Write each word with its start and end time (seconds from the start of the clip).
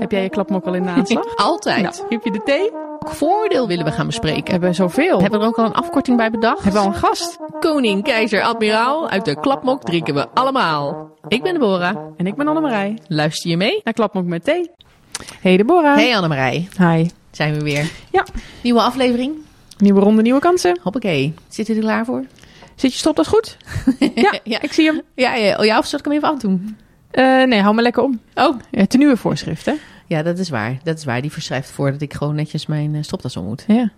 Heb 0.00 0.10
jij 0.10 0.22
je 0.22 0.28
klapmok 0.28 0.64
al 0.66 0.74
in 0.74 0.82
de 0.82 0.88
aanslag? 0.88 1.36
Altijd. 1.50 1.82
Nou, 1.82 1.94
heb 2.08 2.24
je 2.24 2.30
de 2.30 2.42
thee? 2.44 2.70
Welk 2.70 3.14
voordeel 3.14 3.66
willen 3.66 3.84
we 3.84 3.90
gaan 3.90 4.00
We 4.00 4.06
bespreken? 4.06 4.50
hebben 4.52 4.74
zoveel. 4.74 5.20
Hebben 5.20 5.38
we 5.38 5.44
er 5.44 5.50
ook 5.50 5.58
al 5.58 5.64
een 5.64 5.72
afkorting 5.72 6.16
bij 6.16 6.30
bedacht? 6.30 6.62
Hebben 6.62 6.80
we 6.82 6.86
al 6.88 6.94
een 6.94 6.98
gast? 7.00 7.38
Koning, 7.60 8.02
keizer, 8.04 8.42
admiraal, 8.42 9.08
uit 9.08 9.24
de 9.24 9.40
klapmok 9.40 9.82
drinken 9.82 10.14
we 10.14 10.28
allemaal. 10.34 11.10
Ik 11.28 11.42
ben 11.42 11.52
Deborah. 11.52 11.96
En 12.16 12.26
ik 12.26 12.34
ben 12.34 12.48
Annemarij. 12.48 12.98
Luister 13.08 13.50
je 13.50 13.56
mee? 13.56 13.80
Naar 13.84 13.94
klapmok 13.94 14.24
met 14.24 14.44
thee. 14.44 14.70
Hey 15.40 15.56
Deborah. 15.56 15.94
Hey 15.96 16.16
Annemarij, 16.16 16.68
Hi. 16.78 17.06
zijn 17.30 17.54
we 17.54 17.60
weer. 17.60 17.90
Ja. 18.10 18.24
Nieuwe 18.62 18.80
aflevering. 18.80 19.34
Nieuwe 19.78 20.00
ronde, 20.00 20.22
nieuwe 20.22 20.40
kansen. 20.40 20.78
Hoppakee. 20.82 21.34
Zitten 21.48 21.74
er 21.76 21.80
klaar 21.80 22.04
voor? 22.04 22.24
Zit 22.74 22.92
je 22.92 22.98
stopdas 22.98 23.26
goed? 23.26 23.56
Ja, 24.14 24.38
ja. 24.44 24.60
ik 24.62 24.72
zie 24.72 24.86
hem. 24.86 25.00
Ja, 25.14 25.34
ja. 25.34 25.56
Oh 25.58 25.64
ja, 25.64 25.78
of 25.78 25.86
zal 25.86 25.98
ik 25.98 26.04
hem 26.04 26.14
even 26.14 26.28
afdoen? 26.28 26.76
Eh, 27.10 27.24
nee, 27.42 27.60
hou 27.60 27.74
me 27.74 27.82
lekker 27.82 28.02
om. 28.02 28.20
Oh. 28.34 28.58
Ja, 28.70 28.84
nieuwe 28.88 29.16
voorschrift, 29.16 29.66
hè? 29.66 29.72
Ja, 30.10 30.22
dat 30.22 30.38
is 30.38 30.48
waar. 30.48 30.78
Dat 30.82 30.98
is 30.98 31.04
waar. 31.04 31.20
Die 31.22 31.32
verschrijft 31.32 31.70
voor 31.70 31.92
dat 31.92 32.00
ik 32.00 32.14
gewoon 32.14 32.34
netjes 32.34 32.66
mijn 32.66 32.94
eh, 32.94 33.02
stopdas 33.02 33.36
om 33.36 33.44
moet. 33.44 33.64
Ja. 33.66 33.90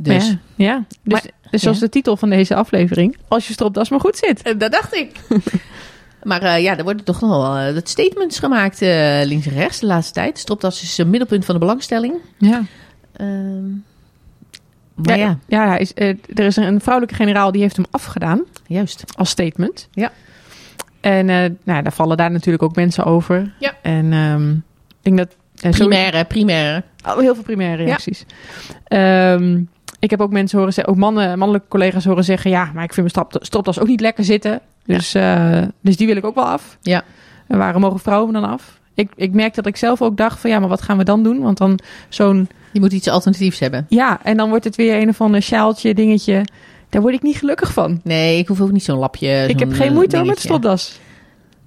Dus, 0.00 0.26
Ja. 0.28 0.38
ja. 0.54 0.84
Dus, 1.02 1.12
Maar- 1.12 1.30
dus 1.50 1.62
zoals 1.62 1.78
ja. 1.78 1.84
de 1.84 1.90
titel 1.90 2.16
van 2.16 2.30
deze 2.30 2.54
aflevering. 2.54 3.16
Als 3.28 3.46
je 3.46 3.52
stropdas 3.52 3.88
maar 3.88 4.00
goed 4.00 4.16
zit. 4.16 4.42
Eh, 4.42 4.58
dat 4.58 4.72
dacht 4.72 4.94
ik. 4.94 5.20
maar 6.22 6.42
eh, 6.42 6.62
ja, 6.62 6.76
er 6.76 6.84
worden 6.84 7.04
toch 7.04 7.20
nog 7.20 7.30
wel 7.30 7.80
statements 7.84 8.38
gemaakt 8.38 8.80
links 9.26 9.46
en 9.46 9.52
rechts 9.52 9.78
de 9.80 9.86
laatste 9.86 10.12
tijd. 10.12 10.38
Stropdas 10.38 10.82
is 10.82 10.98
een 10.98 11.10
middelpunt 11.10 11.44
van 11.44 11.54
de 11.54 11.60
belangstelling. 11.60 12.14
Ja. 12.38 12.62
Ehm, 13.12 13.68
maar 14.94 15.18
ja, 15.18 15.38
ja 15.46 15.68
hij 15.68 15.78
is, 15.80 15.92
er 16.34 16.44
is 16.44 16.56
een 16.56 16.80
vrouwelijke 16.80 17.16
generaal 17.22 17.52
die 17.52 17.60
heeft 17.60 17.76
hem 17.76 17.86
afgedaan 17.90 18.42
juist. 18.66 19.04
als 19.16 19.30
statement. 19.30 19.88
Ja. 19.92 20.12
En 21.00 21.28
eh, 21.30 21.50
nou, 21.64 21.82
daar 21.82 21.92
vallen 21.92 22.16
daar 22.16 22.30
natuurlijk 22.30 22.62
ook 22.62 22.74
mensen 22.76 23.04
over. 23.04 23.52
Ja. 23.58 23.72
En 23.82 24.12
ehm, 24.12 24.50
ik 24.52 24.60
denk 25.02 25.16
dat... 25.18 25.36
zo- 25.74 25.84
Primaire, 25.86 26.24
primaire. 26.24 26.82
Oh, 27.06 27.18
heel 27.18 27.34
veel 27.34 27.42
primaire 27.44 27.84
reacties. 27.84 28.24
Ehm, 28.84 29.60
ik 29.98 30.10
heb 30.10 30.20
ook 30.20 30.30
mensen 30.32 30.58
horen 30.58 30.72
zeggen, 30.72 30.92
ook 30.92 30.98
mannen, 30.98 31.38
mannelijke 31.38 31.68
collega's 31.68 32.04
horen 32.04 32.24
zeggen, 32.24 32.50
ja, 32.50 32.64
maar 32.74 32.84
ik 32.84 32.92
vind 32.94 33.12
mijn 33.14 33.26
strop, 33.26 33.44
stropdas 33.44 33.80
ook 33.80 33.86
niet 33.86 34.00
lekker 34.00 34.24
zitten. 34.24 34.60
Dus, 34.86 35.14
eh, 35.14 35.62
dus 35.80 35.96
die 35.96 36.06
wil 36.06 36.16
ik 36.16 36.24
ook 36.24 36.34
wel 36.34 36.46
af. 36.48 36.78
Ja. 36.80 37.02
En 37.46 37.58
waarom 37.58 37.80
mogen 37.80 38.00
vrouwen 38.00 38.32
dan 38.32 38.44
af? 38.44 38.78
Ik, 38.94 39.10
ik 39.16 39.32
merk 39.32 39.54
dat 39.54 39.66
ik 39.66 39.76
zelf 39.76 40.02
ook 40.02 40.16
dacht 40.16 40.40
van, 40.40 40.50
ja, 40.50 40.58
maar 40.58 40.68
wat 40.68 40.82
gaan 40.82 40.98
we 40.98 41.04
dan 41.04 41.22
doen? 41.22 41.40
Want 41.40 41.58
dan 41.58 41.78
zo'n, 42.08 42.48
Je 42.72 42.80
moet 42.80 42.92
iets 42.92 43.08
alternatiefs 43.08 43.58
hebben. 43.58 43.86
ja, 43.88 44.18
en 44.22 44.36
dan 44.36 44.48
wordt 44.48 44.64
het 44.64 44.76
weer 44.76 45.00
een 45.02 45.08
of 45.08 45.20
ander 45.20 45.42
sjaaltje, 45.42 45.94
dingetje. 45.94 46.44
Daar 46.88 47.02
word 47.02 47.14
ik 47.14 47.22
niet 47.22 47.36
gelukkig 47.36 47.72
van. 47.72 48.00
Nee, 48.04 48.38
ik 48.38 48.48
hoef 48.48 48.60
ook 48.60 48.72
niet 48.72 48.84
zo'n 48.84 48.98
lapje. 48.98 49.46
ik 49.48 49.58
heb 49.58 49.72
geen 49.72 49.88
eh, 49.88 49.94
moeite 49.94 50.24
met 50.24 50.38
stropdas. 50.38 51.00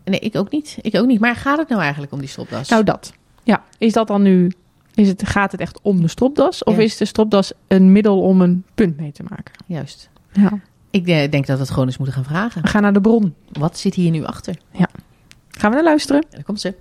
Nee, 0.06 0.20
ik 0.20 0.36
ook 0.36 0.52
niet. 0.52 0.78
Ik 0.82 0.96
ook 0.96 1.06
niet. 1.08 1.20
Maar 1.20 1.36
gaat 1.36 1.58
het 1.58 1.70
nou 1.70 1.82
eigenlijk 1.82 2.12
om 2.14 2.20
die 2.20 2.28
stropdas? 2.30 2.70
Nou, 2.70 2.84
dat. 2.84 3.14
Ja, 3.44 3.64
is 3.78 3.94
dat 3.94 4.08
dan 4.08 4.22
nu, 4.22 4.52
is 4.94 5.08
het, 5.08 5.28
gaat 5.28 5.52
het 5.52 5.62
echt 5.62 5.80
om 5.82 6.02
de 6.02 6.08
stropdas? 6.08 6.64
Of 6.64 6.76
Ja. 6.76 6.82
is 6.82 6.98
de 6.98 7.06
stropdas 7.06 7.52
een 7.68 7.92
middel 7.92 8.22
om 8.22 8.42
een 8.42 8.64
punt 8.76 8.98
mee 8.98 9.12
te 9.12 9.24
maken? 9.30 9.54
Juist. 9.66 10.10
Ja. 10.32 10.60
Ik 10.92 11.08
eh, 11.08 11.32
denk 11.32 11.46
dat 11.48 11.56
we 11.56 11.62
het 11.62 11.72
gewoon 11.72 11.86
eens 11.88 11.98
moeten 11.98 12.16
gaan 12.16 12.24
vragen. 12.26 12.62
We 12.62 12.68
gaan 12.68 12.82
naar 12.82 12.94
de 12.94 13.02
bron. 13.02 13.34
Wat 13.52 13.78
zit 13.78 13.94
hier 13.94 14.12
nu 14.12 14.24
achter? 14.26 14.56
Gaan 15.50 15.70
we 15.70 15.76
naar 15.76 15.84
luisteren? 15.86 16.22
En 16.22 16.28
daar 16.32 16.44
komt 16.44 16.62
ze. 16.62 16.74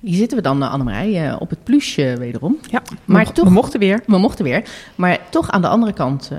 Hier 0.00 0.16
zitten 0.16 0.36
we 0.36 0.42
dan, 0.42 0.62
uh, 0.62 0.72
Annemarij, 0.72 1.28
eh, 1.28 1.36
op 1.40 1.50
het 1.50 1.64
plusje 1.64 2.16
wederom. 2.18 2.58
Ja, 2.70 2.82
Maar 3.04 3.24
we, 3.26 3.32
toch- 3.32 3.44
we 3.44 3.50
mochten 3.50 3.80
weer. 3.80 4.02
We 4.06 4.18
mochten 4.18 4.44
weer. 4.44 4.68
Maar 4.94 5.18
toch 5.30 5.50
aan 5.50 5.60
de 5.62 5.68
andere 5.68 5.92
kant, 5.92 6.28
eh, 6.32 6.38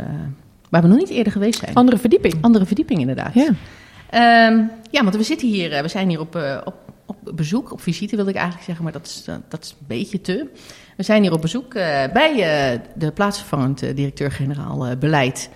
waar 0.71 0.81
we 0.81 0.87
nog 0.87 0.97
niet 0.97 1.09
eerder 1.09 1.31
geweest 1.31 1.59
zijn. 1.59 1.73
Andere 1.73 1.97
verdieping. 1.97 2.33
Andere 2.41 2.65
verdieping 2.65 2.99
inderdaad. 2.99 3.33
Ja. 3.33 3.49
Ehm, 4.09 4.63
ja, 4.89 5.03
want 5.03 5.15
we 5.15 5.23
zitten 5.23 5.47
hier, 5.47 5.73
eh, 5.73 5.81
we 5.81 5.87
zijn 5.87 6.09
hier 6.09 6.19
op, 6.19 6.35
eh, 6.35 6.57
op, 6.63 6.75
op 7.05 7.31
bezoek, 7.35 7.71
op 7.71 7.81
visite 7.81 8.15
wilde 8.15 8.29
ik 8.29 8.35
eigenlijk 8.35 8.65
zeggen, 8.65 8.83
maar 8.83 8.93
dat 8.93 9.05
is, 9.05 9.23
eh, 9.27 9.35
dat 9.47 9.63
is 9.63 9.69
een 9.69 9.87
beetje 9.87 10.21
te. 10.21 10.49
We 10.97 11.03
zijn 11.03 11.21
hier 11.21 11.33
op 11.33 11.41
bezoek 11.41 11.73
bij 12.13 12.33
de 12.95 13.11
plaatsvervangend 13.11 13.79
directeur-generaal 13.79 14.97
beleid. 14.97 15.49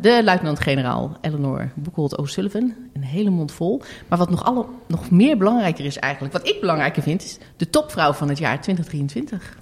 de 0.00 0.20
luitenant-generaal 0.24 1.16
Eleanor 1.20 1.70
Boekholt 1.74 2.16
O'Sullivan. 2.16 2.74
Een 2.92 3.02
hele 3.02 3.30
mond 3.30 3.52
vol. 3.52 3.82
Maar 4.08 4.18
wat 4.18 4.30
nog, 4.30 4.44
alle, 4.44 4.66
nog 4.86 5.10
meer 5.10 5.36
belangrijker 5.36 5.84
is 5.84 5.98
eigenlijk, 5.98 6.32
wat 6.32 6.48
ik 6.48 6.60
belangrijker 6.60 7.02
vind, 7.02 7.24
is 7.24 7.38
de 7.56 7.70
topvrouw 7.70 8.12
van 8.12 8.28
het 8.28 8.38
jaar 8.38 8.60
2023. 8.60 9.58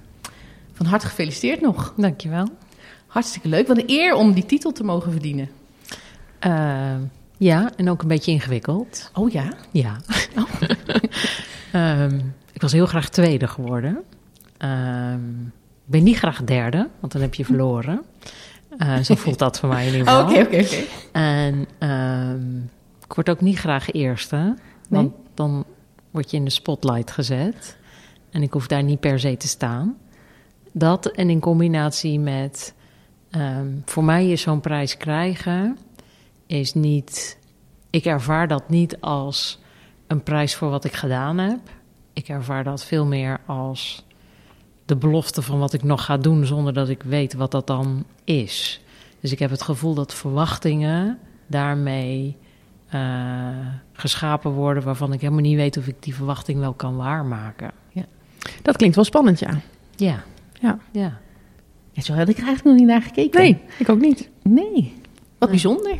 Van 0.73 0.85
harte 0.85 1.07
gefeliciteerd 1.07 1.61
nog. 1.61 1.93
Dankjewel. 1.97 2.47
Hartstikke 3.17 3.47
leuk. 3.47 3.67
Wat 3.67 3.77
een 3.77 3.89
eer 3.89 4.13
om 4.13 4.33
die 4.33 4.45
titel 4.45 4.71
te 4.71 4.83
mogen 4.83 5.11
verdienen. 5.11 5.49
Uh, 6.45 6.95
ja, 7.37 7.71
en 7.75 7.89
ook 7.89 8.01
een 8.01 8.07
beetje 8.07 8.31
ingewikkeld. 8.31 9.11
Oh 9.13 9.31
ja? 9.31 9.53
Ja. 9.71 9.97
um, 12.03 12.33
ik 12.53 12.61
was 12.61 12.71
heel 12.71 12.85
graag 12.85 13.09
tweede 13.09 13.47
geworden. 13.47 14.03
Um, 14.59 15.53
ik 15.85 15.91
ben 15.91 16.03
niet 16.03 16.17
graag 16.17 16.43
derde, 16.43 16.89
want 16.99 17.11
dan 17.11 17.21
heb 17.21 17.33
je 17.33 17.45
verloren. 17.45 18.01
Uh, 18.77 18.97
zo 18.97 19.15
voelt 19.25 19.39
dat 19.39 19.59
voor 19.59 19.69
mij 19.69 19.87
in 19.87 19.91
ieder 19.91 20.07
geval. 20.07 20.29
Oké, 20.29 20.39
oké, 20.39 20.57
oké. 20.57 20.83
En 21.11 21.67
um, 21.89 22.69
ik 23.03 23.13
word 23.13 23.29
ook 23.29 23.41
niet 23.41 23.57
graag 23.57 23.91
eerste, 23.91 24.55
want 24.89 25.09
nee? 25.09 25.25
dan 25.33 25.65
word 26.11 26.31
je 26.31 26.37
in 26.37 26.45
de 26.45 26.51
spotlight 26.51 27.11
gezet. 27.11 27.77
En 28.31 28.41
ik 28.41 28.53
hoef 28.53 28.67
daar 28.67 28.83
niet 28.83 28.99
per 28.99 29.19
se 29.19 29.37
te 29.37 29.47
staan. 29.47 29.97
Dat 30.71 31.05
en 31.05 31.29
in 31.29 31.39
combinatie 31.39 32.19
met... 32.19 32.75
Um, 33.31 33.81
voor 33.85 34.03
mij 34.03 34.29
is 34.29 34.41
zo'n 34.41 34.59
prijs 34.59 34.97
krijgen... 34.97 35.77
is 36.45 36.73
niet... 36.73 37.37
Ik 37.89 38.05
ervaar 38.05 38.47
dat 38.47 38.69
niet 38.69 39.01
als 39.01 39.59
een 40.07 40.23
prijs 40.23 40.55
voor 40.55 40.69
wat 40.69 40.83
ik 40.83 40.93
gedaan 40.93 41.37
heb. 41.37 41.59
Ik 42.13 42.27
ervaar 42.27 42.63
dat 42.63 42.85
veel 42.85 43.05
meer 43.05 43.39
als 43.45 44.05
de 44.85 44.95
belofte 44.95 45.41
van 45.41 45.59
wat 45.59 45.73
ik 45.73 45.83
nog 45.83 46.05
ga 46.05 46.17
doen... 46.17 46.45
zonder 46.45 46.73
dat 46.73 46.89
ik 46.89 47.03
weet 47.03 47.33
wat 47.33 47.51
dat 47.51 47.67
dan 47.67 48.05
is. 48.23 48.81
Dus 49.19 49.31
ik 49.31 49.39
heb 49.39 49.49
het 49.49 49.61
gevoel 49.61 49.93
dat 49.93 50.13
verwachtingen 50.13 51.19
daarmee 51.47 52.37
uh, 52.93 53.49
geschapen 53.93 54.51
worden... 54.51 54.83
waarvan 54.83 55.13
ik 55.13 55.21
helemaal 55.21 55.41
niet 55.41 55.55
weet 55.55 55.77
of 55.77 55.87
ik 55.87 56.03
die 56.03 56.15
verwachting 56.15 56.59
wel 56.59 56.73
kan 56.73 56.95
waarmaken. 56.95 57.71
Ja. 57.89 58.05
Dat 58.61 58.77
klinkt 58.77 58.95
wel 58.95 59.05
spannend, 59.05 59.39
ja. 59.39 59.59
Ja. 59.95 60.23
Ja. 60.61 60.79
ja. 60.91 61.19
Ja 61.97 62.03
zo 62.03 62.13
had 62.13 62.29
ik 62.29 62.37
er 62.37 62.45
eigenlijk 62.45 62.63
nog 62.63 62.75
niet 62.75 62.95
naar 62.95 63.01
gekeken. 63.01 63.41
Nee, 63.41 63.57
ik 63.77 63.89
ook 63.89 63.99
niet. 63.99 64.29
Nee. 64.43 64.93
Wat 65.37 65.49
bijzonder. 65.49 65.97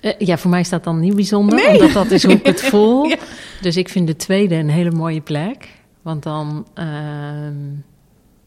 Uh, 0.00 0.12
ja, 0.18 0.38
voor 0.38 0.50
mij 0.50 0.66
dat 0.70 0.84
dan 0.84 1.00
niet 1.00 1.14
bijzonder, 1.14 1.54
nee. 1.54 1.72
omdat 1.72 1.92
dat 1.92 2.10
is 2.10 2.22
hoe 2.22 2.32
ik 2.32 2.46
het 2.46 2.62
voel. 2.70 3.04
ja. 3.04 3.16
Dus 3.60 3.76
ik 3.76 3.88
vind 3.88 4.06
de 4.06 4.16
tweede 4.16 4.54
een 4.54 4.70
hele 4.70 4.90
mooie 4.90 5.20
plek. 5.20 5.68
Want 6.02 6.22
dan, 6.22 6.66
uh, 6.78 6.84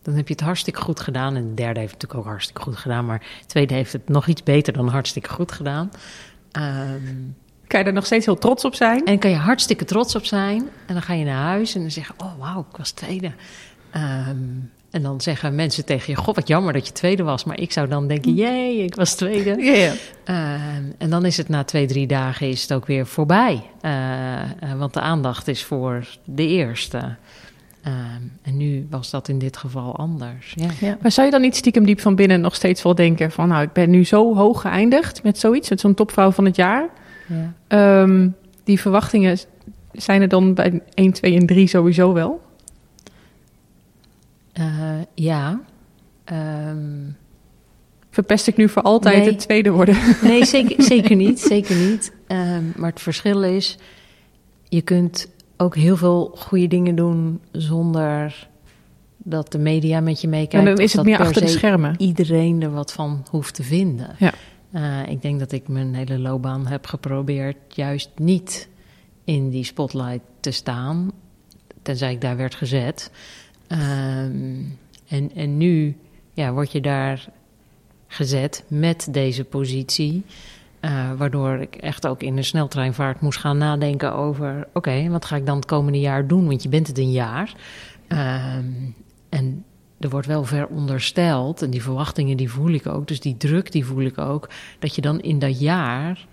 dan 0.02 0.14
heb 0.14 0.28
je 0.28 0.34
het 0.34 0.42
hartstikke 0.42 0.82
goed 0.82 1.00
gedaan. 1.00 1.36
En 1.36 1.48
de 1.48 1.54
derde 1.54 1.80
heeft 1.80 1.92
het 1.92 2.02
natuurlijk 2.02 2.20
ook 2.28 2.34
hartstikke 2.34 2.62
goed 2.62 2.76
gedaan. 2.78 3.06
Maar 3.06 3.20
de 3.20 3.46
tweede 3.46 3.74
heeft 3.74 3.94
het 3.94 4.10
nog 4.10 4.28
iets 4.28 4.44
beter 4.44 4.74
dan 4.74 4.88
hartstikke 4.88 5.30
goed 5.30 5.52
gedaan. 5.52 5.92
Um, 6.60 7.36
kan 7.68 7.80
je 7.80 7.86
er 7.86 7.94
nog 7.94 8.06
steeds 8.06 8.26
heel 8.26 8.38
trots 8.38 8.66
op 8.66 8.76
zijn? 8.76 9.00
En 9.00 9.06
dan 9.06 9.20
kan 9.20 9.30
je 9.30 9.36
hartstikke 9.36 9.86
trots 9.86 10.16
op 10.16 10.26
zijn. 10.26 10.70
En 10.86 10.94
dan 10.94 11.02
ga 11.02 11.14
je 11.14 11.26
naar 11.26 11.44
huis 11.44 11.76
en 11.76 11.82
dan 11.82 11.92
zeg 11.92 12.08
je, 12.08 12.14
oh 12.18 12.40
wauw, 12.40 12.66
ik 12.72 12.78
was 12.78 12.92
tweede. 12.92 13.32
Um, 13.96 14.72
en 14.96 15.02
dan 15.02 15.22
zeggen 15.22 15.56
mensen 15.56 15.86
tegen 15.86 16.14
je, 16.14 16.20
god 16.20 16.36
wat 16.36 16.48
jammer 16.48 16.74
dat 16.74 16.88
je 16.88 16.94
tweede 16.94 17.24
was. 17.24 17.44
Maar 17.44 17.60
ik 17.60 17.72
zou 17.72 17.88
dan 17.88 18.08
denken, 18.08 18.34
jee, 18.34 18.84
ik 18.84 18.96
was 18.96 19.16
tweede. 19.16 19.56
Yeah. 19.64 19.94
Uh, 20.26 20.54
en 20.98 21.10
dan 21.10 21.26
is 21.26 21.38
het 21.38 21.50
na 21.50 21.64
twee, 21.64 21.86
drie 21.86 22.08
dagen 22.08 22.50
is 22.50 22.62
het 22.62 22.74
ook 22.74 22.86
weer 22.86 23.06
voorbij. 23.06 23.64
Uh, 23.82 23.92
uh, 23.92 24.74
want 24.78 24.94
de 24.94 25.00
aandacht 25.00 25.48
is 25.48 25.64
voor 25.64 26.08
de 26.24 26.48
eerste. 26.48 27.16
en 28.42 28.58
nu 28.58 28.88
was 28.90 29.10
dat 29.10 29.28
in 29.28 29.40
dit 29.40 29.58
geval 29.58 29.96
anders. 29.96 30.54
Ja. 30.58 30.70
Ja. 30.80 30.98
Maar 31.02 31.12
zou 31.12 31.26
je 31.26 31.32
dan 31.32 31.42
niet 31.42 31.56
stiekem 31.56 31.86
diep 31.86 32.00
van 32.00 32.16
binnen 32.16 32.42
nog 32.42 32.56
steeds 32.56 32.82
wel 32.82 32.96
denken 32.96 33.32
van... 33.32 33.48
nou, 33.48 33.64
ik 33.64 33.74
ben 33.74 33.90
nu 33.90 34.06
zo 34.06 34.36
hoog 34.36 34.62
geëindigd 34.62 35.24
met 35.24 35.40
zoiets, 35.40 35.70
met 35.70 35.80
zo'n 35.80 35.94
topvrouw 35.94 36.32
van 36.32 36.46
het 36.46 36.56
jaar... 36.56 36.90
Ja. 37.68 38.02
Um, 38.02 38.36
die 38.64 38.80
verwachtingen 38.80 39.38
zijn 39.92 40.22
er 40.22 40.28
dan 40.28 40.54
bij 40.54 40.82
1, 40.94 41.12
2 41.12 41.36
en 41.36 41.46
3 41.46 41.68
sowieso 41.68 42.14
wel? 42.14 42.45
Uh, 44.60 45.02
ja. 45.14 45.62
Um, 46.70 47.18
Verpest 48.10 48.48
ik 48.48 48.58
nu 48.58 48.70
voor 48.70 48.82
altijd 48.82 49.18
nee. 49.18 49.28
het 49.28 49.40
tweede 49.40 49.70
worden? 49.70 49.98
Nee, 50.22 50.46
zeker, 50.46 50.84
zeker 50.94 51.16
niet. 51.16 51.40
Zeker 51.40 51.76
niet. 51.76 52.14
Um, 52.28 52.74
maar 52.76 52.90
het 52.90 53.02
verschil 53.02 53.44
is, 53.44 53.78
je 54.70 54.82
kunt 54.82 55.28
ook 55.58 55.76
heel 55.76 55.98
veel 55.98 56.32
goede 56.38 56.68
dingen 56.68 56.96
doen 56.96 57.42
zonder 57.52 58.48
dat 59.18 59.52
de 59.52 59.58
media 59.58 60.00
met 60.00 60.22
je 60.22 60.28
meekijkt. 60.28 60.68
En 60.68 60.76
dan 60.76 60.84
is 60.84 60.94
het 60.94 61.06
meer 61.06 61.20
achter 61.20 61.42
de 61.42 61.48
schermen. 61.48 61.96
Iedereen 61.98 62.62
er 62.62 62.72
wat 62.72 62.92
van 62.94 63.26
hoeft 63.30 63.54
te 63.54 63.64
vinden. 63.64 64.16
Ja. 64.20 64.34
Uh, 64.72 65.08
ik 65.08 65.22
denk 65.22 65.40
dat 65.40 65.52
ik 65.52 65.68
mijn 65.68 65.96
hele 65.96 66.20
loopbaan 66.20 66.68
heb 66.68 66.86
geprobeerd 66.86 67.58
juist 67.68 68.10
niet 68.16 68.70
in 69.24 69.50
die 69.50 69.64
spotlight 69.64 70.22
te 70.40 70.52
staan, 70.52 71.12
tenzij 71.82 72.12
ik 72.12 72.22
daar 72.22 72.38
werd 72.38 72.56
gezet. 72.56 73.12
Um, 73.68 74.78
en, 75.08 75.32
en 75.36 75.58
nu 75.58 75.96
ja, 76.34 76.54
word 76.54 76.72
je 76.72 76.82
daar 76.82 77.28
gezet 78.08 78.64
met 78.68 79.08
deze 79.12 79.44
positie. 79.44 80.24
Uh, 80.82 81.12
waardoor 81.18 81.58
ik 81.60 81.76
echt 81.76 82.08
ook 82.08 82.24
in 82.24 82.38
een 82.38 82.44
sneltreinvaart 82.44 83.22
moest 83.22 83.40
gaan 83.40 83.58
nadenken 83.58 84.14
over: 84.14 84.68
oké, 84.74 85.10
wat 85.10 85.26
ga 85.26 85.36
ik 85.36 85.46
dan 85.46 85.56
het 85.56 85.66
komende 85.66 86.00
jaar 86.00 86.28
doen? 86.28 86.48
Want 86.48 86.64
je 86.64 86.70
bent 86.70 86.88
het 86.88 86.98
een 86.98 87.12
jaar. 87.12 87.56
Ehm, 88.08 88.66
en 89.30 89.66
er 90.00 90.10
wordt 90.10 90.28
wel 90.28 90.44
verondersteld, 90.44 91.62
en 91.62 91.70
die 91.70 91.82
verwachtingen 91.82 92.38
die 92.38 92.52
voel 92.52 92.72
ik 92.72 92.88
ook, 92.88 93.08
dus 93.08 93.20
die 93.20 93.38
druk 93.38 93.72
die 93.72 93.86
voel 93.86 94.04
ik 94.04 94.18
ook, 94.18 94.50
dat 94.80 94.96
je 94.96 95.02
dan 95.02 95.22
in 95.22 95.40
dat 95.40 95.60
jaar 95.60 96.28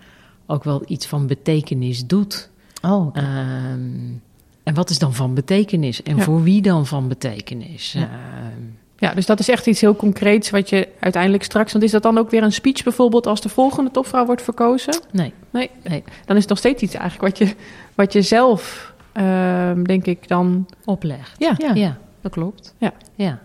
ook 0.46 0.64
wel 0.64 0.82
iets 0.86 1.06
van 1.06 1.26
betekenis 1.26 2.06
doet. 2.06 2.50
Oh. 2.82 3.16
Ehm, 3.16 4.14
en 4.62 4.74
wat 4.74 4.90
is 4.90 4.98
dan 4.98 5.14
van 5.14 5.34
betekenis? 5.34 6.02
En 6.02 6.20
voor 6.20 6.42
wie 6.42 6.62
dan 6.62 6.86
van 6.86 7.08
betekenis? 7.08 7.92
Ja. 7.92 8.00
Ehm, 8.00 8.62
ja, 9.02 9.14
dus 9.14 9.26
dat 9.26 9.40
is 9.40 9.48
echt 9.48 9.66
iets 9.66 9.80
heel 9.80 9.96
concreets 9.96 10.50
wat 10.50 10.68
je 10.68 10.88
uiteindelijk 11.00 11.42
straks... 11.42 11.72
Want 11.72 11.84
is 11.84 11.90
dat 11.90 12.02
dan 12.02 12.18
ook 12.18 12.30
weer 12.30 12.42
een 12.42 12.52
speech 12.52 12.82
bijvoorbeeld 12.82 13.26
als 13.26 13.40
de 13.40 13.48
volgende 13.48 13.90
topvrouw 13.90 14.26
wordt 14.26 14.42
verkozen? 14.42 15.00
Nee. 15.12 15.32
Nee? 15.50 15.70
nee. 15.82 16.04
Dan 16.24 16.36
is 16.36 16.42
het 16.42 16.50
nog 16.50 16.58
steeds 16.58 16.82
iets 16.82 16.94
eigenlijk 16.94 17.38
wat 17.38 17.48
je, 17.48 17.54
wat 17.94 18.12
je 18.12 18.22
zelf, 18.22 18.92
ehm, 19.12 19.82
denk 19.82 20.06
ik, 20.06 20.28
dan... 20.28 20.66
Oplegt. 20.84 21.34
Ja. 21.38 21.54
ja. 21.58 21.74
ja, 21.74 21.98
dat 22.20 22.32
klopt. 22.32 22.74
Ja. 22.78 22.92
ja. 23.14 23.38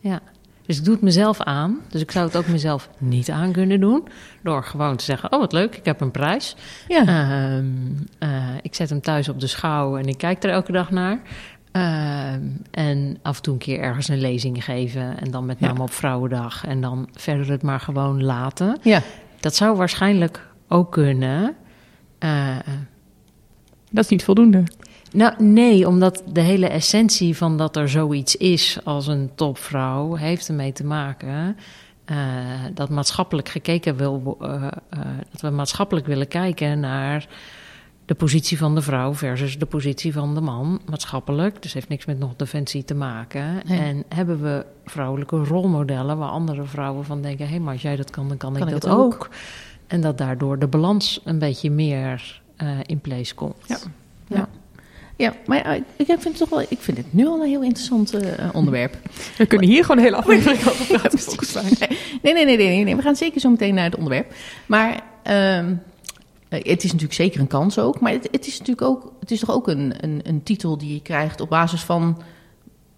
ja. 0.00 0.20
Dus 0.66 0.78
ik 0.78 0.84
doe 0.84 0.94
het 0.94 1.02
mezelf 1.02 1.40
aan. 1.40 1.80
Dus 1.88 2.00
ik 2.00 2.10
zou 2.10 2.26
het 2.26 2.36
ook 2.36 2.46
mezelf 2.46 2.88
niet 2.98 3.30
aan 3.30 3.52
kunnen 3.52 3.80
doen. 3.80 4.08
Door 4.42 4.64
gewoon 4.64 4.96
te 4.96 5.04
zeggen: 5.04 5.32
Oh, 5.32 5.38
wat 5.38 5.52
leuk, 5.52 5.76
ik 5.76 5.84
heb 5.84 6.00
een 6.00 6.10
prijs. 6.10 6.56
Ja. 6.88 7.00
Ehm, 7.06 7.66
eh, 8.18 8.54
ik 8.62 8.74
zet 8.74 8.90
hem 8.90 9.00
thuis 9.00 9.28
op 9.28 9.40
de 9.40 9.46
schouw 9.46 9.96
en 9.96 10.06
ik 10.06 10.18
kijk 10.18 10.42
er 10.42 10.50
elke 10.50 10.72
dag 10.72 10.90
naar. 10.90 11.20
Ehm, 11.72 12.40
en 12.70 13.18
af 13.22 13.36
en 13.36 13.42
toe 13.42 13.52
een 13.52 13.58
keer 13.58 13.80
ergens 13.80 14.08
een 14.08 14.20
lezing 14.20 14.64
geven. 14.64 15.18
En 15.20 15.30
dan 15.30 15.46
met 15.46 15.60
name 15.60 15.82
op 15.82 15.92
Vrouwendag. 15.92 16.66
En 16.66 16.80
dan 16.80 17.08
verder 17.12 17.50
het 17.50 17.62
maar 17.62 17.80
gewoon 17.80 18.24
laten. 18.24 18.78
Ja. 18.82 19.02
Dat 19.40 19.54
zou 19.54 19.76
waarschijnlijk 19.76 20.46
ook 20.68 20.92
kunnen. 20.92 21.54
Uh, 22.24 22.56
dat 23.90 24.04
is 24.04 24.10
niet 24.10 24.24
voldoende. 24.24 24.62
Nou, 25.12 25.44
nee, 25.44 25.88
omdat 25.88 26.22
de 26.32 26.40
hele 26.40 26.68
essentie 26.68 27.36
van 27.36 27.56
dat 27.56 27.76
er 27.76 27.88
zoiets 27.88 28.36
is 28.36 28.78
als 28.84 29.06
een 29.06 29.30
topvrouw 29.34 30.14
heeft 30.14 30.48
ermee 30.48 30.72
te 30.72 30.84
maken. 30.84 31.56
Uh, 32.10 32.16
dat 32.74 32.88
maatschappelijk 32.88 33.48
gekeken 33.48 33.96
wil, 33.96 34.36
uh, 34.42 34.48
uh, 34.52 34.70
dat 35.30 35.40
we 35.40 35.50
maatschappelijk 35.50 36.06
willen 36.06 36.28
kijken 36.28 36.80
naar 36.80 37.28
de 38.04 38.14
positie 38.14 38.58
van 38.58 38.74
de 38.74 38.82
vrouw 38.82 39.14
versus 39.14 39.58
de 39.58 39.66
positie 39.66 40.12
van 40.12 40.34
de 40.34 40.40
man, 40.40 40.80
maatschappelijk. 40.86 41.62
Dus 41.62 41.72
heeft 41.72 41.88
niks 41.88 42.04
met 42.04 42.18
nog 42.18 42.36
defensie 42.36 42.84
te 42.84 42.94
maken. 42.94 43.62
Nee. 43.66 43.78
En 43.78 44.04
hebben 44.08 44.42
we 44.42 44.66
vrouwelijke 44.84 45.36
rolmodellen 45.36 46.18
waar 46.18 46.30
andere 46.30 46.64
vrouwen 46.64 47.04
van 47.04 47.22
denken: 47.22 47.44
hé, 47.44 47.50
hey, 47.50 47.60
maar 47.60 47.72
als 47.72 47.82
jij 47.82 47.96
dat 47.96 48.10
kan, 48.10 48.28
dan 48.28 48.36
kan, 48.36 48.52
Kan 48.52 48.68
ik 48.68 48.80
dat 48.80 48.88
ook. 48.88 49.14
ook. 49.14 49.28
En 49.86 50.00
dat 50.00 50.18
daardoor 50.18 50.58
de 50.58 50.66
balans 50.66 51.20
een 51.24 51.38
beetje 51.38 51.70
meer 51.70 52.40
in 52.82 53.00
place 53.00 53.34
komt. 53.34 53.64
Ja. 53.66 53.78
Ja. 54.26 54.48
Ja, 55.16 55.34
ik, 55.74 55.82
ik 55.96 56.06
vind 56.06 56.24
het 56.24 56.36
toch 56.36 56.48
wel. 56.48 56.60
Ik 56.60 56.78
vind 56.80 56.96
het 56.96 57.12
nu 57.12 57.26
al 57.26 57.40
een 57.40 57.48
heel 57.48 57.62
interessant 57.62 58.14
eh, 58.14 58.48
onderwerp. 58.52 58.96
We 59.36 59.46
kunnen 59.46 59.68
hier 59.68 59.82
gewoon 59.82 59.96
een 59.96 60.04
hele 60.04 60.16
aflevering 60.16 60.66
over 60.66 60.86
praten, 60.98 61.18
volgens 61.18 61.52
mij. 61.52 61.88
Nee, 62.22 62.32
nee, 62.32 62.44
nee, 62.44 62.56
nee, 62.56 62.84
nee. 62.84 62.96
We 62.96 63.02
gaan 63.02 63.16
zeker 63.16 63.40
zo 63.40 63.50
meteen 63.50 63.74
naar 63.74 63.84
het 63.84 63.96
onderwerp. 63.96 64.34
Maar 64.66 65.00
ehm, 65.22 65.74
eh, 66.48 66.64
het 66.64 66.84
is 66.84 66.92
natuurlijk 66.92 67.12
zeker 67.12 67.40
een 67.40 67.46
kans 67.46 67.78
ook. 67.78 68.00
Maar 68.00 68.12
het, 68.12 68.28
het 68.30 68.46
is 68.46 68.58
natuurlijk 68.58 68.88
ook. 68.88 69.12
Het 69.20 69.30
is 69.30 69.40
toch 69.40 69.50
ook 69.50 69.68
een, 69.68 69.94
een, 70.00 70.20
een 70.22 70.42
titel 70.42 70.78
die 70.78 70.94
je 70.94 71.02
krijgt 71.02 71.40
op 71.40 71.48
basis 71.48 71.82
van 71.82 72.22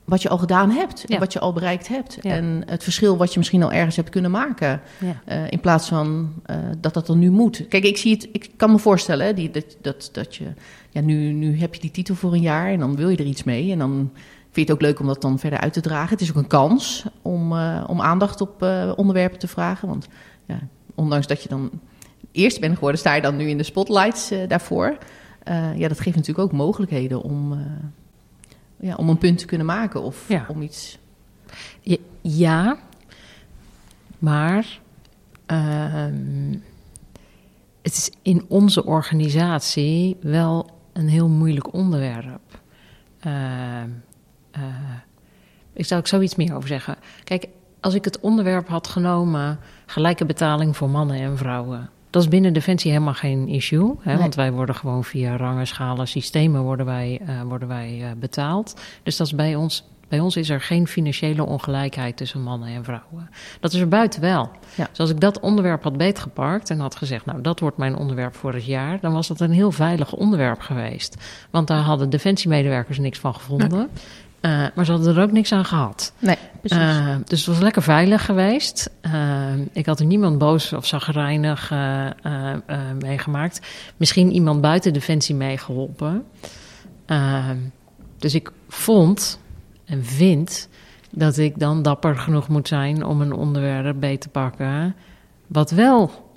wat 0.08 0.22
je 0.22 0.28
al 0.28 0.38
gedaan 0.38 0.70
hebt. 0.70 1.05
En 1.05 1.14
Ja. 1.14 1.19
wat 1.19 1.32
je 1.32 1.38
al 1.38 1.52
bereikt 1.52 1.88
hebt. 1.88 2.19
Ja. 2.20 2.31
En 2.31 2.62
het 2.66 2.82
verschil 2.82 3.16
wat 3.16 3.32
je 3.32 3.38
misschien 3.38 3.62
al 3.62 3.72
ergens 3.72 3.96
hebt 3.96 4.10
kunnen 4.10 4.31
maken. 4.31 4.81
Ja. 4.99 5.22
Eh, 5.25 5.50
in 5.50 5.60
plaats 5.60 5.88
van 5.88 6.32
eh, 6.44 6.56
dat 6.81 6.94
dat 6.94 7.06
dan 7.06 7.19
nu 7.19 7.31
moet. 7.31 7.69
Kijk, 7.69 7.84
ik 7.84 7.96
zie 7.96 8.12
het, 8.12 8.28
ik 8.32 8.50
kan 8.56 8.70
me 8.70 8.78
voorstellen 8.78 9.26
hè, 9.26 9.34
die, 9.34 9.50
dat, 9.50 9.76
dat, 9.82 10.08
dat 10.12 10.37
je, 10.37 10.44
ja, 10.90 11.00
nu, 11.00 11.32
nu 11.32 11.58
heb 11.58 11.75
je 11.75 11.81
die 11.81 11.90
titel 11.90 12.14
voor 12.14 12.32
een 12.32 12.40
jaar 12.40 12.70
en 12.72 12.78
dan 12.78 12.96
wil 12.96 13.08
je 13.08 13.16
er 13.16 13.25
iets 13.25 13.44
mee. 13.44 13.72
En 13.72 13.78
dan 13.78 14.10
vind 14.50 14.55
je 14.55 14.60
het 14.60 14.70
ook 14.70 14.81
leuk 14.81 15.00
om 15.00 15.06
dat 15.06 15.22
dan 15.22 15.38
verder 15.38 15.60
uit 15.60 15.72
te 15.72 15.81
dragen. 15.81 16.11
Het 16.11 16.20
is 16.20 16.31
ook 16.31 16.37
een 16.37 16.46
kans 16.46 17.04
om, 17.22 17.52
eh, 17.52 17.84
om 17.87 18.00
aandacht 18.00 18.40
op 18.40 18.62
onderwerpen 18.96 19.38
te 19.38 19.49
vragen. 19.49 19.88
Want 19.88 20.08
ja, 20.46 20.58
ondanks 20.94 21.26
dat 21.26 21.43
je 21.43 21.49
dan 21.49 21.70
eerst 22.32 22.61
bent 22.61 22.75
geworden, 22.75 23.00
sta 23.00 23.14
je 23.14 23.22
dan 23.22 23.37
nu 23.37 23.49
in 23.49 23.56
de 23.58 23.62
spotlights 23.62 24.32
daarvoor. 24.49 24.99
Ja, 25.76 25.88
dat 25.88 26.00
geeft 26.00 26.16
natuurlijk 26.16 26.38
ook 26.49 26.52
mogelijkheden 26.52 27.22
om, 27.22 27.58
ja, 28.80 28.94
om 28.94 29.08
een 29.08 29.19
punt 29.19 29.38
te 29.38 29.46
kunnen 29.46 29.66
maken 29.66 30.02
of 30.02 30.28
Ja. 30.28 30.44
om 30.48 30.62
iets. 30.62 30.98
Ja, 32.20 32.78
maar 34.19 34.80
ehm, 35.46 36.52
het 37.82 37.92
is 37.92 38.10
in 38.22 38.44
onze 38.48 38.84
organisatie 38.84 40.16
wel 40.20 40.70
een 40.92 41.08
heel 41.08 41.28
moeilijk 41.28 41.72
onderwerp. 41.72 42.60
Ehm, 43.20 43.88
eh, 44.50 44.62
ik 45.72 45.84
zou 45.84 46.00
ik 46.00 46.06
zoiets 46.06 46.34
meer 46.34 46.54
over 46.54 46.69
zeggen. 46.69 46.96
Kijk, 47.25 47.48
als 47.80 47.94
ik 47.94 48.04
het 48.04 48.20
onderwerp 48.20 48.69
had 48.69 48.88
genomen 48.88 49.58
gelijke 49.86 50.25
betaling 50.25 50.76
voor 50.76 50.90
mannen 50.90 51.16
en 51.16 51.36
vrouwen. 51.36 51.90
Dat 52.10 52.22
is 52.22 52.28
binnen 52.28 52.52
Defensie 52.52 52.90
helemaal 52.90 53.14
geen 53.14 53.49
issue. 53.49 53.94
Hè, 54.00 54.10
Nee. 54.12 54.20
Want 54.20 54.34
wij 54.34 54.52
worden 54.52 54.75
gewoon 54.75 55.05
via 55.05 55.37
rangen, 55.37 55.66
schalen, 55.66 56.08
systemen 56.08 56.62
worden 56.62 56.87
wij, 56.87 57.20
eh, 57.26 57.43
worden 57.43 57.69
wij 57.69 57.99
eh, 58.02 58.08
betaald. 58.16 58.81
Dus 59.02 59.16
dat 59.16 59.26
is 59.26 59.34
bij 59.34 59.55
ons. 59.55 59.84
Bij 60.08 60.20
ons 60.20 60.37
is 60.37 60.49
er 60.49 60.60
geen 60.60 60.87
financiële 60.87 61.44
ongelijkheid 61.44 62.16
tussen 62.16 62.43
mannen 62.43 62.69
en 62.69 62.84
vrouwen. 62.84 63.31
Dat 63.60 63.72
is 63.72 63.81
er 63.81 63.88
buiten 63.88 64.20
wel. 64.20 64.50
Ja. 64.75 64.87
Dus 64.90 64.99
als 64.99 65.10
ik 65.10 65.20
dat 65.20 65.40
onderwerp 65.40 65.82
had 65.82 65.96
beetgepakt 65.96 66.70
en 66.70 66.81
had 66.81 66.96
gezegd... 66.96 67.26
nou, 67.26 67.40
dat 67.40 67.60
wordt 67.60 67.76
mijn 67.76 67.96
onderwerp 67.96 68.34
voor 68.34 68.54
het 68.54 68.64
jaar... 68.64 69.00
dan 69.00 69.12
was 69.12 69.28
dat 69.28 69.40
een 69.40 69.50
heel 69.50 69.72
veilig 69.72 70.12
onderwerp 70.12 70.61
geweest. 70.61 71.16
Want 71.50 71.66
daar 71.66 71.82
hadden 71.82 72.11
defensiemedewerkers 72.11 72.99
niks 72.99 73.19
van 73.19 73.34
gevonden. 73.34 73.88
Eh, 74.40 74.67
maar 74.75 74.85
ze 74.85 74.90
hadden 74.90 75.17
er 75.17 75.23
ook 75.23 75.32
niks 75.32 75.52
aan 75.52 75.64
gehad. 75.64 76.12
Nee, 76.19 76.37
precies. 76.61 76.79
Eh, 76.79 77.17
dus 77.25 77.38
het 77.38 77.49
was 77.49 77.58
lekker 77.58 77.82
veilig 77.82 78.25
geweest. 78.25 78.90
Eh, 79.00 79.12
ik 79.73 79.87
had 79.87 80.00
er 80.00 80.06
niemand 80.06 80.38
boos 80.38 80.73
of 80.73 80.87
zagrijnig 80.87 81.73
meegemaakt. 82.99 83.61
Misschien 83.96 84.32
iemand 84.32 84.61
buiten 84.61 84.93
Defensie 84.93 85.35
meegeholpen. 85.35 86.25
Eh, 87.08 87.50
dus 88.19 88.35
ik 88.35 88.52
vond 88.69 89.40
en 89.85 90.05
vind 90.05 90.69
dat 91.11 91.37
ik 91.37 91.58
dan 91.58 91.82
dapper 91.82 92.17
genoeg 92.17 92.49
moet 92.49 92.69
zijn 92.69 93.05
om 93.05 93.20
een 93.20 93.32
onderwerp 93.32 94.00
beet 94.00 94.20
te 94.20 94.29
pakken. 94.29 94.94
Wat 95.46 95.70
wel 95.70 96.27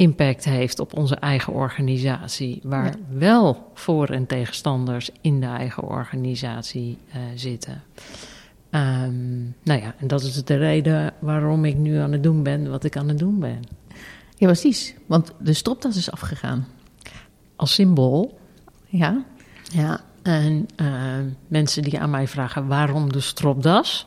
impact 0.00 0.44
heeft 0.44 0.78
op 0.80 0.96
onze 0.98 1.14
eigen 1.14 1.52
organisatie. 1.52 2.60
Waar 2.62 2.84
Ja. 2.84 3.18
wel 3.18 3.70
voor- 3.74 4.08
en 4.08 4.26
tegenstanders 4.26 5.10
in 5.20 5.40
de 5.40 5.46
eigen 5.46 5.82
organisatie 5.82 6.98
eh, 7.12 7.20
zitten. 7.34 7.82
Ehm, 8.70 9.40
nou 9.62 9.80
ja, 9.80 9.94
en 9.98 10.06
dat 10.08 10.22
is 10.22 10.44
de 10.44 10.56
reden 10.56 11.12
waarom 11.18 11.64
ik 11.64 11.76
nu 11.76 11.96
aan 11.96 12.12
het 12.12 12.22
doen 12.22 12.42
ben 12.42 12.70
wat 12.70 12.84
ik 12.84 12.96
aan 12.96 13.08
het 13.08 13.18
doen 13.18 13.38
ben. 13.38 13.60
Ja, 14.36 14.46
precies. 14.46 14.94
Want 15.06 15.32
de 15.38 15.52
stropdas 15.52 15.96
is 15.96 16.10
afgegaan. 16.10 16.66
Als 17.56 17.74
symbool. 17.74 18.38
Ja. 18.86 19.24
Ja. 19.72 20.00
En 20.22 20.66
eh, 20.76 20.86
mensen 21.48 21.82
die 21.82 22.00
aan 22.00 22.10
mij 22.10 22.28
vragen 22.28 22.66
waarom 22.66 23.12
de 23.12 23.20
stropdas, 23.20 24.06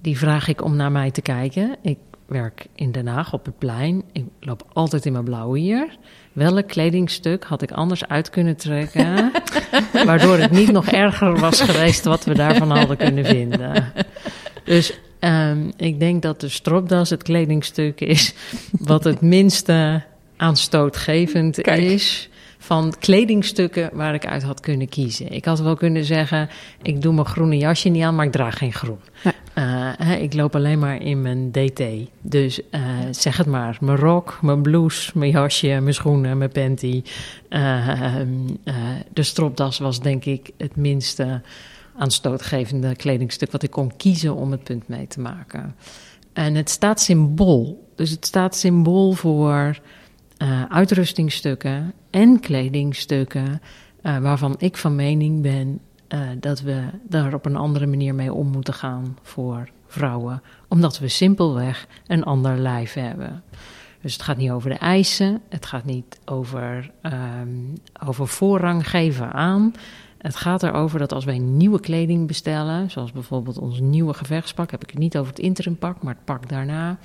die 0.00 0.18
vraag 0.18 0.48
ik 0.48 0.64
om 0.64 0.76
naar 0.76 0.92
mij 0.92 1.10
te 1.10 1.22
kijken. 1.22 1.76
Ik 1.82 1.98
werk 2.30 2.66
in 2.74 2.92
Den 2.92 3.06
Haag 3.06 3.32
op 3.32 3.44
het 3.44 3.58
plein. 3.58 4.02
Ik 4.12 4.24
loop 4.40 4.66
altijd 4.72 5.06
in 5.06 5.12
mijn 5.12 5.24
blauwe 5.24 5.58
hier. 5.58 5.96
Welk 6.32 6.68
kledingstuk 6.68 7.44
had 7.44 7.62
ik 7.62 7.70
anders 7.70 8.08
uit 8.08 8.30
kunnen 8.30 8.56
trekken, 8.56 9.32
waardoor 10.06 10.38
het 10.38 10.50
niet 10.50 10.72
nog 10.72 10.86
erger 10.86 11.38
was 11.38 11.60
geweest 11.60 12.04
wat 12.04 12.24
we 12.24 12.34
daarvan 12.34 12.70
hadden 12.70 12.96
kunnen 12.96 13.24
vinden. 13.24 13.92
Dus 14.64 14.98
ehm, 15.18 15.70
ik 15.76 16.00
denk 16.00 16.22
dat 16.22 16.40
de 16.40 16.48
stropdas 16.48 17.10
het 17.10 17.22
kledingstuk 17.22 18.00
is 18.00 18.34
wat 18.70 19.04
het 19.04 19.20
minste 19.20 20.02
aanstootgevend 20.36 21.60
Kijk. 21.60 21.82
is 21.82 22.28
van 22.62 22.94
kledingstukken 22.98 23.90
waar 23.92 24.14
ik 24.14 24.26
uit 24.26 24.42
had 24.42 24.60
kunnen 24.60 24.88
kiezen. 24.88 25.32
Ik 25.32 25.44
had 25.44 25.60
wel 25.60 25.74
kunnen 25.74 26.04
zeggen, 26.04 26.48
ik 26.82 27.02
doe 27.02 27.12
mijn 27.12 27.26
groene 27.26 27.56
jasje 27.56 27.88
niet 27.88 28.02
aan, 28.02 28.14
maar 28.14 28.26
ik 28.26 28.32
draag 28.32 28.58
geen 28.58 28.72
groen. 28.72 28.98
Ja. 29.22 29.32
Eh, 29.54 30.06
hè, 30.06 30.14
ik 30.14 30.34
loop 30.34 30.54
alleen 30.54 30.78
maar 30.78 31.02
in 31.02 31.22
mijn 31.22 31.50
DT. 31.50 31.82
Dus 32.20 32.68
eh, 32.70 32.80
zeg 33.10 33.36
het 33.36 33.46
maar, 33.46 33.78
mijn 33.80 33.98
rok, 33.98 34.38
mijn 34.42 34.62
blouse, 34.62 35.10
mijn 35.14 35.30
jasje, 35.30 35.66
mijn 35.66 35.94
schoenen, 35.94 36.38
mijn 36.38 36.52
panty. 36.52 37.02
Eh, 37.48 37.88
ehm, 37.88 38.28
eh, 38.64 38.74
de 39.12 39.22
stropdas 39.22 39.78
was 39.78 40.00
denk 40.00 40.24
ik 40.24 40.50
het 40.56 40.76
minste 40.76 41.42
aanstootgevende 41.96 42.96
kledingstuk 42.96 43.52
wat 43.52 43.62
ik 43.62 43.70
kon 43.70 43.96
kiezen 43.96 44.34
om 44.34 44.50
het 44.50 44.64
punt 44.64 44.88
mee 44.88 45.06
te 45.06 45.20
maken. 45.20 45.74
En 46.32 46.54
het 46.54 46.70
staat 46.70 47.00
symbool. 47.00 47.88
Dus 47.94 48.10
het 48.10 48.26
staat 48.26 48.56
symbool 48.56 49.12
voor 49.12 49.80
eh, 50.40 50.62
uitrustingstukken 50.68 51.92
en 52.10 52.40
kledingstukken 52.40 53.60
eh, 54.02 54.18
waarvan 54.18 54.54
ik 54.58 54.76
van 54.76 54.94
mening 54.94 55.42
ben 55.42 55.80
eh, 56.08 56.20
dat 56.38 56.60
we 56.60 56.84
daar 57.08 57.34
op 57.34 57.46
een 57.46 57.56
andere 57.56 57.86
manier 57.86 58.14
mee 58.14 58.32
om 58.32 58.46
moeten 58.46 58.74
gaan 58.74 59.18
voor 59.22 59.68
vrouwen, 59.86 60.42
omdat 60.68 60.98
we 60.98 61.08
simpelweg 61.08 61.86
een 62.06 62.24
ander 62.24 62.58
lijf 62.58 62.92
hebben. 62.92 63.42
Dus 64.00 64.12
het 64.12 64.22
gaat 64.22 64.36
niet 64.36 64.50
over 64.50 64.70
de 64.70 64.76
eisen, 64.76 65.40
het 65.48 65.66
gaat 65.66 65.84
niet 65.84 66.18
over, 66.24 66.90
ehm, 67.02 67.48
over 68.06 68.26
voorrang 68.26 68.90
geven 68.90 69.32
aan. 69.32 69.74
Het 70.18 70.36
gaat 70.36 70.62
erover 70.62 70.98
dat 70.98 71.12
als 71.12 71.24
wij 71.24 71.38
nieuwe 71.38 71.80
kleding 71.80 72.26
bestellen, 72.26 72.90
zoals 72.90 73.12
bijvoorbeeld 73.12 73.58
ons 73.58 73.80
nieuwe 73.80 74.14
gevechtspak, 74.14 74.70
heb 74.70 74.82
ik 74.82 74.90
het 74.90 74.98
niet 74.98 75.16
over 75.16 75.30
het 75.32 75.42
interimpak, 75.42 76.02
maar 76.02 76.14
het 76.14 76.24
pak 76.24 76.48
daarna. 76.48 76.98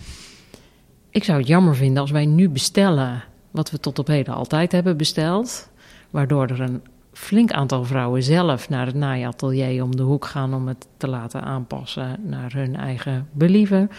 Ik 1.16 1.24
zou 1.24 1.38
het 1.38 1.48
jammer 1.48 1.76
vinden 1.76 2.02
als 2.02 2.12
wij 2.12 2.26
nu 2.26 2.50
bestellen 2.50 3.24
wat 3.52 3.72
we 3.72 3.80
tot 3.80 4.00
op 4.00 4.08
heden 4.08 4.34
altijd 4.34 4.72
hebben 4.72 4.98
besteld, 4.98 5.70
waardoor 6.10 6.48
er 6.48 6.62
een 6.62 6.82
flink 7.14 7.52
aantal 7.52 7.84
vrouwen 7.84 8.24
zelf 8.24 8.70
naar 8.70 8.86
het 8.86 8.96
naaiatelier 8.96 9.84
om 9.84 9.96
de 9.96 10.04
hoek 10.04 10.26
gaan 10.26 10.54
om 10.54 10.68
het 10.68 10.88
te 10.98 11.08
laten 11.08 11.42
aanpassen 11.42 12.20
naar 12.24 12.54
hun 12.54 12.76
eigen 12.76 13.28
believen. 13.32 13.90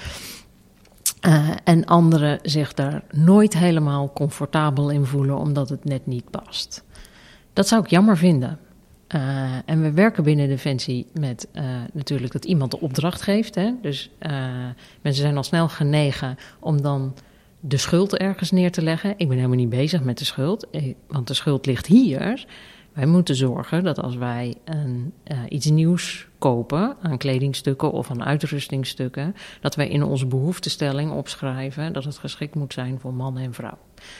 Uh, 1.26 1.49
en 1.64 1.85
anderen 1.85 2.38
zich 2.42 2.75
daar 2.75 3.02
nooit 3.11 3.58
helemaal 3.58 4.12
comfortabel 4.12 4.90
in 4.90 5.04
voelen 5.04 5.38
omdat 5.38 5.68
het 5.68 5.85
net 5.85 6.06
niet 6.06 6.30
past. 6.30 6.85
Dat 7.52 7.68
zou 7.68 7.82
ik 7.82 7.90
jammer 7.90 8.16
vinden. 8.16 8.58
Uh, 9.14 9.54
en 9.64 9.82
we 9.82 9.92
werken 9.92 10.22
binnen 10.25 10.48
Defensie 10.48 11.06
met 11.12 11.48
uh, 11.52 11.64
natuurlijk 11.92 12.32
dat 12.32 12.44
iemand 12.44 12.70
de 12.70 12.80
opdracht 12.80 13.22
geeft. 13.22 13.54
Hè? 13.54 13.72
Dus 13.82 14.10
mensen 15.02 15.22
zijn 15.22 15.36
al 15.36 15.42
snel 15.42 15.68
genegen 15.68 16.36
om 16.60 16.82
dan 16.82 17.14
de 17.60 17.76
schuld 17.76 18.16
ergens 18.16 18.50
neer 18.50 18.72
te 18.72 18.82
leggen. 18.82 19.10
Ik 19.16 19.28
ben 19.28 19.36
helemaal 19.36 19.56
niet 19.56 19.68
bezig 19.68 20.02
met 20.02 20.18
de 20.18 20.25
schuld, 20.25 20.66
want 21.08 21.26
de 21.26 21.34
schuld 21.34 21.66
ligt 21.66 21.86
hier. 21.86 22.46
Wij 22.92 23.06
moeten 23.06 23.36
zorgen 23.36 23.84
dat 23.84 24.02
als 24.02 24.16
wij 24.16 24.54
een, 24.64 25.12
iets 25.48 25.66
nieuws 25.66 26.28
kopen 26.38 26.96
aan 27.02 27.18
kledingstukken 27.18 27.92
of 27.92 28.10
aan 28.10 28.25
uitrustingstukken, 28.25 29.34
dat 29.60 29.75
wij 29.75 29.88
in 29.88 30.02
onze 30.02 30.26
behoeftestelling 30.26 31.10
opschrijven 31.10 31.92
dat 31.92 32.04
het 32.04 32.18
geschikt 32.18 32.54
moet 32.54 32.72
zijn 32.72 32.98
voor 33.00 33.14
man 33.14 33.38
en 33.38 33.54
vrouw. 33.54 33.78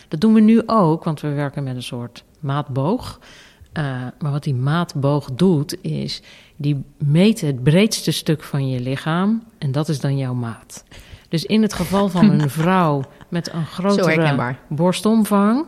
Dat 0.09 0.21
doen 0.21 0.35
we 0.35 0.41
nu 0.41 0.63
ook, 0.67 1.05
want 1.05 1.21
we 1.21 1.29
werken 1.29 1.65
met 1.65 1.77
een 1.77 1.83
soort 1.83 2.25
maatboog. 2.41 3.21
Uh, 3.79 3.83
maar 4.19 4.31
wat 4.33 4.45
die 4.45 4.55
maatboog 4.55 5.31
doet, 5.33 5.83
is 5.83 6.23
die 6.57 6.85
meet 6.99 7.41
het 7.41 7.63
breedste 7.63 8.11
stuk 8.11 8.43
van 8.43 8.69
je 8.69 8.81
lichaam 8.81 9.43
en 9.59 9.73
dat 9.73 9.89
is 9.89 10.01
dan 10.01 10.19
jouw 10.19 10.35
maat. 10.35 10.85
Dus 11.29 11.45
in 11.45 11.63
het 11.63 11.73
geval 11.73 12.09
van 12.09 12.31
een 12.31 12.51
vrouw 12.61 13.03
met 13.29 13.53
een 13.53 13.67
grotere 13.67 14.57
borstomvang, 14.69 15.67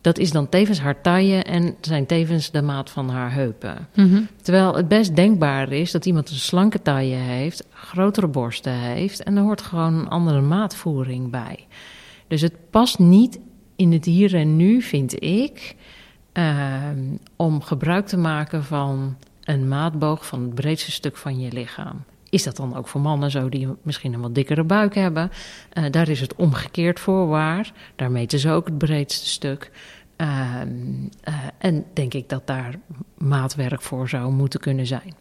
dat 0.00 0.18
is 0.18 0.30
dan 0.30 0.48
tevens 0.48 0.80
haar 0.80 1.00
taille 1.00 1.42
en 1.42 1.74
zijn 1.80 2.06
tevens 2.06 2.50
de 2.50 2.62
maat 2.62 2.90
van 2.90 3.08
haar 3.08 3.32
heupen. 3.32 3.88
Mm 3.94 4.28
Terwijl 4.42 4.74
het 4.74 4.88
best 4.88 5.16
denkbaar 5.16 5.72
is 5.72 5.90
dat 5.90 6.06
iemand 6.06 6.30
een 6.30 6.36
slanke 6.36 6.82
taille 6.82 7.14
heeft, 7.14 7.66
grotere 7.70 8.26
borsten 8.26 8.72
heeft 8.72 9.22
en 9.22 9.36
er 9.36 9.42
hoort 9.42 9.62
gewoon 9.62 9.94
een 9.94 10.08
andere 10.08 10.40
maatvoering 10.40 11.30
bij. 11.30 11.66
Dus 12.28 12.40
het 12.40 12.70
past 12.70 12.98
niet 12.98 13.38
in 13.76 13.92
het 13.92 14.04
hier 14.04 14.34
en 14.34 14.56
nu, 14.56 14.82
vind 14.82 15.22
ik, 15.22 15.76
uh, 16.38 16.74
om 17.36 17.62
gebruik 17.62 18.06
te 18.06 18.16
maken 18.16 18.64
van 18.64 19.16
een 19.42 19.68
maatboog 19.68 20.26
van 20.26 20.42
het 20.42 20.54
breedste 20.54 20.90
stuk 20.90 21.16
van 21.16 21.40
je 21.40 21.52
lichaam. 21.52 22.04
Is 22.30 22.42
dat 22.42 22.56
dan 22.56 22.76
ook 22.76 22.88
voor 22.88 23.00
mannen 23.00 23.30
zo 23.30 23.48
die 23.48 23.68
misschien 23.82 24.12
een 24.12 24.20
wat 24.20 24.34
dikkere 24.34 24.64
buik 24.64 24.94
hebben? 24.94 25.30
Uh, 25.72 25.84
daar 25.90 26.08
is 26.08 26.20
het 26.20 26.34
omgekeerd 26.34 27.00
voor 27.00 27.26
waar. 27.26 27.72
Daar 27.96 28.10
meten 28.10 28.38
ze 28.38 28.50
ook 28.50 28.66
het 28.66 28.78
breedste 28.78 29.28
stuk. 29.28 29.70
Uh, 30.16 30.54
uh, 31.28 31.34
en 31.58 31.84
denk 31.92 32.14
ik 32.14 32.28
dat 32.28 32.46
daar 32.46 32.74
maatwerk 33.18 33.82
voor 33.82 34.08
zou 34.08 34.32
moeten 34.32 34.60
kunnen 34.60 34.86
zijn. 34.86 35.14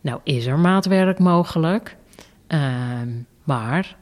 Nou, 0.00 0.20
is 0.24 0.46
er 0.46 0.58
maatwerk 0.58 1.18
mogelijk? 1.18 1.96
Ehm, 2.46 3.08
maar 3.44 3.96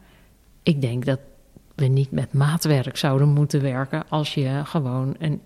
ik 0.62 0.80
denk 0.80 1.04
dat 1.04 1.20
we 1.74 1.86
niet 1.86 2.10
met 2.10 2.32
maatwerk 2.32 2.96
zouden 2.96 3.28
moeten 3.28 3.62
werken 3.62 4.04
als 4.08 4.34
je 4.34 4.60
gewoon 4.64 5.16
een, 5.18 5.40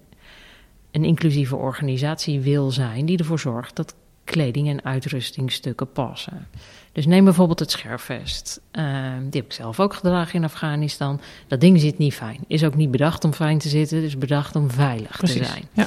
een 0.93 1.05
inclusieve 1.05 1.57
organisatie 1.57 2.41
wil 2.41 2.71
zijn 2.71 3.07
die 3.07 3.19
ervoor 3.19 3.39
zorgt 3.39 3.77
dat 3.77 3.95
kleding 4.25 4.69
en 4.69 4.85
uitrustingstukken 4.85 5.93
passen. 5.93 6.49
Dus 6.93 7.07
neem 7.07 7.25
bijvoorbeeld 7.25 7.59
het 7.59 7.71
scherfvest. 7.71 8.61
Uh, 8.73 8.85
die 9.19 9.41
heb 9.41 9.45
ik 9.45 9.53
zelf 9.53 9.81
ook 9.81 9.95
gedragen 9.95 10.35
in 10.35 10.45
Afghanistan. 10.45 11.21
Dat 11.49 11.61
ding 11.61 11.81
zit 11.81 11.99
niet 11.99 12.15
fijn. 12.15 12.45
Is 12.47 12.65
ook 12.65 12.75
niet 12.75 12.91
bedacht 12.91 13.25
om 13.25 13.33
fijn 13.33 13.59
te 13.59 13.69
zitten, 13.69 14.01
dus 14.01 14.19
bedacht 14.19 14.57
om 14.57 14.71
veilig 14.71 15.17
Precies, 15.17 15.37
te 15.37 15.45
zijn. 15.45 15.69
Ja. 15.73 15.87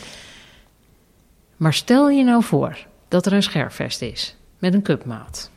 Maar 1.58 1.74
stel 1.74 2.10
je 2.10 2.24
nou 2.24 2.44
voor 2.44 2.86
dat 3.08 3.26
er 3.26 3.34
een 3.34 3.44
scherfvest 3.44 4.02
is 4.02 4.36
met 4.60 4.74
een 4.74 4.82
cupmaat. 4.82 5.52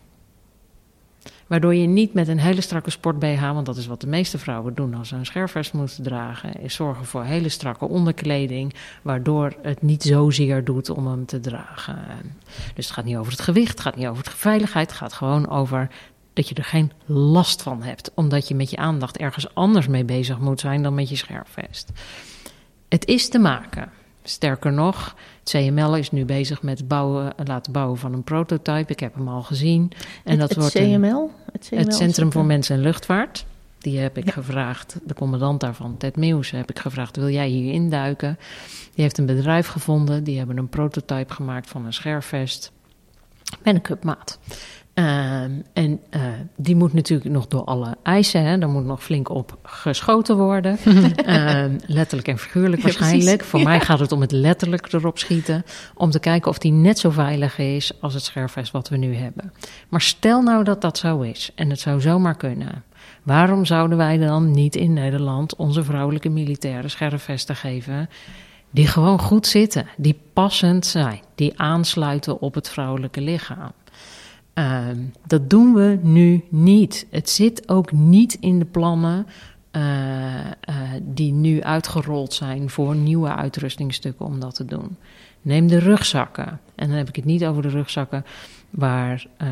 Waardoor 1.49 1.75
je 1.75 1.87
niet 1.87 2.12
met 2.12 2.28
een 2.28 2.38
hele 2.38 2.61
strakke 2.61 2.90
sport-BH, 2.90 3.40
want 3.40 3.67
dat 3.67 3.76
is 3.76 3.87
wat 3.87 4.00
de 4.00 4.07
meeste 4.07 4.38
vrouwen 4.38 4.75
doen 4.75 4.95
als 4.95 5.09
ze 5.09 5.17
een 5.17 5.26
scherfvest 5.26 5.73
moeten 5.73 6.02
dragen, 6.02 6.61
is 6.61 6.75
zorgen 6.75 7.05
voor 7.05 7.25
hele 7.25 7.49
strakke 7.49 7.88
onderkleding, 7.88 8.75
waardoor 9.02 9.55
het 9.62 9.83
niet 9.83 10.02
zozeer 10.02 10.64
doet 10.64 10.90
om 10.90 11.07
hem 11.07 11.26
te 11.26 11.40
dragen. 11.40 11.99
Dus 12.75 12.85
het 12.85 12.95
gaat 12.95 13.05
niet 13.05 13.17
over 13.17 13.33
het 13.33 13.40
gewicht, 13.40 13.71
het 13.71 13.81
gaat 13.81 13.97
niet 13.97 14.07
over 14.07 14.25
de 14.25 14.31
veiligheid, 14.31 14.88
het 14.88 14.99
gaat 14.99 15.12
gewoon 15.12 15.49
over 15.49 15.90
dat 16.33 16.49
je 16.49 16.55
er 16.55 16.64
geen 16.64 16.93
last 17.07 17.62
van 17.62 17.83
hebt, 17.83 18.11
omdat 18.14 18.49
je 18.49 18.55
met 18.55 18.71
je 18.71 18.76
aandacht 18.76 19.17
ergens 19.17 19.55
anders 19.55 19.87
mee 19.87 20.05
bezig 20.05 20.38
moet 20.38 20.61
zijn 20.61 20.83
dan 20.83 20.95
met 20.95 21.09
je 21.09 21.17
scherfvest. 21.17 21.93
Het 22.88 23.07
is 23.07 23.28
te 23.28 23.38
maken. 23.38 23.90
Sterker 24.28 24.73
nog, 24.73 25.16
het 25.38 25.50
CML 25.50 25.97
is 25.97 26.11
nu 26.11 26.25
bezig 26.25 26.62
met 26.62 26.78
het 26.78 26.88
bouwen, 26.88 27.32
laten 27.44 27.73
bouwen 27.73 27.99
van 27.99 28.12
een 28.12 28.25
prototype. 28.25 28.92
Ik 28.92 29.00
heb 29.00 29.14
hem 29.14 29.28
al 29.28 29.42
gezien. 29.42 29.92
En 30.25 30.38
het, 30.38 30.49
dat 30.49 30.58
wordt 30.58 30.73
CML? 30.73 31.30
het, 31.52 31.66
CML? 31.68 31.78
het 31.78 31.94
Centrum 31.94 32.32
voor 32.32 32.44
Mensen 32.44 32.76
en 32.76 32.82
Luchtvaart. 32.82 33.47
Die 33.78 33.99
heb 33.99 34.16
ik 34.16 34.30
gevraagd, 34.30 34.99
de 35.04 35.14
commandant 35.14 35.61
daarvan, 35.61 35.97
Ted 35.97 36.16
Meeuws, 36.16 36.50
heb 36.50 36.70
ik 36.70 36.78
gevraagd: 36.78 37.16
wil 37.16 37.28
jij 37.28 37.49
hier 37.49 37.73
induiken? 37.73 38.38
Die 38.94 39.04
heeft 39.04 39.18
een 39.18 39.26
bedrijf 39.26 39.66
gevonden, 39.66 40.25
die 40.25 40.38
hebben 40.38 40.56
een 40.56 40.68
prototype 40.68 41.35
gemaakt 41.35 41.68
van 41.68 41.87
een 41.87 41.92
scherfvest 41.92 42.73
met 43.62 43.75
een 43.75 43.82
cupmaat. 43.82 44.38
Ehm, 44.99 45.50
en 45.73 46.00
uh, 46.11 46.23
die 46.57 46.76
moet 46.76 46.93
natuurlijk 46.93 47.31
nog 47.31 47.47
door 47.47 47.64
alle 47.64 47.97
eisen, 48.02 48.45
hè, 48.45 48.59
daar 48.59 48.69
moet 48.69 48.85
nog 48.85 49.02
flink 49.02 49.28
op 49.28 49.59
geschoten 49.62 50.37
worden. 50.37 50.78
uh, 51.26 51.64
letterlijk 51.87 52.28
en 52.28 52.38
figuurlijk 52.38 52.83
waarschijnlijk. 52.83 53.45
Voor 53.45 53.62
mij 53.62 53.81
gaat 53.81 53.99
het 53.99 54.12
om 54.12 54.21
het 54.21 54.33
letterlijk 54.33 54.93
erop 54.93 55.19
schieten. 55.19 55.64
Om 55.95 56.11
te 56.11 56.19
kijken 56.19 56.50
of 56.50 56.59
die 56.59 56.73
net 56.73 56.99
zo 56.99 57.11
veilig 57.11 57.59
is 57.59 57.93
als 58.00 58.14
het 58.14 58.23
scherfvest 58.23 58.73
wat 58.73 58.88
we 58.88 58.97
nu 58.97 59.14
hebben. 59.14 59.52
Maar 59.88 60.00
stel 60.00 60.43
nou 60.43 60.64
dat 60.64 60.81
dat 60.81 60.99
zo 60.99 61.21
is 61.21 61.50
en 61.55 61.71
het 61.71 61.81
zou 61.81 62.00
zomaar 62.00 62.37
kunnen. 62.37 62.85
Waarom 63.23 63.64
zouden 63.64 63.99
wij 63.99 64.19
dan 64.19 64.50
niet 64.50 64.76
in 64.76 64.93
Nederland 64.93 65.57
onze 65.57 65.85
vrouwelijke 65.85 66.28
militaire 66.28 66.88
scherfvesten 66.88 67.57
geven? 67.57 68.09
Die 68.71 68.87
gewoon 68.87 69.21
goed 69.21 69.47
zitten, 69.47 69.87
die 69.97 70.21
passend 70.33 70.87
zijn, 70.87 71.21
die 71.35 71.61
aansluiten 71.61 72.40
op 72.40 72.55
het 72.55 72.69
vrouwelijke 72.69 73.21
lichaam. 73.21 73.73
Uh, 74.58 74.86
dat 75.26 75.50
doen 75.50 75.74
we 75.74 75.98
nu 76.02 76.44
niet. 76.48 77.06
Het 77.10 77.30
zit 77.30 77.68
ook 77.68 77.92
niet 77.92 78.36
in 78.40 78.58
de 78.58 78.64
plannen 78.64 79.26
uh, 79.72 79.82
uh, 79.82 80.44
die 81.02 81.32
nu 81.32 81.62
uitgerold 81.62 82.32
zijn 82.32 82.70
voor 82.70 82.94
nieuwe 82.96 83.34
uitrustingstukken 83.34 84.26
om 84.26 84.40
dat 84.40 84.54
te 84.54 84.64
doen. 84.64 84.96
Neem 85.42 85.66
de 85.66 85.78
rugzakken. 85.78 86.60
En 86.74 86.88
dan 86.88 86.96
heb 86.96 87.08
ik 87.08 87.16
het 87.16 87.24
niet 87.24 87.44
over 87.44 87.62
de 87.62 87.68
rugzakken 87.68 88.24
waar, 88.70 89.26
uh, 89.42 89.48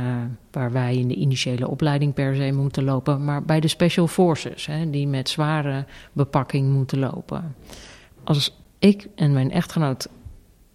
waar 0.51 0.73
wij 0.73 0.97
in 0.97 1.09
de 1.09 1.15
initiële 1.15 1.69
opleiding 1.69 2.15
per 2.15 2.37
se 2.37 2.53
moeten 2.53 2.85
lopen, 2.85 3.25
maar 3.25 3.43
bij 3.43 3.61
de 3.61 3.69
special 3.69 4.07
forces, 4.07 4.67
hè, 4.67 4.91
die 4.91 5.07
met 5.07 5.29
zware 5.29 5.85
bepakking 6.13 6.73
moeten 6.73 6.99
lopen. 6.99 7.55
Als 8.25 8.57
ik 8.79 9.09
en 9.15 9.33
mijn 9.33 9.51
echtgenoot 9.51 10.09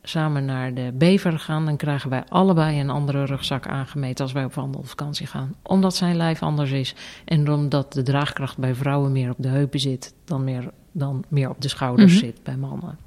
samen 0.04 0.46
naar 0.46 0.74
de 0.74 0.92
Bever 0.94 1.40
gaan, 1.40 1.66
dan 1.66 1.78
krijgen 1.78 2.10
wij 2.10 2.24
allebei 2.30 2.80
een 2.80 2.90
andere 2.90 3.26
rugzak 3.26 3.68
aangemeten 3.68 4.24
als 4.24 4.34
wij 4.34 4.44
op 4.44 4.54
wandelvakantie 4.54 5.28
gaan. 5.28 5.56
Omdat 5.64 5.96
zijn 5.96 6.16
lijf 6.16 6.44
anders 6.44 6.72
is 6.72 6.96
en 7.26 7.52
omdat 7.52 7.94
de 7.94 8.04
draagkracht 8.04 8.58
bij 8.58 8.76
vrouwen 8.76 9.12
meer 9.12 9.30
op 9.30 9.38
de 9.38 9.48
heupen 9.48 9.80
zit 9.80 10.14
dan 10.26 10.44
meer, 10.44 10.72
dan 10.92 11.24
meer 11.28 11.50
op 11.50 11.62
de 11.62 11.68
schouders 11.68 12.14
mhm. 12.14 12.26
zit 12.26 12.44
bij 12.44 12.58
mannen. 12.58 12.98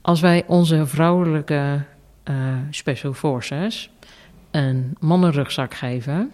Als 0.00 0.20
wij 0.20 0.44
onze 0.46 0.86
vrouwelijke 0.86 1.84
uh, 2.24 2.36
special 2.70 3.12
forces 3.12 3.90
een 4.50 4.96
mannenrugzak 5.00 5.74
geven 5.74 6.32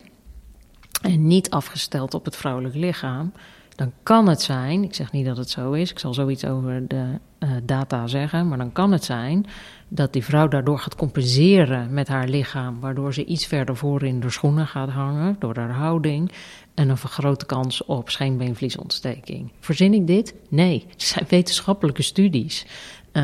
en 1.02 1.26
niet 1.26 1.50
afgesteld 1.50 2.14
op 2.14 2.24
het 2.24 2.36
vrouwelijk 2.36 2.74
lichaam, 2.74 3.32
dan 3.78 3.92
kan 4.02 4.28
het 4.28 4.42
zijn, 4.42 4.82
ik 4.82 4.94
zeg 4.94 5.12
niet 5.12 5.26
dat 5.26 5.36
het 5.36 5.50
zo 5.50 5.72
is, 5.72 5.90
ik 5.90 5.98
zal 5.98 6.14
zoiets 6.14 6.44
over 6.44 6.88
de 6.88 7.04
uh, 7.38 7.50
data 7.62 8.06
zeggen, 8.06 8.48
maar 8.48 8.58
dan 8.58 8.72
kan 8.72 8.92
het 8.92 9.04
zijn 9.04 9.46
dat 9.88 10.12
die 10.12 10.24
vrouw 10.24 10.48
daardoor 10.48 10.78
gaat 10.78 10.96
compenseren 10.96 11.94
met 11.94 12.08
haar 12.08 12.28
lichaam, 12.28 12.80
waardoor 12.80 13.14
ze 13.14 13.24
iets 13.24 13.46
verder 13.46 13.76
voor 13.76 14.02
in 14.02 14.20
de 14.20 14.30
schoenen 14.30 14.66
gaat 14.66 14.88
hangen 14.88 15.36
door 15.38 15.56
haar 15.56 15.70
houding 15.70 16.32
en 16.74 16.88
een 16.88 16.96
vergrote 16.96 17.46
kans 17.46 17.84
op 17.84 18.10
scheenbeenvliesontsteking. 18.10 19.52
Verzin 19.60 19.94
ik 19.94 20.06
dit? 20.06 20.34
Nee, 20.48 20.84
het 20.90 21.02
zijn 21.02 21.26
wetenschappelijke 21.38 22.02
studies. 22.02 22.66
Uh, 23.12 23.22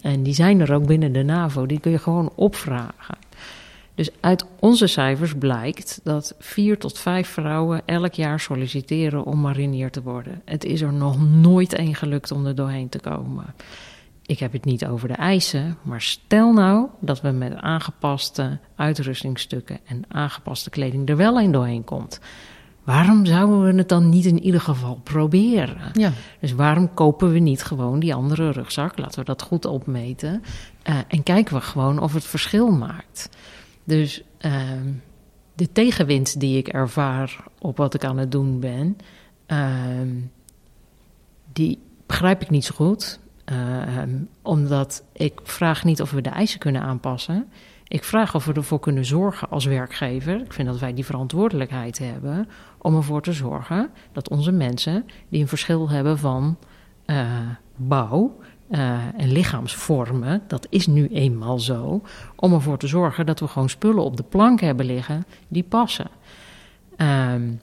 en 0.00 0.22
die 0.22 0.34
zijn 0.34 0.60
er 0.60 0.74
ook 0.74 0.86
binnen 0.86 1.12
de 1.12 1.22
NAVO, 1.22 1.66
die 1.66 1.80
kun 1.80 1.90
je 1.90 1.98
gewoon 1.98 2.32
opvragen. 2.34 3.25
Dus 3.96 4.10
uit 4.20 4.46
onze 4.60 4.86
cijfers 4.86 5.34
blijkt 5.34 6.00
dat 6.02 6.34
vier 6.38 6.78
tot 6.78 6.98
vijf 6.98 7.28
vrouwen 7.28 7.82
elk 7.84 8.12
jaar 8.12 8.40
solliciteren 8.40 9.24
om 9.24 9.40
marinier 9.40 9.90
te 9.90 10.02
worden. 10.02 10.42
Het 10.44 10.64
is 10.64 10.80
er 10.80 10.92
nog 10.92 11.28
nooit 11.30 11.72
één 11.72 11.94
gelukt 11.94 12.30
om 12.30 12.46
er 12.46 12.54
doorheen 12.54 12.88
te 12.88 12.98
komen. 12.98 13.54
Ik 14.22 14.38
heb 14.38 14.52
het 14.52 14.64
niet 14.64 14.86
over 14.86 15.08
de 15.08 15.14
eisen, 15.14 15.76
maar 15.82 16.00
stel 16.00 16.52
nou 16.52 16.86
dat 17.00 17.20
we 17.20 17.30
met 17.30 17.54
aangepaste 17.54 18.58
uitrustingstukken 18.74 19.78
en 19.86 20.04
aangepaste 20.08 20.70
kleding 20.70 21.08
er 21.08 21.16
wel 21.16 21.40
een 21.40 21.52
doorheen 21.52 21.84
komt. 21.84 22.20
Waarom 22.84 23.26
zouden 23.26 23.64
we 23.64 23.78
het 23.78 23.88
dan 23.88 24.08
niet 24.08 24.24
in 24.24 24.42
ieder 24.42 24.60
geval 24.60 25.00
proberen? 25.02 25.90
Ja. 25.92 26.12
Dus 26.40 26.52
waarom 26.52 26.94
kopen 26.94 27.32
we 27.32 27.38
niet 27.38 27.62
gewoon 27.62 28.00
die 28.00 28.14
andere 28.14 28.50
rugzak? 28.50 28.98
Laten 28.98 29.18
we 29.18 29.24
dat 29.24 29.42
goed 29.42 29.64
opmeten. 29.64 30.42
Uh, 30.88 30.98
en 31.08 31.22
kijken 31.22 31.54
we 31.54 31.60
gewoon 31.60 31.98
of 31.98 32.12
het 32.12 32.24
verschil 32.24 32.70
maakt. 32.70 33.28
Dus 33.86 34.22
uh, 34.40 34.62
de 35.54 35.72
tegenwind 35.72 36.40
die 36.40 36.58
ik 36.58 36.68
ervaar 36.68 37.44
op 37.58 37.76
wat 37.76 37.94
ik 37.94 38.04
aan 38.04 38.18
het 38.18 38.32
doen 38.32 38.60
ben, 38.60 38.96
uh, 39.46 39.60
die 41.52 41.78
begrijp 42.06 42.42
ik 42.42 42.50
niet 42.50 42.64
zo 42.64 42.74
goed. 42.74 43.18
omdat 44.42 45.04
ik 45.12 45.40
vraag 45.42 45.84
niet 45.84 46.00
of 46.00 46.10
we 46.10 46.20
de 46.20 46.30
eisen 46.30 46.58
kunnen 46.58 46.82
aanpassen. 46.82 47.48
Ik 47.88 48.04
vraag 48.04 48.34
of 48.34 48.44
we 48.44 48.52
ervoor 48.52 48.80
kunnen 48.80 49.04
zorgen 49.04 49.50
als 49.50 49.64
werkgever. 49.64 50.40
Ik 50.40 50.52
vind 50.52 50.68
dat 50.68 50.78
wij 50.78 50.94
die 50.94 51.04
verantwoordelijkheid 51.04 51.98
hebben 51.98 52.48
om 52.78 52.96
ervoor 52.96 53.22
te 53.22 53.32
zorgen 53.32 53.90
dat 54.12 54.30
onze 54.30 54.52
mensen 54.52 55.04
die 55.28 55.40
een 55.40 55.48
verschil 55.48 55.90
hebben 55.90 56.18
van 56.18 56.58
uh, 57.06 57.26
bouw 57.76 58.38
uh, 58.70 58.98
en 59.16 59.32
lichaamsvormen, 59.32 60.42
dat 60.46 60.66
is 60.70 60.86
nu 60.86 61.08
eenmaal 61.08 61.58
zo, 61.58 62.02
om 62.36 62.52
ervoor 62.52 62.78
te 62.78 62.86
zorgen 62.86 63.26
dat 63.26 63.40
we 63.40 63.48
gewoon 63.48 63.68
spullen 63.68 64.04
op 64.04 64.16
de 64.16 64.22
plank 64.22 64.60
hebben 64.60 64.86
liggen 64.86 65.24
die 65.48 65.62
passen. 65.62 66.10
Um, 67.32 67.60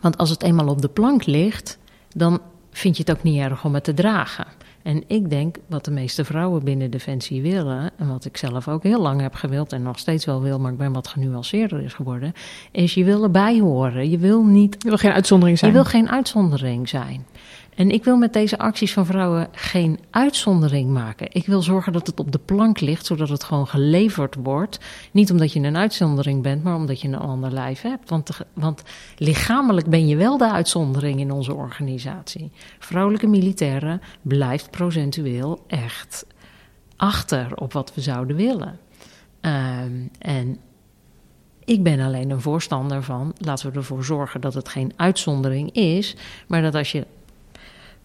want 0.00 0.18
als 0.18 0.30
het 0.30 0.42
eenmaal 0.42 0.68
op 0.68 0.82
de 0.82 0.88
plank 0.88 1.26
ligt, 1.26 1.78
dan 2.14 2.40
vind 2.70 2.96
je 2.96 3.02
het 3.06 3.16
ook 3.16 3.22
niet 3.22 3.40
erg 3.40 3.64
om 3.64 3.74
het 3.74 3.84
te 3.84 3.94
dragen. 3.94 4.46
En 4.82 5.04
ik 5.06 5.30
denk 5.30 5.56
wat 5.66 5.84
de 5.84 5.90
meeste 5.90 6.24
vrouwen 6.24 6.64
binnen 6.64 6.90
Defensie 6.90 7.42
willen, 7.42 7.90
en 7.96 8.08
wat 8.08 8.24
ik 8.24 8.36
zelf 8.36 8.68
ook 8.68 8.82
heel 8.82 9.00
lang 9.00 9.20
heb 9.20 9.34
gewild 9.34 9.72
en 9.72 9.82
nog 9.82 9.98
steeds 9.98 10.24
wel 10.24 10.42
wil, 10.42 10.58
maar 10.58 10.72
ik 10.72 10.78
ben 10.78 10.92
wat 10.92 11.08
genuanceerder 11.08 11.80
is 11.82 11.94
geworden, 11.94 12.32
is 12.70 12.94
je 12.94 13.04
wil 13.04 13.22
erbij 13.22 13.58
horen. 13.58 14.10
Je 14.10 14.18
wil 14.18 14.44
niet. 14.44 14.76
Je 14.78 14.88
wil 14.88 14.98
geen 14.98 15.12
uitzondering 15.12 15.58
zijn. 15.58 15.70
Je 15.70 15.76
wil 15.76 15.86
geen 15.86 16.10
uitzondering 16.10 16.88
zijn. 16.88 17.26
En 17.78 17.90
ik 17.90 18.04
wil 18.04 18.16
met 18.16 18.32
deze 18.32 18.58
acties 18.58 18.92
van 18.92 19.06
vrouwen 19.06 19.48
geen 19.52 19.98
uitzondering 20.10 20.90
maken. 20.90 21.26
Ik 21.30 21.46
wil 21.46 21.62
zorgen 21.62 21.92
dat 21.92 22.06
het 22.06 22.20
op 22.20 22.32
de 22.32 22.38
plank 22.38 22.80
ligt, 22.80 23.06
zodat 23.06 23.28
het 23.28 23.44
gewoon 23.44 23.66
geleverd 23.66 24.34
wordt. 24.34 24.78
Niet 25.12 25.30
omdat 25.30 25.52
je 25.52 25.60
een 25.60 25.76
uitzondering 25.76 26.42
bent, 26.42 26.64
maar 26.64 26.74
omdat 26.74 27.00
je 27.00 27.08
een 27.08 27.18
ander 27.18 27.52
lijf 27.52 27.80
hebt. 27.80 28.10
Want, 28.10 28.30
want 28.52 28.82
lichamelijk 29.16 29.86
ben 29.86 30.06
je 30.06 30.16
wel 30.16 30.38
de 30.38 30.52
uitzondering 30.52 31.20
in 31.20 31.32
onze 31.32 31.54
organisatie. 31.54 32.50
Vrouwelijke 32.78 33.26
militairen 33.26 34.00
blijft 34.22 34.70
procentueel 34.70 35.64
echt 35.66 36.26
achter 36.96 37.56
op 37.56 37.72
wat 37.72 37.94
we 37.94 38.00
zouden 38.00 38.36
willen. 38.36 38.78
Um, 39.40 40.10
en 40.18 40.58
ik 41.64 41.82
ben 41.82 42.00
alleen 42.00 42.30
een 42.30 42.40
voorstander 42.40 43.02
van, 43.02 43.34
laten 43.38 43.70
we 43.70 43.78
ervoor 43.78 44.04
zorgen 44.04 44.40
dat 44.40 44.54
het 44.54 44.68
geen 44.68 44.92
uitzondering 44.96 45.72
is, 45.72 46.16
maar 46.46 46.62
dat 46.62 46.74
als 46.74 46.92
je 46.92 47.06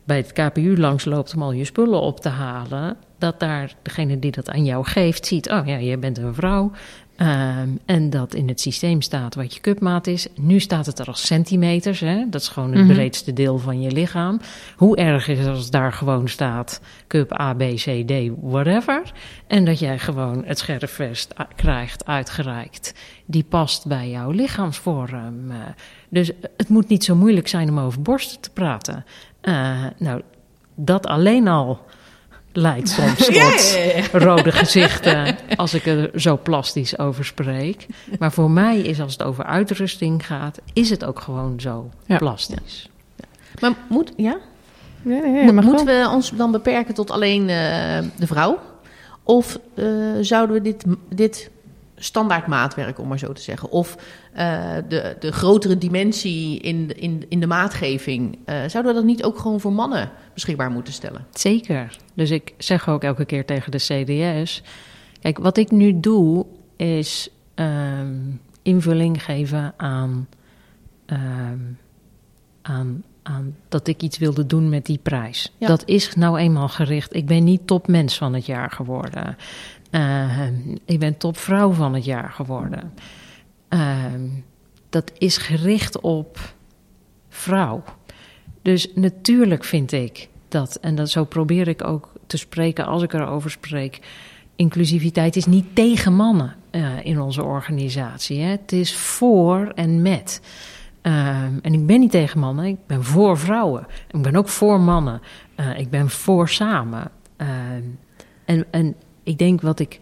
bij 0.03 0.17
het 0.17 0.33
KPU 0.33 0.77
langsloopt 0.77 1.35
om 1.35 1.41
al 1.41 1.51
je 1.51 1.65
spullen 1.65 2.01
op 2.01 2.19
te 2.19 2.29
halen, 2.29 2.97
dat 3.17 3.39
daar 3.39 3.75
degene 3.81 4.19
die 4.19 4.31
dat 4.31 4.49
aan 4.49 4.65
jou 4.65 4.85
geeft 4.85 5.25
ziet: 5.25 5.49
oh 5.49 5.67
ja, 5.67 5.77
je 5.77 5.97
bent 5.97 6.17
een 6.17 6.33
vrouw. 6.33 6.71
Um, 7.17 7.79
en 7.85 8.09
dat 8.09 8.33
in 8.33 8.47
het 8.47 8.61
systeem 8.61 9.01
staat 9.01 9.35
wat 9.35 9.53
je 9.53 9.61
cupmaat 9.61 10.07
is. 10.07 10.27
Nu 10.35 10.59
staat 10.59 10.85
het 10.85 10.99
er 10.99 11.07
als 11.07 11.25
centimeters. 11.25 11.99
Hè? 11.99 12.29
Dat 12.29 12.41
is 12.41 12.47
gewoon 12.47 12.69
het 12.69 12.81
mm 12.81 12.85
-hmm. 12.85 12.95
breedste 12.95 13.33
deel 13.33 13.57
van 13.57 13.81
je 13.81 13.91
lichaam. 13.91 14.39
Hoe 14.75 14.97
erg 14.97 15.27
is 15.27 15.39
het 15.39 15.47
als 15.47 15.69
daar 15.69 15.93
gewoon 15.93 16.27
staat 16.27 16.81
cup 17.07 17.39
A, 17.39 17.53
B, 17.53 17.59
C, 17.59 18.07
D, 18.07 18.13
whatever. 18.41 19.11
En 19.47 19.65
dat 19.65 19.79
jij 19.79 19.99
gewoon 19.99 20.43
het 20.45 20.59
scherfvest 20.59 21.33
krijgt 21.55 22.05
uitgereikt. 22.05 22.93
Die 23.25 23.45
past 23.49 23.87
bij 23.87 24.09
jouw 24.09 24.31
lichaamsvorm. 24.31 25.51
Dus 26.09 26.31
het 26.57 26.69
moet 26.69 26.87
niet 26.87 27.03
zo 27.03 27.15
moeilijk 27.15 27.47
zijn 27.47 27.69
om 27.69 27.79
over 27.79 28.01
borsten 28.01 28.39
te 28.39 28.49
praten. 28.49 29.05
Uh, 29.43 29.85
nou, 29.97 30.21
dat 30.75 31.05
alleen 31.05 31.47
al 31.47 31.79
leidt 32.53 32.89
soms 32.99 33.25
tot 33.25 33.35
ja, 33.35 33.51
ja, 33.51 33.95
ja. 33.95 34.19
rode 34.19 34.51
gezichten 34.51 35.37
als 35.55 35.73
ik 35.73 35.85
er 35.85 36.11
zo 36.15 36.39
plastisch 36.43 36.99
over 36.99 37.25
spreek. 37.25 37.85
Maar 38.19 38.31
voor 38.31 38.51
mij 38.51 38.79
is 38.79 39.01
als 39.01 39.11
het 39.11 39.23
over 39.23 39.43
uitrusting 39.43 40.25
gaat, 40.25 40.59
is 40.73 40.89
het 40.89 41.05
ook 41.05 41.19
gewoon 41.19 41.59
zo 41.59 41.89
plastisch. 42.17 42.89
Maar 43.59 43.73
moet, 43.89 44.13
ja? 44.17 44.37
Nee, 45.01 45.21
nee, 45.21 45.51
Mo 45.51 45.61
moeten 45.61 45.85
we 45.85 46.09
ons 46.11 46.29
dan 46.29 46.51
beperken 46.51 46.93
tot 46.93 47.11
alleen 47.11 47.41
uh, 47.41 47.47
de 48.17 48.27
vrouw? 48.27 48.59
Of 49.23 49.59
uh, 49.75 49.85
zouden 50.21 50.55
we 50.55 50.61
dit, 50.61 50.83
dit 51.09 51.49
standaard 51.95 52.47
maatwerk, 52.47 52.99
om 52.99 53.07
maar 53.07 53.19
zo 53.19 53.33
te 53.33 53.41
zeggen. 53.41 53.71
Of 53.71 53.95
uh, 54.33 54.75
de, 54.87 55.15
de 55.19 55.31
grotere 55.31 55.77
dimensie 55.77 56.59
in 56.59 56.87
de, 56.87 56.93
in, 56.93 57.25
in 57.29 57.39
de 57.39 57.47
maatgeving. 57.47 58.37
Uh, 58.45 58.55
zouden 58.55 58.85
we 58.85 58.93
dat 58.93 59.03
niet 59.03 59.23
ook 59.23 59.37
gewoon 59.37 59.59
voor 59.59 59.73
mannen 59.73 60.11
beschikbaar 60.33 60.71
moeten 60.71 60.93
stellen? 60.93 61.25
Zeker. 61.31 61.97
Dus 62.13 62.31
ik 62.31 62.53
zeg 62.57 62.89
ook 62.89 63.03
elke 63.03 63.25
keer 63.25 63.45
tegen 63.45 63.71
de 63.71 63.77
CDS... 63.77 64.63
Kijk, 65.23 65.37
wat 65.37 65.57
ik 65.57 65.71
nu 65.71 65.99
doe 65.99 66.45
is 66.75 67.29
um, 67.55 68.41
invulling 68.61 69.23
geven 69.23 69.73
aan, 69.77 70.27
um, 71.05 71.77
aan, 72.61 73.03
aan 73.23 73.55
dat 73.69 73.87
ik 73.87 74.01
iets 74.01 74.17
wilde 74.17 74.45
doen 74.45 74.69
met 74.69 74.85
die 74.85 74.99
prijs. 75.03 75.53
Ja. 75.57 75.67
Dat 75.67 75.83
is 75.85 76.15
nou 76.15 76.37
eenmaal 76.37 76.67
gericht. 76.67 77.15
Ik 77.15 77.25
ben 77.25 77.43
niet 77.43 77.67
topmens 77.67 78.17
van 78.17 78.33
het 78.33 78.45
jaar 78.45 78.71
geworden. 78.71 79.37
Uh, 79.95 80.47
ik 80.85 80.99
ben 80.99 81.17
topvrouw 81.17 81.71
van 81.71 81.93
het 81.93 82.05
jaar 82.05 82.29
geworden. 82.29 82.93
Uh, 83.69 84.03
dat 84.89 85.11
is 85.17 85.37
gericht 85.37 86.01
op 86.01 86.53
vrouw. 87.29 87.83
Dus 88.61 88.87
natuurlijk 88.95 89.63
vind 89.63 89.91
ik 89.91 90.29
dat, 90.47 90.75
en 90.75 90.95
dat, 90.95 91.09
zo 91.09 91.23
probeer 91.23 91.67
ik 91.67 91.83
ook 91.83 92.11
te 92.27 92.37
spreken 92.37 92.85
als 92.85 93.03
ik 93.03 93.13
erover 93.13 93.51
spreek. 93.51 93.99
Inclusiviteit 94.55 95.35
is 95.35 95.45
niet 95.45 95.65
tegen 95.75 96.15
mannen 96.15 96.55
uh, 96.71 97.05
in 97.05 97.19
onze 97.21 97.43
organisatie. 97.43 98.41
Hè? 98.41 98.49
Het 98.49 98.71
is 98.71 98.95
voor 98.95 99.71
en 99.75 100.01
met. 100.01 100.41
en 101.01 101.73
ik 101.73 101.85
ben 101.85 101.99
niet 101.99 102.11
tegen 102.11 102.39
mannen, 102.39 102.65
ik 102.65 102.77
ben 102.87 103.03
voor 103.03 103.37
vrouwen. 103.37 103.87
Ik 104.11 104.21
ben 104.21 104.35
ook 104.35 104.47
voor 104.47 104.79
mannen. 104.79 105.21
ik 105.77 105.89
ben 105.89 106.09
voor 106.09 106.49
samen. 106.49 107.11
en, 108.45 108.65
en 108.71 108.95
ik 109.23 109.37
denk 109.37 109.61
wat 109.61 109.79
ik, 109.79 109.99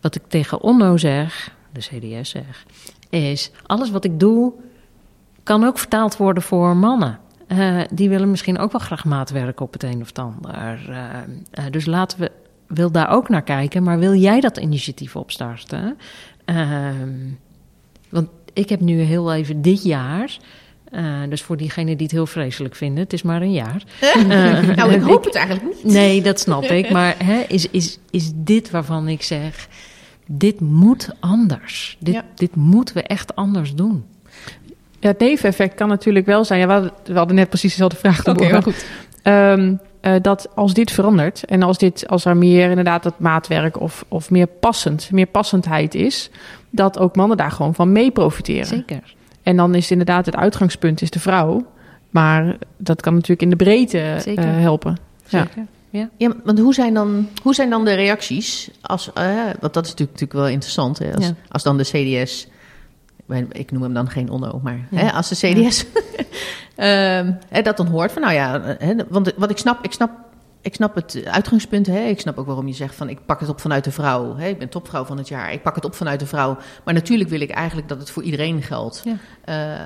wat 0.00 0.14
ik 0.14 0.22
tegen 0.28 0.60
Onno 0.62 0.96
zeg, 0.96 1.56
de 1.72 1.80
CDS 1.80 2.30
zeg, 2.30 2.66
is 3.10 3.50
alles 3.66 3.90
wat 3.90 4.04
ik 4.04 4.20
doe 4.20 4.52
kan 5.42 5.64
ook 5.64 5.78
vertaald 5.78 6.16
worden 6.16 6.42
voor 6.42 6.76
mannen. 6.76 7.18
Uh, 7.48 7.80
die 7.92 8.08
willen 8.08 8.30
misschien 8.30 8.58
ook 8.58 8.72
wel 8.72 8.80
graag 8.80 9.04
maatwerk 9.04 9.60
op 9.60 9.72
het 9.72 9.82
een 9.82 10.00
of 10.00 10.12
ander. 10.12 10.88
Uh, 10.88 11.06
uh, 11.58 11.64
dus 11.70 11.86
laten 11.86 12.20
we, 12.20 12.30
wil 12.66 12.90
daar 12.90 13.10
ook 13.10 13.28
naar 13.28 13.42
kijken, 13.42 13.82
maar 13.82 13.98
wil 13.98 14.14
jij 14.14 14.40
dat 14.40 14.56
initiatief 14.56 15.16
opstarten? 15.16 15.98
Ehm, 16.44 17.18
want 18.08 18.28
ik 18.52 18.68
heb 18.68 18.80
nu 18.80 19.00
heel 19.00 19.32
even 19.32 19.62
dit 19.62 19.82
jaar 19.82 20.38
uh, 20.92 21.02
dus 21.28 21.42
voor 21.42 21.56
diegenen 21.56 21.96
die 21.96 22.06
het 22.06 22.14
heel 22.14 22.26
vreselijk 22.26 22.74
vinden, 22.74 23.02
het 23.02 23.12
is 23.12 23.22
maar 23.22 23.42
een 23.42 23.52
jaar. 23.52 23.82
Uh, 24.16 24.26
nou, 24.76 24.92
ik 24.92 25.00
hoop 25.00 25.24
het 25.24 25.34
eigenlijk 25.34 25.66
niet. 25.74 25.92
Nee, 25.92 26.22
dat 26.22 26.40
snap 26.40 26.62
ik. 26.62 26.90
Maar 26.90 27.14
hè, 27.24 27.44
is, 27.48 27.70
is, 27.70 27.98
is 28.10 28.30
dit 28.34 28.70
waarvan 28.70 29.08
ik 29.08 29.22
zeg, 29.22 29.68
dit 30.26 30.60
moet 30.60 31.08
anders. 31.20 31.96
Dit, 31.98 32.14
ja. 32.14 32.24
dit 32.34 32.56
moeten 32.56 32.94
we 32.94 33.02
echt 33.02 33.36
anders 33.36 33.74
doen. 33.74 34.04
Ja, 35.00 35.08
het 35.08 35.18
neveneffect 35.18 35.74
kan 35.74 35.88
natuurlijk 35.88 36.26
wel 36.26 36.44
zijn. 36.44 36.60
Ja, 36.60 36.66
we, 36.66 36.72
hadden, 36.72 36.92
we 37.04 37.12
hadden 37.12 37.36
net 37.36 37.48
precies 37.48 37.70
dezelfde 37.70 37.96
vraag. 37.96 38.20
Oké, 38.20 38.30
okay, 38.30 38.50
maar 38.50 38.62
goed. 38.62 38.86
Um, 39.22 39.80
uh, 40.02 40.14
dat 40.22 40.48
als 40.54 40.74
dit 40.74 40.90
verandert 40.90 41.44
en 41.44 41.62
als, 41.62 41.78
dit, 41.78 42.08
als 42.08 42.24
er 42.24 42.36
meer 42.36 42.68
inderdaad 42.68 43.02
dat 43.02 43.18
maatwerk 43.18 43.80
of, 43.80 44.04
of 44.08 44.30
meer 44.30 44.46
passend, 44.46 45.10
meer 45.10 45.26
passendheid 45.26 45.94
is, 45.94 46.30
dat 46.70 46.98
ook 46.98 47.16
mannen 47.16 47.36
daar 47.36 47.50
gewoon 47.50 47.74
van 47.74 47.92
mee 47.92 48.10
profiteren. 48.10 48.66
Zeker. 48.66 49.14
En 49.42 49.56
dan 49.56 49.74
is 49.74 49.90
inderdaad 49.90 50.26
het 50.26 50.36
uitgangspunt 50.36 51.02
is 51.02 51.10
de 51.10 51.20
vrouw. 51.20 51.66
Maar 52.10 52.56
dat 52.76 53.00
kan 53.00 53.14
natuurlijk 53.14 53.42
in 53.42 53.50
de 53.50 53.56
breedte 53.56 54.22
uh, 54.26 54.34
helpen. 54.38 54.98
Zeker. 55.26 55.50
Ja. 55.56 55.66
Ja. 55.90 56.08
ja, 56.16 56.32
want 56.44 56.58
hoe 56.58 56.74
zijn 56.74 56.94
dan, 56.94 57.28
hoe 57.42 57.54
zijn 57.54 57.70
dan 57.70 57.84
de 57.84 57.94
reacties? 57.94 58.70
Als, 58.80 59.10
uh, 59.18 59.24
want 59.60 59.74
dat 59.74 59.84
is 59.84 59.90
natuurlijk, 59.90 60.20
natuurlijk 60.20 60.32
wel 60.32 60.48
interessant. 60.48 60.98
Hè? 60.98 61.14
Als, 61.14 61.26
ja. 61.26 61.34
als 61.48 61.62
dan 61.62 61.76
de 61.76 61.84
CDS, 61.84 62.48
ik 63.52 63.70
noem 63.70 63.82
hem 63.82 63.94
dan 63.94 64.10
geen 64.10 64.30
onno, 64.30 64.60
maar 64.62 64.78
ja. 64.90 64.98
hè, 64.98 65.12
als 65.12 65.28
de 65.28 65.34
CDS 65.34 65.84
hè, 67.54 67.62
dat 67.62 67.76
dan 67.76 67.86
hoort 67.86 68.12
van, 68.12 68.22
nou 68.22 68.34
ja, 68.34 68.76
hè, 68.78 68.94
want 69.08 69.32
wat 69.36 69.50
ik 69.50 69.58
snap, 69.58 69.84
ik 69.84 69.92
snap 69.92 70.10
ik 70.62 70.74
snap 70.74 70.94
het 70.94 71.22
uitgangspunt. 71.24 71.86
Hè? 71.86 72.00
Ik 72.00 72.20
snap 72.20 72.38
ook 72.38 72.46
waarom 72.46 72.66
je 72.66 72.74
zegt 72.74 72.94
van 72.94 73.08
ik 73.08 73.26
pak 73.26 73.40
het 73.40 73.48
op 73.48 73.60
vanuit 73.60 73.84
de 73.84 73.90
vrouw. 73.90 74.36
Hè? 74.36 74.48
Ik 74.48 74.58
ben 74.58 74.68
topvrouw 74.68 75.04
van 75.04 75.18
het 75.18 75.28
jaar. 75.28 75.52
Ik 75.52 75.62
pak 75.62 75.74
het 75.74 75.84
op 75.84 75.94
vanuit 75.94 76.20
de 76.20 76.26
vrouw. 76.26 76.56
Maar 76.84 76.94
natuurlijk 76.94 77.30
wil 77.30 77.40
ik 77.40 77.50
eigenlijk 77.50 77.88
dat 77.88 77.98
het 77.98 78.10
voor 78.10 78.22
iedereen 78.22 78.62
geldt. 78.62 79.02
Ja. 79.04 79.16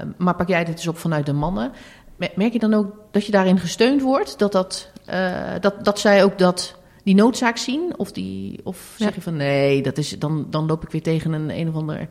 Uh, 0.03 0.09
maar 0.17 0.35
pak 0.37 0.49
jij 0.49 0.65
dit 0.65 0.77
dus 0.77 0.87
op 0.87 0.99
vanuit 0.99 1.27
de 1.27 1.33
mannen? 1.33 1.73
Merk 2.17 2.53
je 2.53 2.59
dan 2.59 2.75
ook 2.75 2.95
dat 3.11 3.27
je 3.27 3.33
daarin 3.33 3.59
gesteund 3.59 4.03
wordt? 4.03 4.39
Dat, 4.39 4.53
dat, 4.53 4.91
uh, 5.11 5.53
dat, 5.61 5.85
dat 5.85 5.99
zij 5.99 6.25
ook 6.25 6.39
dat, 6.39 6.77
die 7.03 7.15
noodzaak 7.15 7.57
zien? 7.57 7.95
Of, 7.97 8.13
die, 8.13 8.61
of 8.65 8.95
zeg 8.99 9.15
je 9.15 9.21
van 9.21 9.37
nee, 9.37 9.83
dat 9.83 9.99
is, 9.99 10.19
dan, 10.19 10.47
dan 10.51 10.67
loop 10.67 10.83
ik 10.83 10.91
weer 10.91 11.03
tegen 11.03 11.33
een 11.33 11.51
een 11.51 11.69
of 11.69 11.75
ander 11.75 12.09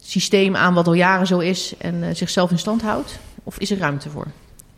systeem 0.00 0.56
aan 0.56 0.74
wat 0.74 0.86
al 0.86 0.92
jaren 0.92 1.26
zo 1.26 1.38
is 1.38 1.74
en 1.78 1.94
uh, 1.94 2.08
zichzelf 2.12 2.50
in 2.50 2.58
stand 2.58 2.82
houdt? 2.82 3.18
Of 3.42 3.58
is 3.58 3.70
er 3.70 3.78
ruimte 3.78 4.10
voor? 4.10 4.26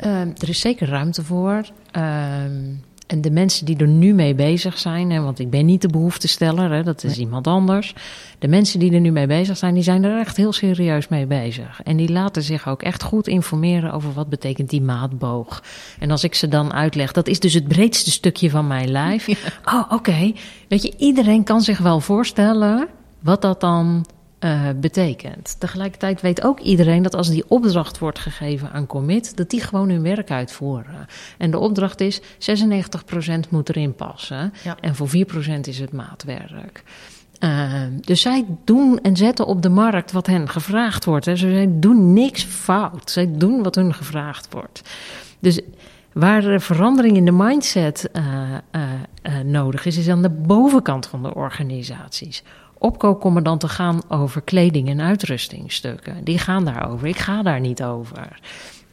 Uh, 0.04 0.20
er 0.20 0.48
is 0.48 0.60
zeker 0.60 0.88
ruimte 0.88 1.24
voor. 1.24 1.64
Ehm, 1.90 2.74
en 3.12 3.20
de 3.20 3.30
mensen 3.30 3.66
die 3.66 3.76
er 3.76 3.88
nu 3.88 4.14
mee 4.14 4.34
bezig 4.34 4.78
zijn, 4.78 5.10
hè, 5.10 5.20
want 5.20 5.38
ik 5.38 5.50
ben 5.50 5.66
niet 5.66 5.82
de 5.82 5.88
behoeftesteller, 5.88 6.70
hè, 6.70 6.82
dat 6.82 7.04
is 7.04 7.18
iemand 7.18 7.46
anders. 7.46 7.94
De 8.38 8.48
mensen 8.48 8.78
die 8.78 8.92
er 8.92 9.00
nu 9.00 9.10
mee 9.10 9.26
bezig 9.26 9.56
zijn, 9.56 9.74
die 9.74 9.82
zijn 9.82 10.04
er 10.04 10.18
echt 10.18 10.36
heel 10.36 10.52
serieus 10.52 11.08
mee 11.08 11.26
bezig. 11.26 11.80
En 11.82 11.96
die 11.96 12.12
laten 12.12 12.42
zich 12.42 12.68
ook 12.68 12.82
echt 12.82 13.02
goed 13.02 13.26
informeren 13.26 13.92
over 13.92 14.12
wat 14.12 14.28
betekent 14.28 14.70
die 14.70 14.82
maatboog. 14.82 15.62
En 15.98 16.10
als 16.10 16.24
ik 16.24 16.34
ze 16.34 16.48
dan 16.48 16.72
uitleg, 16.72 17.12
dat 17.12 17.26
is 17.26 17.40
dus 17.40 17.54
het 17.54 17.68
breedste 17.68 18.10
stukje 18.10 18.50
van 18.50 18.66
mijn 18.66 18.90
lijf. 18.90 19.26
Oh, 19.64 19.80
oké. 19.80 19.94
Okay. 19.94 20.34
Weet 20.68 20.82
je, 20.82 20.94
iedereen 20.96 21.44
kan 21.44 21.60
zich 21.60 21.78
wel 21.78 22.00
voorstellen 22.00 22.88
wat 23.20 23.42
dat 23.42 23.60
dan 23.60 24.06
uh, 24.44 24.68
betekent. 24.76 25.56
Tegelijkertijd 25.58 26.20
weet 26.20 26.42
ook 26.42 26.60
iedereen 26.60 27.02
dat 27.02 27.14
als 27.14 27.28
die 27.28 27.44
opdracht 27.48 27.98
wordt 27.98 28.18
gegeven 28.18 28.72
aan 28.72 28.86
commit, 28.86 29.36
dat 29.36 29.50
die 29.50 29.60
gewoon 29.60 29.88
hun 29.88 30.02
werk 30.02 30.30
uitvoeren. 30.30 31.06
En 31.38 31.50
de 31.50 31.58
opdracht 31.58 32.00
is 32.00 32.20
96% 32.20 32.24
moet 33.50 33.68
erin 33.68 33.94
passen. 33.94 34.52
Ja. 34.64 34.76
En 34.80 34.94
voor 34.94 35.08
4% 35.08 35.10
is 35.60 35.78
het 35.78 35.92
maatwerk. 35.92 36.82
Uh, 37.40 37.82
dus 38.00 38.20
zij 38.20 38.46
doen 38.64 39.00
en 39.00 39.16
zetten 39.16 39.46
op 39.46 39.62
de 39.62 39.68
markt 39.68 40.12
wat 40.12 40.26
hen 40.26 40.48
gevraagd 40.48 41.04
wordt. 41.04 41.26
Hè. 41.26 41.36
Zij 41.36 41.68
doen 41.70 42.12
niks 42.12 42.44
fout. 42.44 43.10
Zij 43.10 43.32
doen 43.36 43.62
wat 43.62 43.74
hun 43.74 43.94
gevraagd 43.94 44.48
wordt. 44.50 44.82
Dus 45.38 45.60
waar 46.12 46.44
er 46.44 46.60
verandering 46.60 47.16
in 47.16 47.24
de 47.24 47.32
mindset 47.32 48.10
uh, 48.12 48.22
nodig 49.44 49.84
is, 49.84 49.96
is 49.96 50.08
aan 50.08 50.22
de 50.22 50.30
bovenkant 50.30 51.06
van 51.06 51.22
de 51.22 51.34
organisaties 51.34 52.42
opkoopcommandanten 52.82 53.68
gaan 53.68 54.00
over 54.08 54.42
kleding 54.42 54.88
en 54.88 55.00
uitrustingstukken. 55.00 56.24
Die 56.24 56.38
gaan 56.38 56.64
daarover. 56.64 57.08
Ik 57.08 57.18
ga 57.18 57.42
daar 57.42 57.60
niet 57.60 57.82
over. 57.82 58.38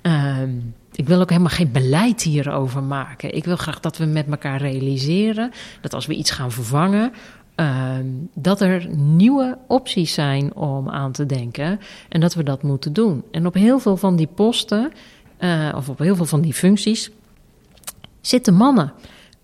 Ehm, 0.01 0.49
ik 0.91 1.07
wil 1.07 1.21
ook 1.21 1.29
helemaal 1.29 1.51
geen 1.51 1.71
beleid 1.71 2.21
hierover 2.21 2.83
maken. 2.83 3.35
Ik 3.35 3.45
wil 3.45 3.55
graag 3.55 3.79
dat 3.79 3.97
we 3.97 4.05
met 4.05 4.27
elkaar 4.29 4.61
realiseren 4.61 5.51
dat 5.81 5.93
als 5.93 6.05
we 6.05 6.13
iets 6.13 6.31
gaan 6.31 6.51
vervangen, 6.51 7.11
ehm, 7.55 8.05
dat 8.33 8.61
er 8.61 8.87
nieuwe 8.95 9.57
opties 9.67 10.13
zijn 10.13 10.55
om 10.55 10.89
aan 10.89 11.11
te 11.11 11.25
denken 11.25 11.79
en 12.09 12.19
dat 12.19 12.33
we 12.33 12.43
dat 12.43 12.63
moeten 12.63 12.93
doen. 12.93 13.23
En 13.31 13.45
op 13.45 13.53
heel 13.53 13.79
veel 13.79 13.97
van 13.97 14.15
die 14.15 14.27
posten, 14.27 14.91
uh, 15.39 15.73
of 15.75 15.89
op 15.89 15.99
heel 15.99 16.15
veel 16.15 16.25
van 16.25 16.41
die 16.41 16.53
functies, 16.53 17.11
zitten 18.21 18.53
mannen. 18.53 18.93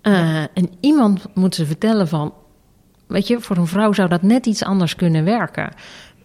Uh, 0.04 0.40
en 0.40 0.70
iemand 0.80 1.26
moet 1.34 1.56
ze 1.56 1.66
vertellen 1.66 2.08
van 2.08 2.34
Weet 3.08 3.28
je, 3.28 3.42
voor 3.42 3.58
een 3.58 3.68
vrouw 3.68 3.94
zou 3.94 4.10
dat 4.10 4.22
net 4.22 4.46
iets 4.46 4.64
anders 4.64 4.96
kunnen 4.96 5.24
werken. 5.24 5.74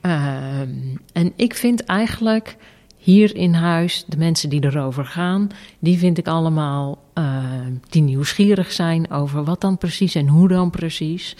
Uh, 0.03 0.61
en 1.13 1.33
ik 1.37 1.55
vind 1.55 1.85
eigenlijk 1.85 2.57
hier 2.97 3.37
in 3.37 3.55
huis, 3.55 4.05
de 4.09 4.17
mensen 4.17 4.49
die 4.49 4.65
erover 4.65 5.05
gaan, 5.05 5.49
die 5.79 5.99
vind 5.99 6.19
ik 6.19 6.29
allemaal 6.29 7.03
uh, 7.15 7.45
die 7.89 8.03
nieuwsgierig 8.03 8.73
zijn 8.73 9.11
over 9.11 9.45
wat 9.45 9.61
dan 9.61 9.79
precies 9.79 10.15
en 10.15 10.29
hoe 10.29 10.49
dan 10.49 10.71
precies. 10.71 11.37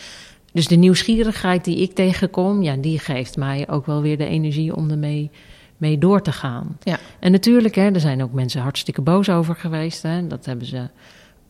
Dus 0.53 0.67
de 0.67 0.77
nieuwsgierigheid 0.77 1.65
die 1.65 1.77
ik 1.77 1.95
tegenkom, 1.95 2.63
ja, 2.63 2.77
die 2.77 2.99
geeft 2.99 3.37
mij 3.37 3.69
ook 3.69 3.87
wel 3.87 4.03
weer 4.03 4.19
de 4.19 4.27
energie 4.27 4.77
om 4.77 4.91
ermee 4.91 5.31
mee 5.77 5.99
door 5.99 6.23
te 6.23 6.33
gaan. 6.33 6.79
Ja. 6.83 6.99
En 7.21 7.33
natuurlijk, 7.33 7.75
hè, 7.75 7.91
er 7.91 8.01
zijn 8.01 8.23
ook 8.23 8.33
mensen 8.33 8.61
hartstikke 8.61 9.03
boos 9.03 9.29
over 9.29 9.55
geweest. 9.55 10.03
Hè, 10.03 10.27
dat 10.27 10.45
hebben 10.45 10.67
ze 10.67 10.89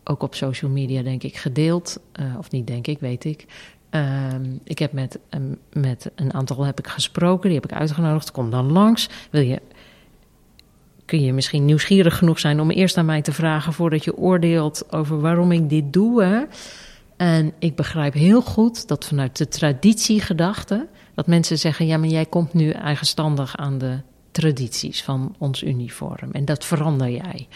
ook 0.03 0.23
op 0.23 0.35
social 0.35 0.71
media, 0.71 1.01
denk 1.01 1.23
ik, 1.23 1.37
gedeeld. 1.37 1.99
Uh, 2.19 2.37
of 2.37 2.51
niet, 2.51 2.67
denk 2.67 2.87
ik, 2.87 2.99
weet 2.99 3.25
ik. 3.25 3.45
Um, 3.95 4.59
ik 4.63 4.79
heb 4.79 4.93
met, 4.93 5.19
met 5.73 6.11
een 6.15 6.33
aantal 6.33 6.63
heb 6.63 6.79
ik 6.79 6.87
gesproken, 6.87 7.49
die 7.49 7.59
heb 7.59 7.71
ik 7.71 7.77
uitgenodigd. 7.77 8.31
Kom 8.31 8.49
dan 8.49 8.71
langs. 8.71 9.09
Wil 9.29 9.41
je, 9.41 9.61
kun 11.05 11.21
je 11.21 11.33
misschien 11.33 11.65
nieuwsgierig 11.65 12.17
genoeg 12.17 12.39
zijn 12.39 12.59
om 12.59 12.71
eerst 12.71 12.97
aan 12.97 13.05
mij 13.05 13.21
te 13.21 13.31
vragen 13.31 13.73
voordat 13.73 14.03
je 14.03 14.17
oordeelt 14.17 14.93
over 14.93 15.19
waarom 15.19 15.51
ik 15.51 15.69
dit 15.69 15.93
doe? 15.93 16.47
En 17.17 17.53
ik 17.59 17.75
begrijp 17.75 18.13
heel 18.13 18.41
goed 18.41 18.87
dat 18.87 19.05
vanuit 19.05 19.37
de 19.37 19.47
traditiegedachte, 19.47 20.87
dat 21.13 21.27
mensen 21.27 21.57
zeggen: 21.57 21.85
ja, 21.85 21.97
maar 21.97 22.09
jij 22.09 22.25
komt 22.25 22.53
nu 22.53 22.69
eigenstandig 22.69 23.57
aan 23.57 23.77
de 23.77 23.99
tradities 24.31 25.03
van 25.03 25.35
ons 25.37 25.63
uniform 25.63 26.31
en 26.31 26.45
dat 26.45 26.65
verander 26.65 27.09
jij. 27.09 27.47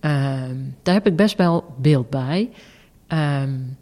Um, 0.00 0.76
daar 0.82 0.94
heb 0.94 1.06
ik 1.06 1.16
best 1.16 1.36
wel 1.36 1.74
beeld 1.76 2.10
bij. 2.10 2.50
Um, 3.08 3.76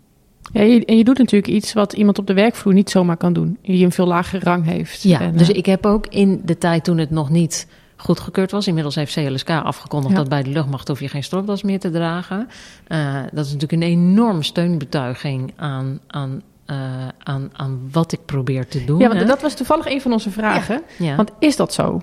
ja, 0.53 0.61
en 0.61 0.97
je 0.97 1.05
doet 1.05 1.19
natuurlijk 1.19 1.53
iets 1.53 1.73
wat 1.73 1.93
iemand 1.93 2.19
op 2.19 2.27
de 2.27 2.35
werkvloer 2.35 2.75
niet 2.75 2.91
zomaar 2.91 3.17
kan 3.17 3.33
doen. 3.33 3.59
Die 3.63 3.85
een 3.85 3.93
veel 3.93 4.07
lagere 4.07 4.45
rang 4.45 4.65
heeft. 4.65 5.03
Ja, 5.03 5.31
dus 5.31 5.49
ik 5.49 5.67
heb 5.67 5.87
ook 5.87 6.07
in 6.07 6.41
de 6.45 6.59
tijd 6.59 6.85
toen 6.85 6.99
het 6.99 7.11
nog 7.11 7.31
niet 7.31 7.67
goedgekeurd 7.97 8.51
was. 8.51 8.67
Inmiddels 8.67 8.95
heeft 8.95 9.15
CLSK 9.15 9.51
afgekondigd 9.51 10.17
dat 10.17 10.29
bij 10.29 10.43
de 10.43 10.51
luchtmacht 10.51 10.89
hoef 10.89 11.01
je 11.01 11.09
geen 11.09 11.23
stropdas 11.23 11.63
meer 11.63 11.81
te 11.81 11.91
dragen. 11.91 12.49
Uh, 12.89 13.15
dat 13.33 13.47
is 13.47 13.53
natuurlijk 13.53 13.83
een 13.83 13.89
enorme 13.89 14.43
steunbetuiging 14.43 15.53
aan, 15.57 16.01
aan, 16.07 16.43
uh, 16.67 16.77
aan, 17.19 17.51
aan 17.53 17.89
wat 17.93 18.13
ik 18.13 18.21
probeer 18.25 18.69
te 18.69 18.85
doen. 18.85 18.99
Ja, 18.99 19.09
want 19.09 19.27
dat 19.27 19.43
was 19.43 19.55
toevallig 19.55 19.87
een 19.87 20.01
van 20.01 20.13
onze 20.13 20.31
vragen. 20.31 20.83
Ja. 20.99 21.17
Want 21.17 21.31
is 21.39 21.57
dat 21.57 21.73
zo? 21.73 22.03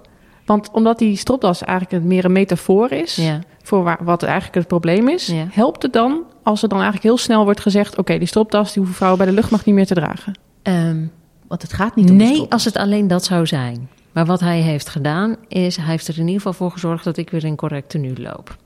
Want 0.49 0.69
omdat 0.71 0.99
die 0.99 1.15
stropdas 1.15 1.63
eigenlijk 1.63 2.05
meer 2.05 2.25
een 2.25 2.31
metafoor 2.31 2.91
is 2.91 3.15
ja. 3.15 3.39
voor 3.63 3.83
waar, 3.83 3.99
wat 4.01 4.23
eigenlijk 4.23 4.55
het 4.55 4.67
probleem 4.67 5.09
is, 5.09 5.27
ja. 5.27 5.45
helpt 5.49 5.83
het 5.83 5.93
dan 5.93 6.23
als 6.43 6.61
er 6.61 6.69
dan 6.69 6.77
eigenlijk 6.77 7.07
heel 7.07 7.17
snel 7.17 7.43
wordt 7.43 7.59
gezegd: 7.59 7.97
oké, 7.97 8.17
die 8.17 8.27
stropdas 8.27 8.67
die 8.67 8.77
hoeven 8.77 8.95
vrouwen 8.95 9.19
bij 9.19 9.29
de 9.29 9.33
luchtmacht 9.33 9.65
niet 9.65 9.75
meer 9.75 9.85
te 9.85 9.93
dragen? 9.93 10.37
Um, 10.63 11.11
want 11.47 11.61
het 11.61 11.73
gaat 11.73 11.95
niet 11.95 12.09
om 12.09 12.15
Nee, 12.15 12.45
als 12.49 12.65
het 12.65 12.77
alleen 12.77 13.07
dat 13.07 13.25
zou 13.25 13.47
zijn. 13.47 13.89
Maar 14.11 14.25
wat 14.25 14.39
hij 14.39 14.59
heeft 14.59 14.89
gedaan 14.89 15.35
is, 15.47 15.75
hij 15.75 15.85
heeft 15.85 16.07
er 16.07 16.13
in 16.13 16.27
ieder 16.27 16.35
geval 16.35 16.53
voor 16.53 16.71
gezorgd 16.71 17.03
dat 17.03 17.17
ik 17.17 17.29
weer 17.29 17.45
in 17.45 17.55
correct 17.55 17.89
tenue 17.89 18.21
loop. 18.21 18.57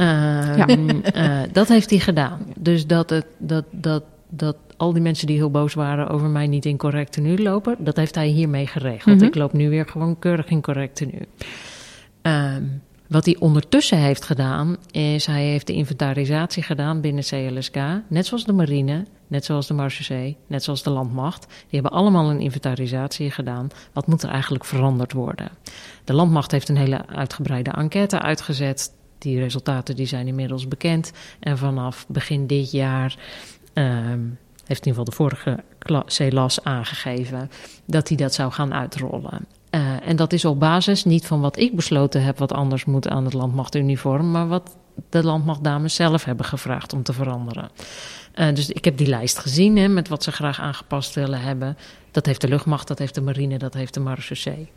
Um, 0.00 0.06
ja. 0.56 0.66
uh, 1.14 1.42
dat 1.52 1.68
heeft 1.68 1.90
hij 1.90 1.98
gedaan. 1.98 2.40
Dus 2.58 2.86
dat, 2.86 3.10
het, 3.10 3.26
dat, 3.38 3.64
dat, 3.70 4.02
dat 4.36 4.56
al 4.76 4.92
die 4.92 5.02
mensen 5.02 5.26
die 5.26 5.36
heel 5.36 5.50
boos 5.50 5.74
waren 5.74 6.08
over 6.08 6.28
mij 6.28 6.46
niet 6.46 6.64
in 6.64 6.76
correct 6.76 7.12
tenue 7.12 7.42
lopen, 7.42 7.76
dat 7.78 7.96
heeft 7.96 8.14
hij 8.14 8.26
hiermee 8.26 8.66
geregeld. 8.66 9.14
Mm 9.14 9.20
-hmm. 9.20 9.28
Ik 9.28 9.34
loop 9.34 9.52
nu 9.52 9.68
weer 9.68 9.86
gewoon 9.86 10.18
keurig 10.18 10.46
in 10.46 10.60
correct 10.60 10.96
tenue. 10.96 11.26
Um, 12.22 12.82
wat 13.08 13.24
hij 13.24 13.36
ondertussen 13.38 13.98
heeft 13.98 14.24
gedaan, 14.24 14.76
is 14.90 15.26
hij 15.26 15.44
heeft 15.44 15.66
de 15.66 15.72
inventarisatie 15.72 16.62
gedaan 16.62 17.00
binnen 17.00 17.24
CLSK. 17.24 17.76
Net 18.08 18.26
zoals 18.26 18.44
de 18.44 18.52
marine, 18.52 19.04
net 19.26 19.44
zoals 19.44 19.66
de 19.66 19.74
marechaussee, 19.74 20.36
net 20.46 20.62
zoals 20.62 20.82
de 20.82 20.90
landmacht. 20.90 21.46
Die 21.46 21.80
hebben 21.80 21.90
allemaal 21.90 22.30
een 22.30 22.40
inventarisatie 22.40 23.30
gedaan. 23.30 23.68
Wat 23.92 24.06
moet 24.06 24.22
er 24.22 24.28
eigenlijk 24.28 24.64
veranderd 24.64 25.12
worden? 25.12 25.48
De 26.04 26.12
landmacht 26.12 26.50
heeft 26.50 26.68
een 26.68 26.76
hele 26.76 27.06
uitgebreide 27.06 27.70
enquête 27.70 28.20
uitgezet. 28.20 28.94
Die 29.18 29.38
resultaten 29.38 29.96
die 29.96 30.06
zijn 30.06 30.26
inmiddels 30.26 30.68
bekend. 30.68 31.12
En 31.40 31.58
vanaf 31.58 32.06
begin 32.08 32.46
dit 32.46 32.70
jaar 32.70 33.18
heeft 34.66 34.86
in 34.86 34.92
ieder 34.92 35.04
geval 35.04 35.04
de 35.04 35.12
vorige 35.12 35.64
CELAS 36.06 36.64
aangegeven 36.64 37.50
dat 37.84 38.08
hij 38.08 38.16
dat 38.16 38.34
zou 38.34 38.52
gaan 38.52 38.74
uitrollen. 38.74 39.46
Uh, 39.70 40.08
en 40.08 40.16
dat 40.16 40.32
is 40.32 40.44
op 40.44 40.60
basis 40.60 41.04
niet 41.04 41.26
van 41.26 41.40
wat 41.40 41.58
ik 41.58 41.76
besloten 41.76 42.24
heb 42.24 42.38
wat 42.38 42.52
anders 42.52 42.84
moet 42.84 43.08
aan 43.08 43.24
het 43.24 43.32
landmachtuniform, 43.32 44.30
maar 44.30 44.48
wat 44.48 44.76
de 45.10 45.24
landmachtdames 45.24 45.94
zelf 45.94 46.24
hebben 46.24 46.46
gevraagd 46.46 46.92
om 46.92 47.02
te 47.02 47.12
veranderen. 47.12 47.70
Uh, 48.34 48.54
dus 48.54 48.70
ik 48.70 48.84
heb 48.84 48.96
die 48.96 49.06
lijst 49.06 49.38
gezien 49.38 49.76
hè, 49.76 49.88
met 49.88 50.08
wat 50.08 50.22
ze 50.22 50.32
graag 50.32 50.60
aangepast 50.60 51.14
willen 51.14 51.40
hebben. 51.40 51.76
Dat 52.10 52.26
heeft 52.26 52.40
de 52.40 52.48
luchtmacht, 52.48 52.88
dat 52.88 52.98
heeft 52.98 53.14
de 53.14 53.20
marine, 53.20 53.58
dat 53.58 53.74
heeft 53.74 53.94
de 53.94 54.00
marechaussee. 54.00 54.68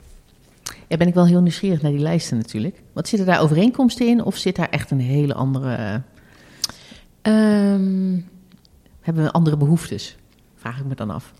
Ja, 0.88 0.97
ben 0.97 1.07
ik 1.07 1.13
wel 1.13 1.25
heel 1.25 1.41
nieuwsgierig 1.41 1.81
naar 1.81 1.91
die 1.91 1.99
lijsten 1.99 2.38
natuurlijk. 2.38 2.81
Wat 2.93 3.07
zitten 3.07 3.27
daar 3.27 3.41
overeenkomsten 3.41 4.07
in 4.07 4.23
of 4.23 4.38
zit 4.38 4.55
daar 4.55 4.69
echt 4.69 4.91
een 4.91 4.99
hele 4.99 5.33
andere... 5.33 6.01
Um, 7.21 8.29
hebben 9.01 9.23
we 9.23 9.31
andere 9.31 9.57
behoeftes? 9.57 10.15
Vraag 10.55 10.79
ik 10.79 10.85
me 10.85 10.95
dan 10.95 11.09
af. 11.09 11.33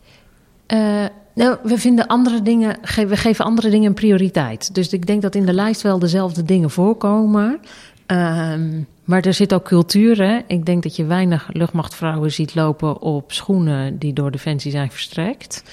Uh, 0.68 1.06
nou, 1.36 1.58
we 1.64 1.78
vinden 1.78 2.08
andere 2.08 2.42
dingen, 2.42 2.78
we 2.96 3.18
geven 3.18 3.46
andere 3.46 3.70
dingen 3.70 3.88
een 3.88 3.94
prioriteit. 3.94 4.76
Dus 4.76 4.94
ik 4.94 5.06
denk 5.06 5.22
dat 5.22 5.36
in 5.36 5.46
de 5.46 5.54
lijst 5.54 5.82
wel 5.82 6.00
dezelfde 6.00 6.44
dingen 6.44 6.70
voorkomen. 6.70 7.60
Um, 8.08 8.88
maar 9.04 9.22
er 9.22 9.34
zit 9.34 9.54
ook 9.54 9.64
cultuur. 9.64 10.22
Hè? 10.22 10.40
Ik 10.48 10.66
denk 10.66 10.84
dat 10.84 10.96
je 10.96 11.06
weinig 11.06 11.50
luchtmachtvrouwen 11.54 12.32
ziet 12.32 12.56
lopen 12.56 13.02
op 13.02 13.32
schoenen 13.32 13.98
die 13.98 14.14
door 14.14 14.32
Defensie 14.32 14.72
zijn 14.72 14.92
verstrekt. 14.92 15.64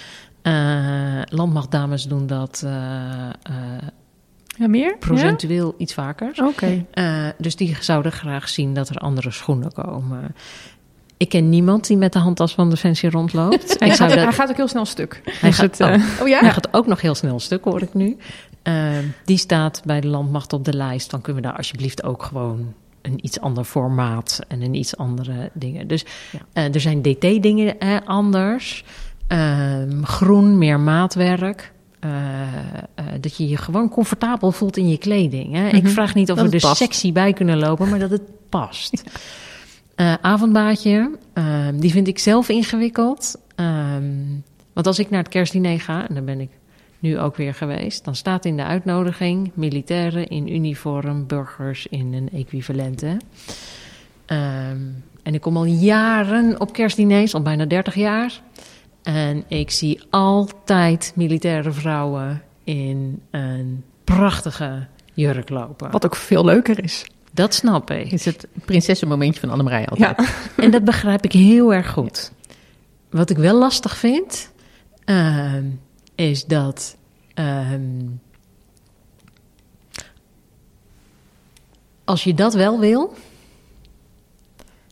Uh, 0.43 1.23
landmachtdames 1.25 2.05
doen 2.05 2.27
dat 2.27 2.63
uh, 2.65 2.71
Ja, 4.57 4.69
meer? 4.69 4.97
Procentueel 4.99 5.75
iets 5.79 5.95
vaker. 5.95 6.33
Oké. 6.43 6.85
Uh, 6.95 7.29
dus 7.39 7.57
die 7.57 7.77
zouden 7.81 8.13
graag 8.13 8.49
zien 8.49 8.75
dat 8.75 8.89
er 8.89 8.97
andere 8.97 9.31
schoenen 9.31 9.73
komen. 9.73 10.35
Ik 11.17 11.29
ken 11.29 11.49
niemand 11.49 11.87
die 11.87 11.97
met 11.97 12.13
de 12.13 12.19
handtas 12.19 12.55
van 12.55 12.71
Defensie 12.71 13.11
rondloopt. 13.11 13.77
hij, 13.79 13.91
gaat, 13.91 14.09
dat... 14.09 14.19
hij 14.19 14.33
gaat 14.33 14.51
ook 14.51 14.57
heel 14.57 14.69
snel 14.69 14.85
stuk. 14.85 15.21
Hij, 15.25 15.49
dus 15.49 15.59
gaat, 15.59 15.79
het, 15.79 16.01
oh. 16.01 16.21
oh. 16.21 16.29
ja? 16.29 16.41
hij 16.41 16.53
gaat 16.53 16.69
ook 16.71 16.87
nog 16.87 17.01
heel 17.01 17.15
snel 17.15 17.41
stuk, 17.41 17.65
hoor 17.65 17.83
ik 17.83 17.95
nu. 17.95 18.17
Uh, 18.63 18.89
die 19.25 19.39
staat 19.39 19.83
bij 19.85 20.01
de 20.01 20.07
landmacht 20.07 20.53
op 20.53 20.65
de 20.65 20.73
lijst. 20.73 21.11
Dan 21.11 21.21
kunnen 21.21 21.43
we 21.43 21.49
daar 21.49 21.57
alsjeblieft 21.57 22.05
ook 22.05 22.23
gewoon 22.23 22.75
een 23.03 23.19
iets 23.23 23.41
ander 23.41 23.65
formaat 23.65 24.41
en 24.49 24.63
een 24.63 24.75
iets 24.75 24.97
andere 24.97 25.51
dingen. 25.53 25.89
Dus 25.89 26.05
ja. 26.33 26.67
uh, 26.69 26.75
er 26.75 26.81
zijn 26.81 27.03
DT-dingen 27.03 27.79
eh, 27.79 27.97
anders. 28.05 28.85
Ehm, 29.27 30.03
groen, 30.03 30.59
meer 30.59 30.81
maatwerk. 30.81 31.73
Uh, 32.05 32.13
dat 33.21 33.37
je 33.37 33.49
je 33.49 33.57
gewoon 33.57 33.89
comfortabel 33.89 34.53
voelt 34.53 34.77
in 34.77 34.89
je 34.89 34.99
kleding. 34.99 35.55
Hè? 35.55 35.69
Ik 35.69 35.83
mhm. 35.83 35.93
vraag 35.93 36.15
niet 36.15 36.33
of 36.33 36.41
we 36.41 36.51
er 36.51 36.77
sexy 36.77 37.13
bij 37.13 37.33
kunnen 37.33 37.59
lopen, 37.59 37.89
maar 37.89 37.99
dat 37.99 38.11
het 38.11 38.23
past. 38.49 39.03
Ehm, 41.33 41.79
die 41.79 41.91
vind 41.91 42.09
ik 42.09 42.19
zelf 42.19 42.49
ingewikkeld. 42.49 43.37
Ehm, 43.55 44.25
want 44.73 44.87
als 44.87 44.99
ik 44.99 45.11
naar 45.11 45.23
het 45.23 45.29
kerstdiner 45.29 45.81
ga, 45.81 46.09
en 46.09 46.15
dan 46.15 46.25
ben 46.25 46.41
ik 46.41 46.51
nu 46.99 47.19
ook 47.19 47.37
weer 47.37 47.55
geweest. 47.55 48.05
Dan 48.05 48.15
staat 48.15 48.45
in 48.45 48.57
de 48.57 48.65
uitnodiging 48.65 49.51
militairen 49.55 50.29
in 50.29 50.55
uniform, 50.55 51.27
burgers 51.27 51.87
in 51.87 52.13
een 52.13 52.29
equivalente. 52.33 53.07
Um, 54.27 55.05
en 55.23 55.35
ik 55.35 55.41
kom 55.41 55.57
al 55.57 55.65
jaren 55.65 56.61
op 56.61 56.73
kerstdiners, 56.73 57.35
al 57.35 57.43
bijna 57.43 57.65
30 57.65 57.95
jaar. 57.95 58.41
En 59.03 59.45
ik 59.49 59.71
zie 59.71 60.01
altijd 60.11 61.13
militaire 61.15 61.73
vrouwen 61.73 62.43
in 62.65 63.23
een 63.31 63.85
prachtige 64.05 64.87
jurk 65.15 65.49
lopen. 65.49 65.91
Wat 65.91 66.05
ook 66.05 66.17
veel 66.17 66.45
leuker 66.45 66.85
is. 66.85 67.07
Dat 67.37 67.55
snap 67.55 67.91
ik. 67.91 68.13
Is 68.13 68.25
het 68.25 68.47
prinsessenmomentje 68.65 69.41
van 69.41 69.51
Annemarij 69.51 69.87
altijd. 69.87 70.21
Ja. 70.21 70.27
En 70.65 70.71
dat 70.71 70.85
begrijp 70.85 71.25
ik 71.25 71.33
heel 71.33 71.75
erg 71.75 71.91
goed. 71.91 72.33
Wat 73.11 73.31
ik 73.31 73.37
wel 73.37 73.59
lastig 73.59 73.97
vind, 73.97 74.51
uh, 75.05 75.55
is 76.15 76.45
dat. 76.45 76.97
Um, 77.35 78.21
als 82.05 82.25
je 82.25 82.35
dat 82.35 82.55
wel 82.55 82.81
wil. 82.81 83.15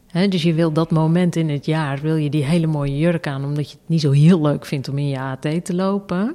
Hè, 0.07 0.29
dus 0.29 0.43
je 0.43 0.55
wil 0.55 0.73
dat 0.73 0.91
moment 0.91 1.37
in 1.37 1.49
het 1.49 1.67
jaar, 1.67 2.01
wil 2.01 2.17
je 2.17 2.31
die 2.31 2.45
hele 2.45 2.67
mooie 2.67 2.99
jurk 2.99 3.27
aan, 3.27 3.45
omdat 3.45 3.71
je 3.71 3.77
het 3.77 3.89
niet 3.89 4.01
zo 4.01 4.11
heel 4.11 4.41
leuk 4.41 4.67
vindt 4.67 4.89
om 4.89 4.99
in 4.99 5.09
je 5.09 5.19
AT 5.19 5.65
te 5.65 5.75
lopen. 5.75 6.35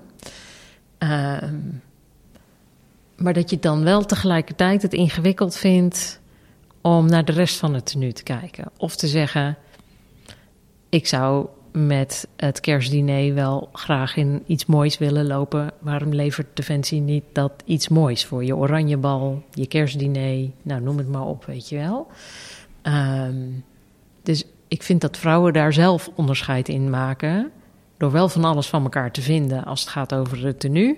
Um, 1.00 1.82
maar 3.20 3.34
dat 3.34 3.50
je 3.50 3.60
dan 3.60 3.84
wel 3.84 4.06
tegelijkertijd 4.06 4.82
het 4.82 4.94
ingewikkeld 4.94 5.56
vindt 5.56 6.20
om 6.82 7.06
naar 7.06 7.26
de 7.26 7.32
rest 7.32 7.58
van 7.58 7.74
het 7.74 7.86
tenue 7.86 8.14
te 8.14 8.24
kijken. 8.24 8.72
Of 8.78 8.96
te 8.96 9.08
zeggen: 9.08 9.58
Ik 10.90 11.08
zou 11.08 11.48
met 11.72 12.28
het 12.36 12.60
kerstdiner 12.60 13.34
wel 13.34 13.70
graag 13.74 14.16
in 14.16 14.44
iets 14.46 14.66
moois 14.66 14.98
willen 14.98 15.28
lopen. 15.28 15.72
Waarom 15.80 16.14
levert 16.14 16.48
Defensie 16.56 17.02
niet 17.02 17.24
dat 17.34 17.52
iets 17.66 17.88
moois 17.88 18.26
voor 18.26 18.44
je 18.44 18.56
oranjebal, 18.56 19.44
je 19.52 19.68
kerstdiner, 19.68 20.50
nou 20.62 20.82
noem 20.82 20.98
het 20.98 21.10
maar 21.10 21.26
op, 21.26 21.46
weet 21.46 21.70
je 21.70 21.78
wel. 21.78 22.08
Um, 22.84 23.64
dus 24.24 24.46
ik 24.68 24.84
vind 24.84 25.02
dat 25.02 25.18
vrouwen 25.18 25.54
daar 25.54 25.74
zelf 25.74 26.10
onderscheid 26.16 26.70
in 26.70 26.90
maken. 26.90 27.52
Door 27.98 28.12
wel 28.12 28.30
van 28.30 28.44
alles 28.44 28.68
van 28.68 28.84
elkaar 28.84 29.12
te 29.12 29.22
vinden 29.22 29.66
als 29.66 29.80
het 29.80 29.90
gaat 29.90 30.14
over 30.14 30.46
het 30.46 30.60
tenue. 30.60 30.98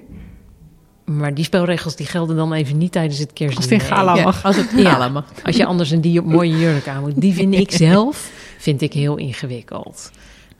Maar 1.17 1.33
die 1.33 1.43
spelregels 1.43 1.95
die 1.95 2.05
gelden 2.05 2.35
dan 2.35 2.53
even 2.53 2.77
niet 2.77 2.91
tijdens 2.91 3.19
het 3.19 3.33
kerstdiner. 3.33 3.71
Als 3.71 3.83
het 3.83 3.91
in 3.91 3.97
gala 3.97 4.23
mag. 4.23 4.45
als, 4.45 4.55
het, 4.55 4.71
ja, 4.75 5.09
mag. 5.09 5.25
als 5.43 5.55
je 5.55 5.65
anders 5.65 5.91
een 5.91 6.01
die 6.01 6.21
mooie 6.21 6.57
jurk 6.57 6.87
aan 6.87 7.01
moet. 7.01 7.21
Die 7.21 7.33
vind 7.33 7.53
ik 7.53 7.71
zelf 7.71 8.31
vind 8.57 8.81
ik 8.81 8.93
heel 8.93 9.17
ingewikkeld. 9.17 10.11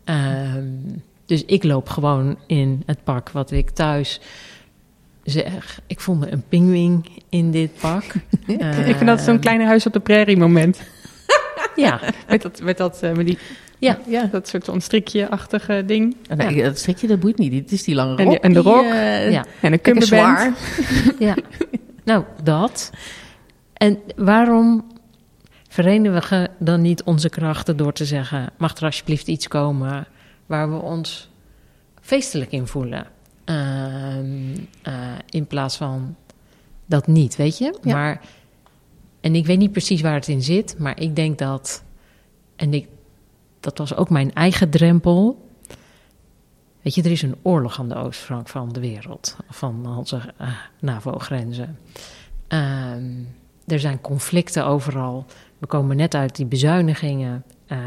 Um, 0.05 1.03
dus 1.25 1.45
ik 1.45 1.63
loop 1.63 1.89
gewoon 1.89 2.37
in 2.47 2.83
het 2.85 3.03
pak 3.03 3.29
wat 3.29 3.51
ik 3.51 3.69
thuis 3.69 4.19
zeg. 5.23 5.79
Ik 5.87 5.99
voel 5.99 6.15
me 6.15 6.31
een 6.31 6.43
pinguïn 6.49 7.05
in 7.29 7.51
dit 7.51 7.71
pak. 7.79 8.03
uh, 8.47 8.87
ik 8.89 8.95
vind 8.95 9.09
dat 9.09 9.21
zo'n 9.21 9.39
kleine 9.39 9.65
huis 9.65 9.85
op 9.85 9.93
de 9.93 9.99
prairie 9.99 10.37
moment. 10.37 10.81
ja. 11.75 11.99
met 12.29 12.41
dat, 12.41 12.61
met 12.61 12.77
dat, 12.77 12.99
uh, 13.03 13.11
met 13.11 13.25
die, 13.25 13.37
ja. 13.82 14.00
ja, 14.08 14.26
dat 14.26 14.48
soort 14.48 14.65
van 14.65 14.82
strikje-achtige 14.82 15.84
ding. 15.86 16.15
Ja. 16.38 16.63
dat 16.63 16.78
strikje 16.78 17.08
dat 17.08 17.20
boeit 17.20 17.38
niet. 17.38 17.54
Het 17.54 17.72
is 17.72 17.84
die 17.84 17.96
lange 17.96 18.10
rok. 18.10 18.20
En, 18.20 18.30
die, 18.30 18.39
en 18.39 18.54
de 18.54 18.60
rok. 18.60 18.84
Uh, 18.84 19.32
ja. 19.32 19.46
En 19.62 19.74
een 19.74 19.82
cummerband. 19.82 20.58
ja. 21.20 21.36
Nou, 22.04 22.24
dat. 22.44 22.91
En 23.74 24.00
waarom 24.15 24.86
verenigen 25.67 26.41
we 26.41 26.50
dan 26.60 26.82
niet 26.82 27.04
onze 27.04 27.30
krachten 27.30 27.78
door 27.78 27.94
te 27.94 28.06
zeggen: 28.06 28.50
mag 28.58 28.78
er 28.78 28.84
alsjeblieft 28.84 29.28
iets 29.28 29.48
komen 29.48 30.08
waar 30.46 30.72
we 30.72 30.82
ons 30.82 31.30
feestelijk 32.02 32.52
in 32.52 32.67
voelen? 32.67 33.08
Uh, 33.46 33.56
uh, 34.88 34.94
in 35.30 35.48
plaats 35.48 35.78
van 35.78 36.15
dat 36.86 37.08
niet, 37.08 37.36
weet 37.36 37.58
je? 37.58 37.78
Ja. 37.84 37.94
Maar, 37.94 38.22
en 39.22 39.36
ik 39.36 39.46
weet 39.46 39.58
niet 39.58 39.72
precies 39.72 40.02
waar 40.02 40.13
het 40.13 40.28
in 40.28 40.41
zit, 40.41 40.76
maar 40.78 41.00
ik 41.00 41.15
denk 41.15 41.38
dat, 41.38 41.84
en 42.56 42.74
ik, 42.74 42.88
dat 43.62 43.78
was 43.78 43.95
ook 43.95 44.10
mijn 44.10 44.34
eigen 44.34 44.69
drempel. 44.69 45.50
Weet 46.82 46.95
je, 46.95 47.04
er 47.04 47.12
is 47.12 47.21
een 47.21 47.36
oorlog 47.41 47.80
aan 47.80 47.89
de 47.89 47.95
oostflank 47.95 48.47
van 48.47 48.71
de 48.71 48.80
wereld, 48.80 49.38
van 49.50 49.97
onze 49.97 50.21
uh, 50.41 50.47
NAVO-grenzen. 50.80 51.78
Ehm, 52.47 53.24
er 53.67 53.80
zijn 53.80 54.02
conflicten 54.02 54.65
overal. 54.65 55.26
We 55.58 55.67
komen 55.67 55.97
net 55.97 56.15
uit 56.15 56.36
die 56.36 56.45
bezuinigingen. 56.45 57.43
Uh, 57.67 57.78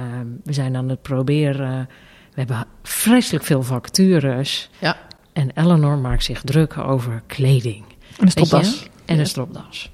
we 0.44 0.52
zijn 0.52 0.76
aan 0.76 0.88
het 0.88 1.02
proberen. 1.02 1.88
We 2.30 2.40
hebben 2.40 2.66
vreselijk 2.82 3.44
veel 3.44 3.62
vacatures. 3.62 4.70
Ja. 4.80 4.96
En 5.32 5.50
Eleanor 5.54 5.98
maakt 5.98 6.24
zich 6.24 6.42
druk 6.42 6.78
over 6.78 7.22
kleding. 7.26 7.84
En 8.18 8.24
een 8.24 8.30
stropdas. 8.30 8.88
En 9.04 9.18
een 9.18 9.26
stropdas. 9.26 9.90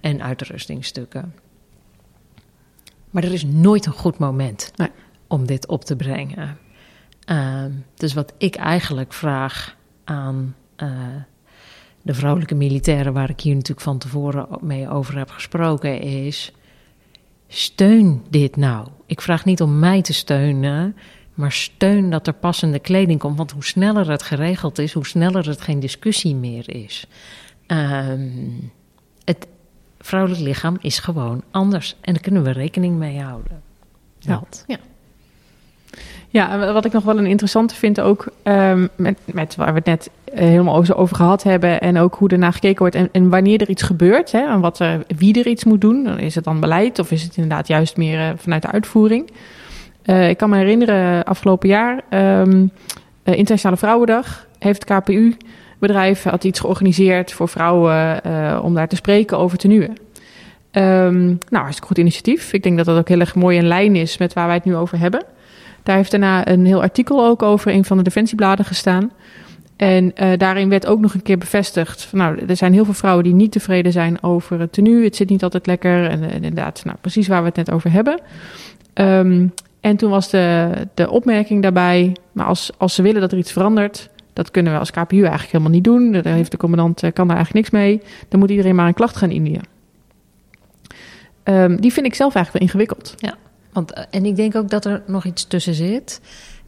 En 0.00 0.22
uitrustingstukken. 0.22 1.34
Maar 3.10 3.24
er 3.24 3.32
is 3.32 3.44
nooit 3.44 3.86
een 3.86 3.92
goed 3.92 4.18
moment 4.18 4.72
nee. 4.76 4.88
Om 5.30 5.46
dit 5.46 5.66
op 5.66 5.84
te 5.84 5.96
brengen. 5.96 6.58
Uh, 7.30 7.64
dus 7.94 8.14
wat 8.14 8.32
ik 8.38 8.56
eigenlijk 8.56 9.12
vraag 9.12 9.76
aan 10.04 10.56
uh, 10.76 10.90
de 12.02 12.14
vrouwelijke 12.14 12.54
militairen, 12.54 13.12
waar 13.12 13.30
ik 13.30 13.40
hier 13.40 13.54
natuurlijk 13.54 13.80
van 13.80 13.98
tevoren 13.98 14.46
mee 14.60 14.88
over 14.88 15.18
heb 15.18 15.30
gesproken, 15.30 16.00
is 16.00 16.52
steun 17.48 18.22
dit 18.30 18.56
nou. 18.56 18.88
Ik 19.06 19.20
vraag 19.20 19.44
niet 19.44 19.62
om 19.62 19.78
mij 19.78 20.02
te 20.02 20.12
steunen, 20.12 20.96
maar 21.34 21.52
steun 21.52 22.10
dat 22.10 22.26
er 22.26 22.32
passende 22.32 22.78
kleding 22.78 23.18
komt. 23.20 23.36
Want 23.36 23.50
hoe 23.50 23.64
sneller 23.64 24.10
het 24.10 24.22
geregeld 24.22 24.78
is, 24.78 24.92
hoe 24.92 25.06
sneller 25.06 25.46
het 25.46 25.60
geen 25.60 25.80
discussie 25.80 26.34
meer 26.34 26.74
is. 26.74 27.06
Um, 27.66 28.72
het 29.24 29.46
vrouwelijk 29.98 30.40
lichaam 30.40 30.76
is 30.80 30.98
gewoon 30.98 31.42
anders. 31.50 31.96
En 32.00 32.12
daar 32.12 32.22
kunnen 32.22 32.42
we 32.42 32.50
rekening 32.50 32.96
mee 32.96 33.20
houden. 33.20 33.62
Dat. 34.18 34.64
Ja. 34.66 34.78
Ja, 36.32 36.72
wat 36.72 36.84
ik 36.84 36.92
nog 36.92 37.04
wel 37.04 37.18
een 37.18 37.26
interessante 37.26 37.74
vind 37.74 38.00
ook, 38.00 38.26
um, 38.42 38.88
met, 38.96 39.18
met 39.24 39.56
waar 39.56 39.68
we 39.68 39.74
het 39.74 39.84
net 39.84 40.10
uh, 40.34 40.38
helemaal 40.38 40.76
over 40.76 41.16
gehad 41.16 41.42
hebben 41.42 41.80
en 41.80 41.98
ook 41.98 42.14
hoe 42.14 42.28
ernaar 42.28 42.52
gekeken 42.52 42.78
wordt 42.78 43.10
en, 43.12 43.28
wanneer 43.28 43.60
er 43.60 43.68
iets 43.68 43.82
gebeurt 43.82 44.32
hè, 44.32 44.48
en 44.48 44.60
wat 44.60 44.78
er, 44.78 45.02
wie 45.16 45.38
er 45.38 45.46
iets 45.46 45.64
moet 45.64 45.80
doen. 45.80 46.18
Is 46.18 46.34
het 46.34 46.44
dan 46.44 46.60
beleid 46.60 46.98
of 46.98 47.10
is 47.10 47.22
het 47.22 47.36
inderdaad 47.36 47.68
juist 47.68 47.96
meer 47.96 48.18
uh, 48.18 48.28
vanuit 48.36 48.62
de 48.62 48.70
uitvoering? 48.70 49.30
Uh, 50.04 50.28
ik 50.28 50.36
kan 50.36 50.50
me 50.50 50.56
herinneren, 50.56 51.24
afgelopen 51.24 51.68
jaar, 51.68 52.00
um, 52.10 52.70
Internationale 53.24 53.76
Vrouwendag, 53.76 54.46
heeft 54.58 54.84
KPU 54.84 55.36
bedrijf 55.78 56.22
had 56.22 56.44
iets 56.44 56.60
georganiseerd 56.60 57.32
voor 57.32 57.48
vrouwen 57.48 58.22
om 58.62 58.74
daar 58.74 58.88
te 58.88 58.96
spreken 58.96 59.38
over 59.38 59.58
tenue. 59.58 59.88
Um, 60.72 61.38
nou, 61.48 61.62
hartstikke 61.62 61.86
goed 61.86 61.98
initiatief. 61.98 62.52
Ik 62.52 62.62
denk 62.62 62.76
dat 62.76 62.86
dat 62.86 62.98
ook 62.98 63.08
heel 63.08 63.20
erg 63.20 63.34
mooi 63.34 63.56
in 63.56 63.66
lijn 63.66 63.96
is 63.96 64.18
met 64.18 64.32
waar 64.32 64.46
wij 64.46 64.54
het 64.54 64.64
nu 64.64 64.76
over 64.76 64.98
hebben. 64.98 65.24
Daar 65.82 65.96
heeft 65.96 66.10
daarna 66.10 66.48
een 66.48 66.66
heel 66.66 66.82
artikel 66.82 67.24
ook 67.26 67.42
over 67.42 67.72
een 67.72 67.84
van 67.84 67.96
de 67.96 68.02
defensiebladen 68.02 68.64
gestaan. 68.64 69.10
En 69.76 70.12
uh, 70.22 70.32
daarin 70.36 70.68
werd 70.68 70.86
ook 70.86 71.00
nog 71.00 71.14
een 71.14 71.22
keer 71.22 71.38
bevestigd: 71.38 72.02
van, 72.02 72.18
nou, 72.18 72.38
er 72.46 72.56
zijn 72.56 72.72
heel 72.72 72.84
veel 72.84 72.94
vrouwen 72.94 73.24
die 73.24 73.34
niet 73.34 73.52
tevreden 73.52 73.92
zijn 73.92 74.22
over 74.22 74.60
het 74.60 74.72
tenue. 74.72 75.04
Het 75.04 75.16
zit 75.16 75.28
niet 75.28 75.42
altijd 75.42 75.66
lekker. 75.66 76.08
En, 76.08 76.22
inderdaad, 76.22 76.84
nou, 76.84 76.96
precies 77.00 77.28
waar 77.28 77.40
we 77.40 77.46
het 77.46 77.56
net 77.56 77.70
over 77.70 77.92
hebben. 77.92 78.20
Um, 78.94 79.52
en 79.80 79.96
toen 79.96 80.10
was 80.10 80.30
de, 80.30 80.70
de 80.94 81.10
opmerking 81.10 81.62
daarbij: 81.62 82.16
maar 82.32 82.46
als, 82.46 82.70
als 82.78 82.94
ze 82.94 83.02
willen 83.02 83.20
dat 83.20 83.32
er 83.32 83.38
iets 83.38 83.52
verandert, 83.52 84.08
dat 84.32 84.50
kunnen 84.50 84.72
we 84.72 84.78
als 84.78 84.90
KPU 84.90 85.16
eigenlijk 85.16 85.52
helemaal 85.52 85.72
niet 85.72 85.84
doen. 85.84 86.12
Daar 86.12 86.34
heeft 86.34 86.50
de 86.50 86.56
commandant 86.56 87.00
kan 87.00 87.26
daar 87.26 87.36
eigenlijk 87.36 87.70
niks 87.70 87.84
mee. 87.84 88.02
Dan 88.28 88.40
moet 88.40 88.50
iedereen 88.50 88.74
maar 88.74 88.86
een 88.86 88.94
klacht 88.94 89.16
gaan 89.16 89.30
indienen. 89.30 89.62
Um, 91.44 91.80
die 91.80 91.92
vind 91.92 92.06
ik 92.06 92.14
zelf 92.14 92.34
eigenlijk 92.34 92.52
wel 92.52 92.62
ingewikkeld. 92.62 93.14
Ja. 93.16 93.34
Want, 93.72 93.92
eh, 93.92 94.04
en 94.10 94.24
ik 94.24 94.36
denk 94.36 94.54
ook 94.54 94.70
dat 94.70 94.84
er 94.84 95.02
nog 95.06 95.24
iets 95.24 95.44
tussen 95.44 95.74
zit. 95.74 96.20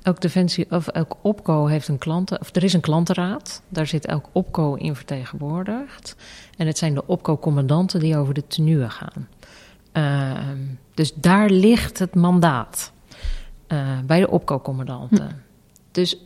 elk 0.03 0.21
defensie 0.21 0.67
of 0.71 0.89
elk 0.89 1.17
opco 1.23 1.67
heeft 1.67 1.89
een 1.89 1.99
klanten, 1.99 2.41
of 2.41 2.57
er 2.57 2.65
is 2.65 2.73
een 2.73 2.81
klantenraad. 2.81 3.63
Daar 3.69 3.87
zit 3.87 4.07
elk 4.07 4.29
opco 4.33 4.75
in 4.75 4.95
vertegenwoordigd. 4.95 6.17
En 6.57 6.67
het 6.67 6.79
zijn 6.79 6.95
de 6.95 7.07
opco-commandanten 7.07 8.01
die 8.01 8.17
over 8.17 8.35
de 8.35 8.47
tenue 8.47 8.91
gaan. 8.91 9.29
Ehm, 9.93 10.59
dus 10.95 11.15
daar 11.15 11.51
ligt 11.51 11.99
het 11.99 12.15
mandaat 12.15 12.93
uh, 13.69 13.99
bij 14.07 14.21
de 14.21 14.31
opco-commandanten. 14.31 15.29
Hm. 15.29 15.35
Dus 15.91 16.17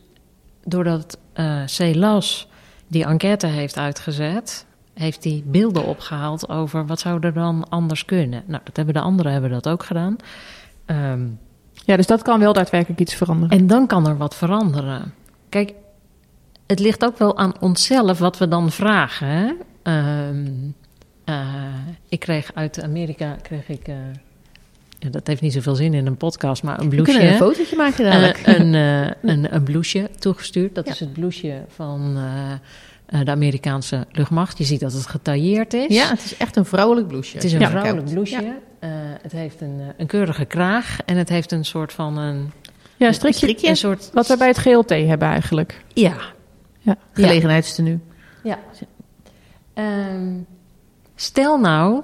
doordat 0.64 1.18
uh, 1.34 1.62
CELAS 1.66 2.48
die 2.88 3.04
enquête 3.04 3.46
heeft 3.46 3.78
uitgezet, 3.78 4.66
heeft 4.94 5.24
hij 5.24 5.42
beelden 5.46 5.84
opgehaald 5.84 6.48
over 6.48 6.86
wat 6.86 7.00
zou 7.00 7.18
er 7.20 7.32
dan 7.32 7.68
anders 7.68 8.04
kunnen. 8.04 8.42
Nou, 8.46 8.62
dat 8.64 8.76
hebben 8.76 8.94
de 8.94 9.00
anderen 9.00 9.32
hebben 9.32 9.50
dat 9.50 9.68
ook 9.68 9.84
gedaan. 9.84 10.16
Um, 10.86 11.38
ja, 11.84 11.96
dus 11.96 12.06
dat 12.06 12.22
kan 12.22 12.40
wel 12.40 12.52
daadwerkelijk 12.52 13.00
iets 13.00 13.14
veranderen. 13.14 13.58
En 13.58 13.66
dan 13.66 13.86
kan 13.86 14.08
er 14.08 14.16
wat 14.16 14.34
veranderen. 14.34 15.14
Kijk, 15.48 15.72
het 16.66 16.78
ligt 16.78 17.04
ook 17.04 17.18
wel 17.18 17.38
aan 17.38 17.60
onszelf 17.60 18.18
wat 18.18 18.38
we 18.38 18.48
dan 18.48 18.70
vragen. 18.70 19.28
Hè? 19.28 19.52
Uh, 19.84 20.36
uh, 21.28 21.44
ik 22.08 22.20
kreeg 22.20 22.50
uit 22.54 22.82
Amerika, 22.82 23.36
kreeg 23.42 23.68
ik, 23.68 23.88
uh, 23.88 23.94
ja, 24.98 25.08
dat 25.10 25.26
heeft 25.26 25.40
niet 25.40 25.52
zoveel 25.52 25.74
zin 25.74 25.94
in 25.94 26.06
een 26.06 26.16
podcast, 26.16 26.62
maar 26.62 26.80
een 26.80 26.88
blouseje. 26.88 27.18
We 27.18 27.24
kunnen 27.24 27.40
een 27.40 27.54
fotootje 27.54 27.76
maken 27.76 28.04
dadelijk. 28.04 28.46
een, 28.46 28.74
een, 29.30 29.54
een 29.54 29.62
blouseje 29.62 30.10
toegestuurd. 30.18 30.74
Dat 30.74 30.86
ja. 30.86 30.92
is 30.92 31.00
het 31.00 31.12
blouseje 31.12 31.64
van 31.68 32.18
de 33.06 33.30
Amerikaanse 33.30 34.06
luchtmacht. 34.12 34.58
Je 34.58 34.64
ziet 34.64 34.80
dat 34.80 34.92
het 34.92 35.06
getailleerd 35.06 35.74
is. 35.74 35.94
Ja, 35.94 36.08
het 36.08 36.24
is 36.24 36.36
echt 36.36 36.56
een 36.56 36.64
vrouwelijk 36.64 37.08
blouseje. 37.08 37.36
Het 37.36 37.44
is 37.44 37.52
een 37.52 37.60
ja. 37.60 37.70
vrouwelijk 37.70 38.10
blouseje. 38.10 38.58
Uh, 38.80 38.90
het 39.22 39.32
heeft 39.32 39.60
een, 39.60 39.80
een 39.96 40.06
keurige 40.06 40.44
kraag 40.44 40.98
en 41.04 41.16
het 41.16 41.28
heeft 41.28 41.52
een 41.52 41.64
soort 41.64 41.92
van 41.92 42.18
een... 42.18 42.52
Ja, 42.96 43.06
een 43.06 43.14
strikje. 43.14 43.38
strikje. 43.38 43.68
Een 43.68 43.76
soort... 43.76 44.10
Wat 44.12 44.26
we 44.26 44.36
bij 44.36 44.48
het 44.48 44.58
GLT 44.58 44.88
hebben 44.88 45.28
eigenlijk. 45.28 45.84
Ja. 45.94 46.16
ja. 46.78 46.96
Gelegenheidstenu. 47.12 48.00
Ja. 48.42 48.58
Um, 49.74 50.46
stel 51.14 51.58
nou 51.58 52.02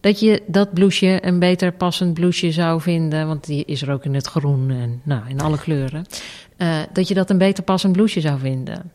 dat 0.00 0.20
je 0.20 0.42
dat 0.46 0.72
blouseje 0.72 1.26
een 1.26 1.38
beter 1.38 1.72
passend 1.72 2.14
blouseje 2.14 2.52
zou 2.52 2.80
vinden... 2.80 3.26
want 3.26 3.46
die 3.46 3.64
is 3.64 3.82
er 3.82 3.92
ook 3.92 4.04
in 4.04 4.14
het 4.14 4.26
groen 4.26 4.70
en 4.70 5.00
nou, 5.02 5.22
in 5.28 5.40
alle 5.40 5.58
kleuren... 5.58 6.04
Uh, 6.58 6.78
dat 6.92 7.08
je 7.08 7.14
dat 7.14 7.30
een 7.30 7.38
beter 7.38 7.64
passend 7.64 7.92
blouseje 7.92 8.26
zou 8.28 8.38
vinden 8.38 8.92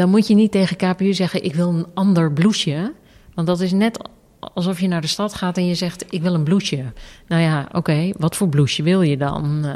dan 0.00 0.10
moet 0.10 0.26
je 0.26 0.34
niet 0.34 0.52
tegen 0.52 0.76
KPU 0.76 1.12
zeggen: 1.12 1.44
ik 1.44 1.54
wil 1.54 1.68
een 1.68 1.86
ander 1.94 2.32
blouseje. 2.32 2.92
Want 3.34 3.46
dat 3.46 3.60
is 3.60 3.72
net 3.72 4.08
alsof 4.40 4.80
je 4.80 4.88
naar 4.88 5.00
de 5.00 5.06
stad 5.06 5.34
gaat 5.34 5.56
en 5.56 5.66
je 5.66 5.74
zegt: 5.74 6.12
ik 6.12 6.22
wil 6.22 6.34
een 6.34 6.44
blouseje. 6.44 6.92
Nou 7.26 7.42
ja, 7.42 7.68
oké, 7.72 8.12
wat 8.18 8.36
voor 8.36 8.48
blouseje 8.48 8.82
wil 8.82 9.02
je 9.02 9.16
dan? 9.16 9.62
Uh, 9.64 9.74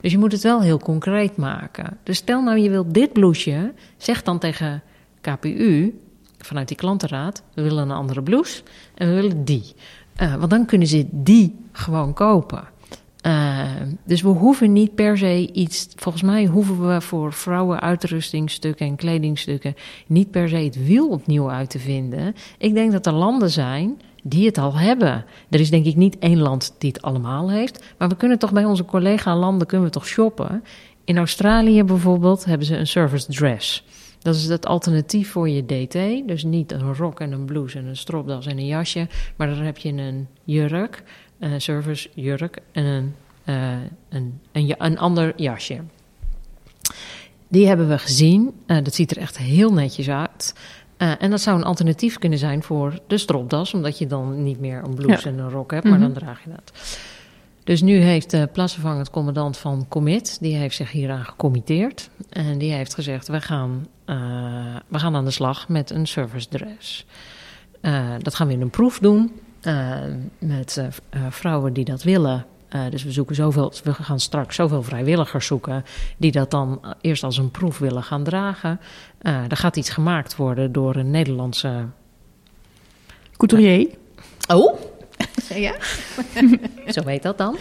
dus 0.00 0.12
je 0.12 0.18
moet 0.18 0.32
het 0.32 0.42
wel 0.42 0.62
heel 0.62 0.78
concreet 0.78 1.36
maken. 1.36 1.98
Dus 2.02 2.16
stel 2.16 2.42
nou 2.42 2.58
je 2.58 2.70
wilt 2.70 2.94
dit 2.94 3.12
blouseje, 3.12 3.72
zeg 3.96 4.22
dan 4.22 4.38
tegen 4.38 4.82
KPU 5.20 5.98
vanuit 6.38 6.68
die 6.68 6.76
klantenraad: 6.76 7.42
we 7.54 7.62
willen 7.62 7.82
een 7.82 7.96
andere 7.96 8.22
blouse 8.22 8.62
en 8.94 9.08
we 9.08 9.14
willen 9.14 9.44
die. 9.44 9.74
Uh, 10.22 10.34
want 10.34 10.50
dan 10.50 10.66
kunnen 10.66 10.88
ze 10.88 11.06
die 11.10 11.56
gewoon 11.72 12.12
kopen. 12.12 12.71
Uh, 13.26 13.70
dus 14.04 14.22
we 14.22 14.28
hoeven 14.28 14.72
niet 14.72 14.94
per 14.94 15.18
se 15.18 15.52
iets. 15.52 15.88
Volgens 15.96 16.22
mij 16.22 16.46
hoeven 16.46 16.88
we 16.88 17.00
voor 17.00 17.32
vrouwen 17.32 17.80
uitrustingstukken 17.80 18.86
en 18.86 18.96
kledingstukken 18.96 19.74
niet 20.06 20.30
per 20.30 20.48
se 20.48 20.56
het 20.56 20.86
wiel 20.86 21.08
opnieuw 21.08 21.50
uit 21.50 21.70
te 21.70 21.78
vinden. 21.78 22.34
Ik 22.58 22.74
denk 22.74 22.92
dat 22.92 23.06
er 23.06 23.12
landen 23.12 23.50
zijn 23.50 24.00
die 24.22 24.46
het 24.46 24.58
al 24.58 24.76
hebben. 24.76 25.24
Er 25.50 25.60
is 25.60 25.70
denk 25.70 25.86
ik 25.86 25.96
niet 25.96 26.18
één 26.18 26.38
land 26.38 26.74
die 26.78 26.90
het 26.92 27.02
allemaal 27.02 27.50
heeft. 27.50 27.84
Maar 27.98 28.08
we 28.08 28.16
kunnen 28.16 28.38
toch 28.38 28.52
bij 28.52 28.64
onze 28.64 28.84
collega-landen 28.84 29.66
kunnen 29.66 29.86
we 29.86 29.92
toch 29.92 30.06
shoppen. 30.06 30.64
In 31.04 31.16
Australië 31.16 31.84
bijvoorbeeld 31.84 32.44
hebben 32.44 32.66
ze 32.66 32.76
een 32.76 32.86
service 32.86 33.32
dress. 33.32 33.84
Dat 34.18 34.34
is 34.34 34.44
het 34.44 34.66
alternatief 34.66 35.30
voor 35.30 35.48
je 35.48 35.64
DT. 35.64 36.28
Dus 36.28 36.44
niet 36.44 36.72
een 36.72 36.94
rok 36.94 37.20
en 37.20 37.32
een 37.32 37.44
blouse 37.44 37.78
en 37.78 37.86
een 37.86 37.96
stropdas 37.96 38.46
en 38.46 38.58
een 38.58 38.66
jasje. 38.66 39.08
Maar 39.36 39.48
dan 39.48 39.58
heb 39.58 39.78
je 39.78 39.92
een 39.92 40.28
jurk 40.44 41.02
uh, 41.42 41.52
service 41.56 42.08
jurk 42.14 42.58
en 42.72 42.84
een, 42.84 43.14
uh, 43.44 43.72
een, 44.08 44.40
een, 44.52 44.74
een, 44.78 44.98
ander 44.98 45.32
jasje. 45.36 45.80
Die 47.48 47.66
hebben 47.66 47.88
we 47.88 47.98
gezien. 47.98 48.52
Uh, 48.66 48.76
dat 48.82 48.94
ziet 48.94 49.10
er 49.10 49.16
echt 49.16 49.38
heel 49.38 49.72
netjes 49.72 50.10
uit. 50.10 50.54
en 50.96 51.30
dat 51.30 51.40
zou 51.40 51.58
een 51.58 51.64
alternatief 51.64 52.18
kunnen 52.18 52.38
zijn 52.38 52.62
voor 52.62 53.00
de 53.06 53.18
stropdas, 53.18 53.74
omdat 53.74 53.98
je 53.98 54.06
dan 54.06 54.42
niet 54.42 54.60
meer 54.60 54.82
een 54.84 54.94
blouse 54.94 55.28
en 55.28 55.38
een 55.38 55.50
rok 55.50 55.70
hebt, 55.70 55.84
maar 55.84 55.98
dan 55.98 56.10
mhm. 56.10 56.18
draag 56.18 56.44
je 56.44 56.50
dat. 56.50 56.98
Dus 57.64 57.82
nu 57.82 57.96
heeft 57.96 58.30
de 58.30 58.48
plaatsvervangend 58.52 59.10
commandant 59.10 59.56
van 59.56 59.86
Commit, 59.88 60.38
die 60.40 60.56
heeft 60.56 60.76
zich 60.76 60.90
hieraan 60.90 61.24
gecommitteerd. 61.24 62.10
En 62.28 62.58
die 62.58 62.72
heeft 62.72 62.94
gezegd, 62.94 63.28
we 63.28 63.40
gaan, 63.40 63.86
we 64.88 64.98
gaan 64.98 65.16
aan 65.16 65.24
de 65.24 65.30
slag 65.30 65.68
met 65.68 65.90
een 65.90 66.06
service 66.06 66.48
dress. 66.48 67.06
dat 68.18 68.34
gaan 68.34 68.46
we 68.46 68.52
in 68.52 68.60
een 68.60 68.70
proef 68.70 68.98
doen. 68.98 69.32
Uh, 69.62 69.98
met 70.38 70.76
uh, 70.78 71.26
vrouwen 71.30 71.72
die 71.72 71.84
dat 71.84 72.02
willen. 72.02 72.46
Uh, 72.70 72.82
dus 72.90 73.04
we 73.04 73.12
zoeken 73.12 73.34
zoveel, 73.34 73.72
we 73.84 73.92
gaan 73.94 74.20
straks 74.20 74.56
zoveel 74.56 74.82
vrijwilligers 74.82 75.46
zoeken 75.46 75.84
die 76.16 76.32
dat 76.32 76.50
dan 76.50 76.80
eerst 77.00 77.22
als 77.22 77.36
een 77.36 77.50
proef 77.50 77.78
willen 77.78 78.02
gaan 78.02 78.24
dragen. 78.24 78.80
er 79.22 79.56
gaat 79.56 79.76
iets 79.76 79.90
gemaakt 79.90 80.36
worden 80.36 80.72
door 80.72 80.96
een 80.96 81.10
Nederlandse 81.10 81.86
couturier. 83.36 83.88
oh, 84.48 84.80
ja. 85.54 85.74
Zo 86.86 87.02
weet 87.04 87.22
dat 87.22 87.38
dan. 87.38 87.56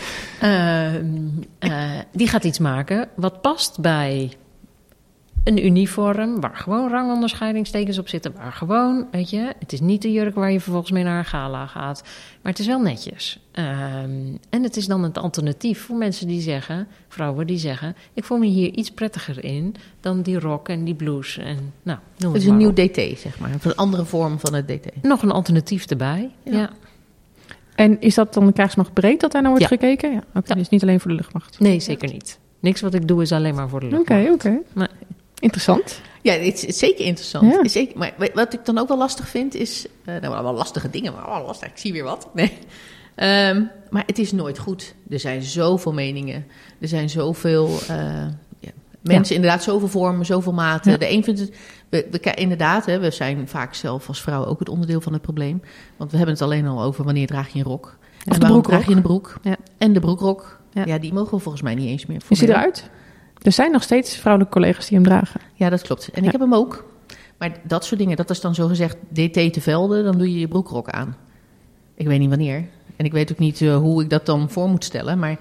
die 2.11 2.27
gaat 2.27 2.43
iets 2.43 2.59
maken 2.59 3.09
wat 3.15 3.41
past 3.41 3.79
bij 3.79 4.31
een 5.43 5.65
uniform 5.65 6.39
waar 6.39 6.55
gewoon 6.55 6.89
rangonderscheidingstekens 6.89 7.97
op 7.97 8.07
zitten. 8.07 8.33
Waar 8.35 8.51
gewoon, 8.51 9.07
weet 9.11 9.29
je, 9.29 9.53
het 9.59 9.73
is 9.73 9.79
niet 9.79 10.01
de 10.01 10.11
jurk 10.11 10.35
waar 10.35 10.51
je 10.51 10.59
vervolgens 10.59 10.91
mee 10.91 11.03
naar 11.03 11.17
een 11.17 11.25
gala 11.25 11.65
gaat. 11.65 12.01
Maar 12.41 12.51
het 12.51 12.59
is 12.59 12.67
wel 12.67 12.81
netjes. 12.81 13.39
Um, 13.53 14.37
en 14.49 14.63
het 14.63 14.77
is 14.77 14.87
dan 14.87 15.03
het 15.03 15.17
alternatief 15.17 15.81
voor 15.81 15.95
mensen 15.95 16.27
die 16.27 16.41
zeggen, 16.41 16.87
vrouwen 17.07 17.47
die 17.47 17.57
zeggen: 17.57 17.95
Ik 18.13 18.23
voel 18.23 18.37
me 18.37 18.45
hier 18.45 18.71
iets 18.71 18.91
prettiger 18.91 19.43
in 19.43 19.75
dan 19.99 20.21
die 20.21 20.39
rok 20.39 20.69
en 20.69 20.83
die 20.83 20.95
blouse. 20.95 21.41
En, 21.41 21.73
nou, 21.83 21.99
noem 22.17 22.33
het 22.33 22.41
is 22.41 22.47
een 22.47 22.57
nieuw 22.57 22.73
DT, 22.73 23.19
zeg 23.19 23.39
maar. 23.39 23.49
Een 23.61 23.75
andere 23.75 24.05
vorm 24.05 24.39
van 24.39 24.53
het 24.53 24.67
DT. 24.67 25.03
Nog 25.03 25.21
een 25.21 25.31
alternatief 25.31 25.85
erbij. 25.85 26.29
Ja. 26.43 26.69
En 27.75 28.01
is 28.01 28.15
dat 28.15 28.33
dan 28.33 28.53
krijgsmacht 28.53 28.93
breed 28.93 29.19
dat 29.19 29.31
daar 29.31 29.41
naar 29.41 29.51
wordt 29.51 29.67
gekeken? 29.67 30.11
Ja. 30.11 30.23
Okay, 30.33 30.57
Dus 30.57 30.69
niet 30.69 30.81
alleen 30.81 30.99
voor 30.99 31.11
de 31.11 31.17
luchtmacht? 31.17 31.59
Nee, 31.59 31.79
zeker 31.79 32.11
niet. 32.11 32.39
Niks 32.59 32.81
wat 32.81 32.93
ik 32.93 33.07
doe 33.07 33.21
is 33.21 33.31
alleen 33.31 33.55
maar 33.55 33.69
voor 33.69 33.79
de 33.79 33.87
luchtmacht. 33.87 34.23
Oké, 34.23 34.31
oké. 34.31 34.59
Nee. 34.73 34.87
Interessant. 35.41 36.01
Ja, 36.21 36.33
het 36.33 36.63
is, 36.63 36.77
zeker 36.77 37.05
interessant. 37.05 37.53
Ja. 37.53 37.67
Zeker, 37.67 37.97
maar 37.97 38.13
wat 38.33 38.53
ik 38.53 38.65
dan 38.65 38.77
ook 38.77 38.87
wel 38.87 38.97
lastig 38.97 39.27
vind 39.27 39.55
is... 39.55 39.85
Uh, 40.05 40.15
nou, 40.21 40.43
wel 40.43 40.53
lastige 40.53 40.89
dingen, 40.89 41.13
maar 41.13 41.25
wel 41.25 41.45
lastig. 41.45 41.67
Ik 41.67 41.77
zie 41.77 41.93
weer 41.93 42.03
wat. 42.03 42.29
Nee. 42.33 42.57
Um, 43.15 43.71
maar 43.89 44.03
het 44.05 44.19
is 44.19 44.31
nooit 44.31 44.59
goed. 44.59 44.95
Er 45.09 45.19
zijn 45.19 45.41
zoveel 45.41 45.93
meningen. 45.93 46.45
Er 46.79 46.87
zijn 46.87 47.09
zoveel... 47.09 47.67
Uh, 47.67 47.87
ja, 48.59 48.71
mensen, 49.01 49.35
ja. 49.35 49.41
inderdaad, 49.41 49.63
zoveel 49.63 49.87
vormen, 49.87 50.25
zoveel 50.25 50.53
maten. 50.53 50.99
De 50.99 51.11
een 51.11 51.23
vindt 51.23 51.39
het... 51.39 51.53
We, 51.89 52.07
we, 52.11 52.33
inderdaad, 52.33 52.85
hè, 52.85 52.99
we 52.99 53.11
zijn 53.11 53.47
vaak 53.47 53.73
zelf 53.73 54.07
als 54.07 54.21
vrouw 54.21 54.45
ook 54.45 54.59
het 54.59 54.69
onderdeel 54.69 55.01
van 55.01 55.13
het 55.13 55.21
probleem. 55.21 55.61
Want 55.97 56.11
we 56.11 56.17
hebben 56.17 56.35
het 56.35 56.43
alleen 56.43 56.67
al 56.67 56.81
over 56.81 57.03
wanneer 57.03 57.27
draag 57.27 57.49
je 57.49 57.59
een 57.59 57.65
rok. 57.65 57.97
En 58.25 58.39
de 58.39 58.45
broekrok. 58.45 58.65
draag 58.65 58.87
je 58.87 58.95
een 58.95 59.01
broek. 59.01 59.39
En 59.77 59.93
de 59.93 59.99
broekrok. 59.99 60.59
Ja. 60.73 60.97
die 60.97 61.13
mogen 61.13 61.33
we 61.37 61.39
volgens 61.39 61.63
mij 61.63 61.75
niet 61.75 61.87
eens 61.87 62.05
meer. 62.05 62.21
Hoe 62.27 62.37
ziet 62.37 62.49
eruit? 62.49 62.89
Er 63.41 63.51
zijn 63.51 63.71
nog 63.71 63.83
steeds 63.83 64.15
vrouwelijke 64.15 64.53
collega's 64.53 64.87
die 64.87 64.97
hem 64.97 65.07
dragen. 65.07 65.41
Ja, 65.53 65.69
dat 65.69 65.81
klopt. 65.81 66.09
En 66.13 66.23
ik 66.23 66.31
heb 66.31 66.41
hem 66.41 66.53
ook. 66.53 66.85
Maar 67.37 67.51
dat 67.63 67.85
soort 67.85 67.99
dingen, 67.99 68.17
dat 68.17 68.29
is 68.29 68.41
dan 68.41 68.55
zo 68.55 68.67
gezegd 68.67 68.97
DT 69.13 69.53
te 69.53 69.61
velden, 69.61 70.03
dan 70.03 70.17
doe 70.17 70.31
je 70.31 70.39
je 70.39 70.47
broekrok 70.47 70.89
aan. 70.89 71.15
Ik 71.95 72.07
weet 72.07 72.19
niet 72.19 72.29
wanneer. 72.29 72.65
En 72.95 73.05
ik 73.05 73.11
weet 73.11 73.31
ook 73.31 73.37
niet 73.37 73.59
uh, 73.59 73.77
hoe 73.77 74.03
ik 74.03 74.09
dat 74.09 74.25
dan 74.25 74.49
voor 74.49 74.69
moet 74.69 74.83
stellen. 74.83 75.19
Maar 75.19 75.37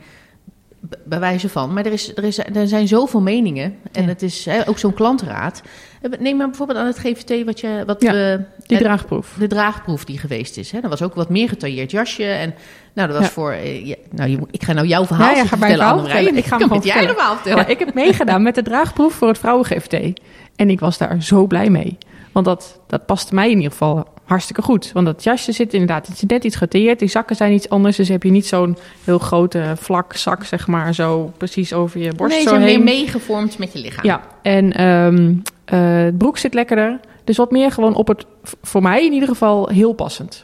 bij 1.05 1.21
wijze 1.21 1.49
van. 1.49 1.73
Maar 1.73 1.87
er, 1.87 1.93
is, 1.93 2.16
er, 2.16 2.25
is, 2.25 2.38
er 2.38 2.69
zijn 2.69 2.88
zoveel 2.88 3.21
meningen. 3.21 3.75
En 3.93 4.05
het 4.05 4.23
is 4.23 4.45
hè, 4.45 4.69
ook 4.69 4.79
zo'n 4.79 4.95
klantraad. 4.95 5.62
Eh, 6.01 6.11
neem 6.21 6.37
maar 6.37 6.47
bijvoorbeeld 6.49 6.79
aan 6.79 6.87
het 6.87 6.99
GVT 6.99 7.45
wat 7.45 7.61
je... 7.61 7.83
Wat 7.87 8.03
ja, 8.03 8.12
we, 8.12 8.40
die 8.66 8.79
draagproef. 8.79 9.37
De 9.38 9.47
draagproef 9.47 10.05
die 10.05 10.19
geweest 10.19 10.57
is. 10.57 10.71
Hè. 10.71 10.81
Dat 10.81 10.90
was 10.90 11.03
ook 11.03 11.14
wat 11.14 11.29
meer 11.29 11.49
getailleerd 11.49 11.90
jasje. 11.90 12.25
En 12.25 12.55
nou, 12.93 13.09
dat 13.09 13.19
was 13.19 13.29
voor... 13.29 13.55
Ja, 13.55 13.95
nou, 14.11 14.47
ik 14.51 14.62
ga 14.62 14.73
nou 14.73 14.87
jouw 14.87 15.07
verhaal 15.07 15.35
ja, 15.35 15.47
vertellen, 15.47 15.87
Anne 15.87 16.31
Ik 16.31 16.45
ga 16.45 16.59
hem 16.59 16.66
gewoon 16.69 16.83
jij 16.83 17.07
vertellen. 17.07 17.37
vertellen. 17.37 17.69
ik 17.69 17.79
heb 17.79 17.95
meegedaan 17.95 18.43
met 18.43 18.55
de 18.55 18.62
draagproef 18.62 19.14
voor 19.14 19.29
het 19.29 19.38
vrouwen-GVT. 19.38 20.21
En 20.57 20.71
ik 20.71 20.81
was 20.81 20.99
daar 20.99 21.23
zo 21.23 21.47
blij 21.47 21.71
mee. 21.71 21.99
Want 22.33 22.47
dat, 22.47 22.81
dat 22.87 23.07
past 23.07 23.33
mij 23.33 23.51
in 23.51 23.57
ieder 23.57 23.71
geval 23.71 24.09
hartstikke 24.31 24.62
goed. 24.62 24.90
Want 24.93 25.07
dat 25.07 25.25
jasje 25.25 25.53
zit 25.53 25.73
inderdaad 25.73 26.07
het 26.07 26.16
is 26.16 26.23
net 26.23 26.45
iets 26.45 26.57
getailleerd. 26.57 26.99
Die 26.99 27.09
zakken 27.09 27.37
zijn 27.37 27.53
iets 27.53 27.69
anders. 27.69 27.97
Dus 27.97 28.09
heb 28.09 28.23
je 28.23 28.31
niet 28.31 28.47
zo'n 28.47 28.77
heel 29.05 29.19
grote 29.19 29.72
vlak 29.76 30.16
zak, 30.16 30.45
zeg 30.45 30.66
maar, 30.66 30.95
zo 30.95 31.33
precies 31.37 31.72
over 31.72 32.01
je 32.01 32.12
borst 32.12 32.37
nee, 32.37 32.47
zo 32.47 32.55
heen. 32.55 32.64
meer 32.64 32.81
meegevormd 32.81 33.59
met 33.59 33.72
je 33.72 33.78
lichaam. 33.78 34.05
Ja, 34.05 34.20
en 34.43 34.85
um, 34.85 35.43
het 35.64 36.18
broek 36.18 36.39
zit 36.39 36.55
lekkerder. 36.55 37.01
Dus 37.24 37.37
wat 37.37 37.51
meer 37.51 37.70
gewoon 37.70 37.95
op 37.95 38.09
het, 38.09 38.26
voor 38.62 38.83
mij 38.83 39.07
in 39.07 39.12
ieder 39.12 39.28
geval, 39.28 39.68
heel 39.68 39.93
passend. 39.93 40.43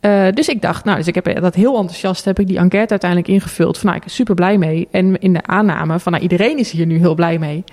Uh, 0.00 0.26
dus 0.32 0.48
ik 0.48 0.62
dacht, 0.62 0.84
nou, 0.84 0.96
dus 0.96 1.06
ik 1.06 1.14
heb 1.14 1.40
dat 1.40 1.54
heel 1.54 1.76
enthousiast 1.76 2.24
heb 2.24 2.38
ik 2.38 2.46
die 2.46 2.58
enquête 2.58 2.90
uiteindelijk 2.90 3.30
ingevuld. 3.30 3.78
Van 3.78 3.86
nou, 3.86 3.96
ik 3.96 4.04
ben 4.04 4.14
super 4.14 4.34
blij 4.34 4.58
mee. 4.58 4.88
En 4.90 5.18
in 5.18 5.32
de 5.32 5.46
aanname 5.46 5.98
van 5.98 6.12
nou, 6.12 6.24
iedereen 6.24 6.58
is 6.58 6.70
hier 6.70 6.86
nu 6.86 6.98
heel 6.98 7.14
blij 7.14 7.38
mee. 7.38 7.64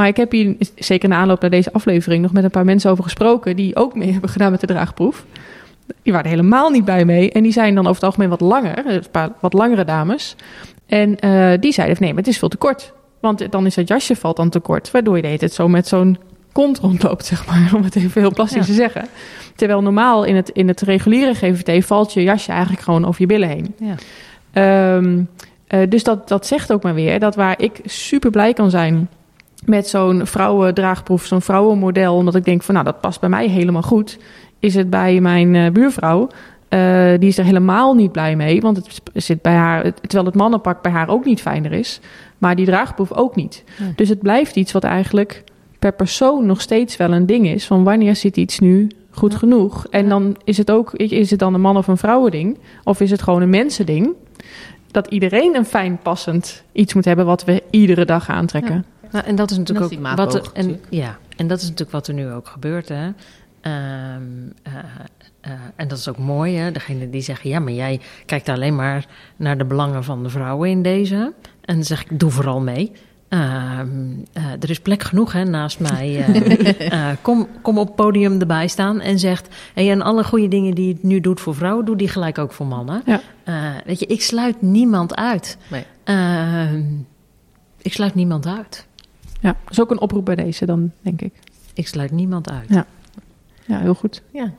Maar 0.00 0.08
ik 0.08 0.16
heb 0.16 0.32
hier, 0.32 0.56
zeker 0.74 1.08
na 1.08 1.16
aanloop 1.16 1.40
naar 1.40 1.50
deze 1.50 1.72
aflevering, 1.72 2.22
nog 2.22 2.32
met 2.32 2.44
een 2.44 2.50
paar 2.50 2.64
mensen 2.64 2.90
over 2.90 3.04
gesproken 3.04 3.56
die 3.56 3.76
ook 3.76 3.94
mee 3.94 4.12
hebben 4.12 4.30
gedaan 4.30 4.50
met 4.50 4.60
de 4.60 4.66
draagproef. 4.66 5.24
Die 6.02 6.12
waren 6.12 6.30
er 6.30 6.36
helemaal 6.36 6.70
niet 6.70 6.84
blij 6.84 7.04
mee. 7.04 7.32
En 7.32 7.42
die 7.42 7.52
zijn 7.52 7.74
dan 7.74 7.84
over 7.84 7.94
het 7.94 8.04
algemeen 8.04 8.28
wat 8.28 8.40
langer, 8.40 8.86
een 8.86 9.02
paar 9.10 9.30
wat 9.40 9.52
langere 9.52 9.84
dames. 9.84 10.36
En 10.86 11.16
uh, 11.24 11.52
die 11.60 11.72
zeiden: 11.72 11.96
nee, 12.00 12.08
maar 12.08 12.18
het 12.18 12.28
is 12.28 12.38
veel 12.38 12.48
te 12.48 12.56
kort. 12.56 12.92
Want 13.20 13.52
dan 13.52 13.66
is 13.66 13.74
dat 13.74 13.88
jasje 13.88 14.16
valt 14.16 14.36
dan 14.36 14.48
te 14.48 14.60
kort. 14.60 14.90
Waardoor 14.90 15.16
je 15.16 15.26
het 15.26 15.52
zo 15.52 15.68
met 15.68 15.88
zo'n 15.88 16.18
kont 16.52 16.78
rondloopt, 16.78 17.26
zeg 17.26 17.46
maar. 17.46 17.70
Om 17.76 17.82
het 17.82 17.96
even 17.96 18.20
heel 18.20 18.32
plastisch 18.32 18.66
te 18.66 18.72
zeggen. 18.72 19.04
Terwijl 19.56 19.82
normaal 19.82 20.24
in 20.24 20.36
het, 20.36 20.48
in 20.48 20.68
het 20.68 20.80
reguliere 20.80 21.34
GVT 21.34 21.84
valt 21.84 22.12
je 22.12 22.22
jasje 22.22 22.50
eigenlijk 22.52 22.82
gewoon 22.82 23.06
over 23.06 23.20
je 23.20 23.26
billen 23.26 23.48
heen. 23.48 23.74
Ja. 23.78 24.96
Um, 24.96 25.28
uh, 25.68 25.80
dus 25.88 26.02
dat, 26.02 26.28
dat 26.28 26.46
zegt 26.46 26.72
ook 26.72 26.82
maar 26.82 26.94
weer 26.94 27.18
dat 27.18 27.34
waar 27.34 27.60
ik 27.60 27.80
super 27.84 28.30
blij 28.30 28.52
kan 28.52 28.70
zijn 28.70 29.08
met 29.64 29.88
zo'n 29.88 30.26
vrouwendraagproef, 30.26 31.26
zo'n 31.26 31.42
vrouwenmodel, 31.42 32.14
omdat 32.14 32.34
ik 32.34 32.44
denk 32.44 32.62
van 32.62 32.74
nou 32.74 32.86
dat 32.86 33.00
past 33.00 33.20
bij 33.20 33.28
mij 33.28 33.48
helemaal 33.48 33.82
goed, 33.82 34.18
is 34.58 34.74
het 34.74 34.90
bij 34.90 35.20
mijn 35.20 35.54
uh, 35.54 35.70
buurvrouw. 35.70 36.28
Uh, 36.68 37.18
die 37.18 37.28
is 37.28 37.38
er 37.38 37.44
helemaal 37.44 37.94
niet 37.94 38.12
blij 38.12 38.36
mee, 38.36 38.60
want 38.60 38.76
het 38.76 39.00
zit 39.24 39.42
bij 39.42 39.54
haar, 39.54 39.92
terwijl 40.00 40.24
het 40.24 40.34
mannenpak 40.34 40.82
bij 40.82 40.92
haar 40.92 41.08
ook 41.08 41.24
niet 41.24 41.40
fijner 41.40 41.72
is, 41.72 42.00
maar 42.38 42.56
die 42.56 42.66
draagproef 42.66 43.12
ook 43.12 43.36
niet. 43.36 43.64
Dus 43.96 44.08
het 44.08 44.18
blijft 44.18 44.56
iets 44.56 44.72
wat 44.72 44.84
eigenlijk 44.84 45.44
per 45.78 45.92
persoon 45.92 46.46
nog 46.46 46.60
steeds 46.60 46.96
wel 46.96 47.12
een 47.12 47.26
ding 47.26 47.48
is. 47.48 47.66
Van 47.66 47.84
wanneer 47.84 48.16
zit 48.16 48.36
iets 48.36 48.58
nu 48.58 48.88
goed 49.10 49.34
genoeg? 49.34 49.86
En 49.90 50.08
dan 50.08 50.36
is 50.44 50.58
het 50.58 50.70
ook, 50.70 50.92
is 50.92 51.30
het 51.30 51.38
dan 51.38 51.54
een 51.54 51.60
man 51.60 51.76
of 51.76 51.86
een 51.86 51.96
vrouwending? 51.96 52.58
Of 52.84 53.00
is 53.00 53.10
het 53.10 53.22
gewoon 53.22 53.42
een 53.42 53.50
mensending? 53.50 54.12
Dat 54.90 55.06
iedereen 55.06 55.56
een 55.56 55.64
fijn 55.64 55.98
passend 56.02 56.64
iets 56.72 56.94
moet 56.94 57.04
hebben 57.04 57.26
wat 57.26 57.44
we 57.44 57.62
iedere 57.70 58.04
dag 58.04 58.28
aantrekken. 58.28 58.84
Nou, 59.12 59.24
en 59.24 59.34
dat 59.34 59.50
is 59.50 59.58
natuurlijk 59.58 59.92
ook 59.92 60.16
wat 60.16 60.34
er, 60.34 60.50
en, 60.52 60.80
ja, 60.88 61.18
en 61.36 61.46
dat 61.46 61.58
is 61.58 61.64
natuurlijk 61.64 61.90
wat 61.90 62.08
er 62.08 62.14
nu 62.14 62.30
ook 62.30 62.48
gebeurt. 62.48 62.88
Hè? 62.88 63.06
Um, 63.06 64.52
uh, 64.66 64.74
uh, 65.46 65.52
en 65.76 65.88
dat 65.88 65.98
is 65.98 66.08
ook 66.08 66.18
mooi, 66.18 66.56
hè? 66.56 66.72
Degene 66.72 67.10
die 67.10 67.20
zeggen: 67.20 67.50
ja, 67.50 67.58
maar 67.58 67.72
jij 67.72 68.00
kijkt 68.26 68.48
alleen 68.48 68.74
maar 68.74 69.06
naar 69.36 69.58
de 69.58 69.64
belangen 69.64 70.04
van 70.04 70.22
de 70.22 70.28
vrouwen 70.28 70.70
in 70.70 70.82
deze. 70.82 71.32
En 71.60 71.74
dan 71.74 71.84
zeg 71.84 72.02
ik: 72.02 72.18
doe 72.18 72.30
vooral 72.30 72.60
mee. 72.60 72.92
Uh, 73.28 73.80
er 74.60 74.70
is 74.70 74.80
plek 74.80 75.02
genoeg 75.02 75.32
hè, 75.32 75.44
naast 75.44 75.80
mij. 75.80 76.26
Uh, 76.92 77.08
kom, 77.22 77.48
kom 77.62 77.78
op 77.78 77.86
het 77.86 77.96
podium 77.96 78.40
erbij 78.40 78.68
staan 78.68 79.00
en 79.00 79.18
zegt... 79.18 79.48
Hey, 79.74 79.90
en 79.90 80.02
alle 80.02 80.24
goede 80.24 80.48
dingen 80.48 80.74
die 80.74 80.92
het 80.92 81.02
nu 81.02 81.20
doet 81.20 81.40
voor 81.40 81.54
vrouwen... 81.54 81.84
doe 81.84 81.96
die 81.96 82.08
gelijk 82.08 82.38
ook 82.38 82.52
voor 82.52 82.66
mannen. 82.66 83.02
Ja. 83.06 83.20
weet 83.84 83.98
je, 83.98 84.06
ik 84.06 84.22
sluit 84.22 84.62
niemand 84.62 85.16
uit. 85.16 85.58
Nee. 85.68 85.84
Ehm, 86.04 86.82
ik 87.82 87.92
sluit 87.92 88.14
niemand 88.14 88.46
uit. 88.46 88.86
Ja, 89.40 89.56
dat 89.62 89.70
is 89.70 89.80
ook 89.80 89.90
een 89.90 90.00
oproep 90.00 90.24
bij 90.24 90.34
deze 90.34 90.66
dan, 90.66 90.92
denk 91.02 91.22
ik. 91.22 91.34
Ik 91.74 91.86
sluit 91.86 92.10
niemand 92.10 92.50
uit. 92.50 92.68
Ja, 92.68 92.86
ja 93.66 93.78
heel 93.78 93.94
goed. 93.94 94.22
Ja. 94.30 94.52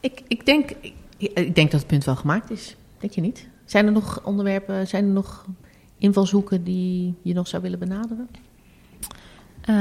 Ik, 0.00 0.22
ik, 0.28 0.46
denk, 0.46 0.70
ik, 0.80 0.94
ik 1.16 1.54
denk 1.54 1.70
dat 1.70 1.80
het 1.80 1.88
punt 1.88 2.04
wel 2.04 2.16
gemaakt 2.16 2.50
is. 2.50 2.76
Denk 2.98 3.12
je 3.12 3.20
niet? 3.20 3.48
Zijn 3.64 3.86
er 3.86 3.92
nog 3.92 4.20
onderwerpen, 4.24 4.88
zijn 4.88 5.04
er 5.04 5.10
nog 5.10 5.44
invalshoeken 5.98 6.64
die 6.64 7.14
je 7.22 7.34
nog 7.34 7.48
zou 7.48 7.62
willen 7.62 7.78
benaderen? 7.78 8.28
Uh, 9.68 9.76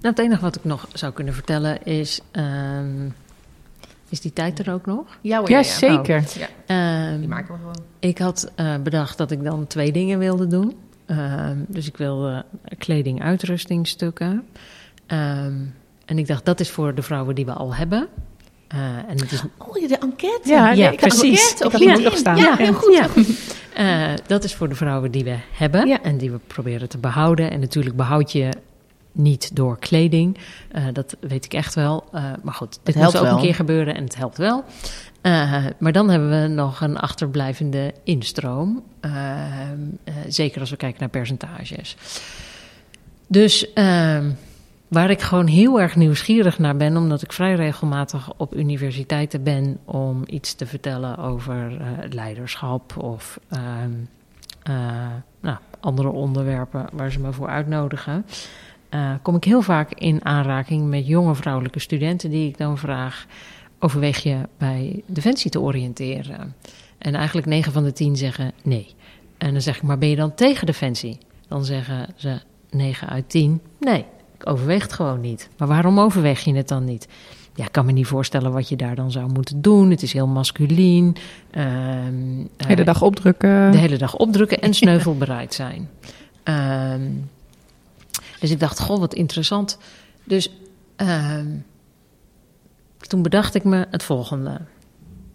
nou, 0.00 0.14
het 0.14 0.18
enige 0.18 0.40
wat 0.40 0.56
ik 0.56 0.64
nog 0.64 0.88
zou 0.92 1.12
kunnen 1.12 1.34
vertellen 1.34 1.84
is... 1.84 2.20
Uh, 2.32 2.80
is 4.08 4.20
die 4.20 4.32
tijd 4.32 4.58
er 4.58 4.72
ook 4.72 4.86
nog? 4.86 5.18
Ja, 5.20 5.38
hoor, 5.38 5.50
ja, 5.50 5.56
ja, 5.56 5.62
zeker. 5.62 6.18
Oh. 6.18 6.48
Ja. 6.66 7.10
Uh, 7.12 7.18
die 7.18 7.28
maken 7.28 7.54
we 7.54 7.60
gewoon. 7.60 7.80
Ik 7.98 8.18
had 8.18 8.52
uh, 8.56 8.76
bedacht 8.76 9.18
dat 9.18 9.30
ik 9.30 9.44
dan 9.44 9.66
twee 9.66 9.92
dingen 9.92 10.18
wilde 10.18 10.46
doen. 10.46 10.76
Ehm, 11.08 11.56
dus 11.68 11.86
ik 11.86 11.96
wilde 11.96 12.44
kleding, 12.78 13.22
uitrustingstukken. 13.22 14.44
en 15.06 16.18
ik 16.18 16.26
dacht, 16.26 16.44
dat 16.44 16.60
is 16.60 16.70
voor 16.70 16.94
de 16.94 17.02
vrouwen 17.02 17.34
die 17.34 17.44
we 17.44 17.52
al 17.52 17.74
hebben. 17.74 18.08
Uh, 18.74 18.80
en 18.80 19.20
het 19.20 19.32
is... 19.32 19.42
Oh, 19.58 19.88
de 19.88 19.98
enquête? 19.98 20.48
Ja, 20.48 20.70
ja 20.70 20.90
precies. 20.90 21.50
Enquête, 21.50 21.66
of 21.66 21.96
ik 21.96 22.04
nog 22.04 22.16
staan. 22.16 22.36
Ja, 22.36 22.56
heel 22.56 22.72
goed. 22.72 22.94
Ja. 22.94 23.08
Uh, 23.78 24.16
dat 24.26 24.44
is 24.44 24.54
voor 24.54 24.68
de 24.68 24.74
vrouwen 24.74 25.10
die 25.10 25.24
we 25.24 25.36
hebben 25.52 26.02
en 26.02 26.18
die 26.18 26.30
we 26.30 26.38
proberen 26.46 26.88
te 26.88 26.98
behouden. 26.98 27.50
En 27.50 27.60
natuurlijk 27.60 27.96
behoud 27.96 28.32
je 28.32 28.48
niet 29.12 29.56
door 29.56 29.78
kleding. 29.78 30.38
Uh, 30.72 30.84
dat 30.92 31.16
weet 31.20 31.44
ik 31.44 31.54
echt 31.54 31.74
wel. 31.74 32.04
maar 32.42 32.54
goed, 32.54 32.78
dit 32.82 32.94
moet 32.94 33.06
ook 33.06 33.12
wel. 33.12 33.36
een 33.36 33.40
keer 33.40 33.54
gebeuren 33.54 33.94
en 33.94 34.04
het 34.04 34.16
helpt 34.16 34.36
wel. 34.36 34.64
maar 35.78 35.92
dan 35.92 36.10
hebben 36.10 36.42
we 36.42 36.48
nog 36.48 36.80
een 36.80 36.98
achterblijvende 36.98 37.94
instroom. 38.04 38.82
zeker 40.28 40.60
als 40.60 40.70
we 40.70 40.76
kijken 40.76 41.00
naar 41.00 41.08
percentages. 41.08 41.96
Dus 43.26 43.72
ehm, 43.72 44.30
Waar 44.88 45.10
ik 45.10 45.20
gewoon 45.20 45.46
heel 45.46 45.80
erg 45.80 45.96
nieuwsgierig 45.96 46.58
naar 46.58 46.76
ben, 46.76 46.96
omdat 46.96 47.22
ik 47.22 47.32
vrij 47.32 47.54
regelmatig 47.54 48.32
op 48.36 48.54
universiteiten 48.54 49.42
ben 49.42 49.78
om 49.84 50.22
iets 50.26 50.54
te 50.54 50.66
vertellen 50.66 51.18
over 51.18 51.76
leiderschap 52.10 52.96
of 52.96 53.40
uh, 53.52 53.58
nou, 55.40 55.56
andere 55.80 56.08
onderwerpen 56.08 56.86
waar 56.92 57.12
ze 57.12 57.20
me 57.20 57.32
voor 57.32 57.48
uitnodigen. 57.48 58.26
Eh, 58.88 59.10
kom 59.22 59.36
ik 59.36 59.44
heel 59.44 59.62
vaak 59.62 59.92
in 59.92 60.24
aanraking 60.24 60.88
met 60.88 61.06
jonge 61.06 61.34
vrouwelijke 61.34 61.78
studenten 61.78 62.30
die 62.30 62.48
ik 62.48 62.58
dan 62.58 62.78
vraag: 62.78 63.26
overweeg 63.78 64.22
je 64.22 64.36
bij 64.58 65.02
Defensie 65.06 65.50
te 65.50 65.60
oriënteren? 65.60 66.54
En 66.98 67.14
eigenlijk 67.14 67.46
9 67.46 67.72
van 67.72 67.84
de 67.84 67.92
10 67.92 68.16
zeggen 68.16 68.52
nee. 68.62 68.94
En 69.38 69.52
dan 69.52 69.62
zeg 69.62 69.76
ik: 69.76 69.82
maar 69.82 69.98
ben 69.98 70.08
je 70.08 70.16
dan 70.16 70.34
tegen 70.34 70.66
Defensie? 70.66 71.18
Dan 71.48 71.64
zeggen 71.64 72.06
ze 72.16 72.40
9 72.70 73.08
uit 73.08 73.28
10 73.28 73.60
nee. 73.80 74.04
Ik 74.38 74.48
overweeg 74.48 74.82
het 74.82 74.92
gewoon 74.92 75.20
niet. 75.20 75.48
Maar 75.56 75.68
waarom 75.68 76.00
overweeg 76.00 76.40
je 76.40 76.54
het 76.54 76.68
dan 76.68 76.84
niet? 76.84 77.08
Ja, 77.54 77.64
ik 77.64 77.72
kan 77.72 77.86
me 77.86 77.92
niet 77.92 78.06
voorstellen 78.06 78.52
wat 78.52 78.68
je 78.68 78.76
daar 78.76 78.94
dan 78.94 79.10
zou 79.10 79.32
moeten 79.32 79.62
doen. 79.62 79.90
Het 79.90 80.02
is 80.02 80.12
heel 80.12 80.26
masculien. 80.26 81.16
Uh, 81.50 81.64
de 82.56 82.66
hele 82.66 82.84
dag 82.84 83.02
opdrukken. 83.02 83.72
De 83.72 83.78
hele 83.78 83.96
dag 83.96 84.16
opdrukken 84.16 84.60
en 84.60 84.74
sneuvelbereid 84.74 85.54
zijn. 85.54 85.88
Uh, 86.44 86.94
dus 88.40 88.50
ik 88.50 88.60
dacht, 88.60 88.80
goh, 88.80 88.98
wat 88.98 89.14
interessant. 89.14 89.78
Dus 90.24 90.50
uh, 90.96 91.38
toen 92.96 93.22
bedacht 93.22 93.54
ik 93.54 93.64
me 93.64 93.86
het 93.90 94.02
volgende. 94.02 94.60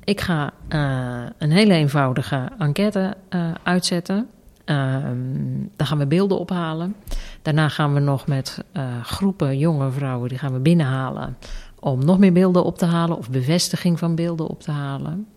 Ik 0.04 0.22
ga 0.22 0.54
uh, 0.70 1.24
een 1.38 1.52
hele 1.52 1.74
eenvoudige 1.74 2.50
enquête 2.58 3.18
uh, 3.30 3.52
uitzetten. 3.64 4.28
Um, 4.66 5.72
daar 5.76 5.88
gaan 5.88 5.98
we 5.98 6.08
beelden 6.08 6.40
ophalen. 6.40 6.96
Daarna 7.42 7.70
gaan 7.70 7.94
we 7.94 8.00
nog 8.00 8.28
met 8.28 8.64
uh, 8.74 9.04
groepen 9.04 9.58
jonge 9.58 9.92
vrouwen, 9.92 10.30
die 10.30 10.38
gaan 10.38 10.54
we 10.54 10.60
binnenhalen 10.60 11.38
om 11.80 12.06
nog 12.06 12.20
meer 12.20 12.34
beelden 12.34 12.64
op 12.64 12.78
te 12.78 12.86
halen 12.86 13.18
of 13.18 13.30
bevestiging 13.30 14.00
van 14.00 14.16
beelden 14.16 14.48
op 14.48 14.62
te 14.62 14.72
halen. 14.72 15.28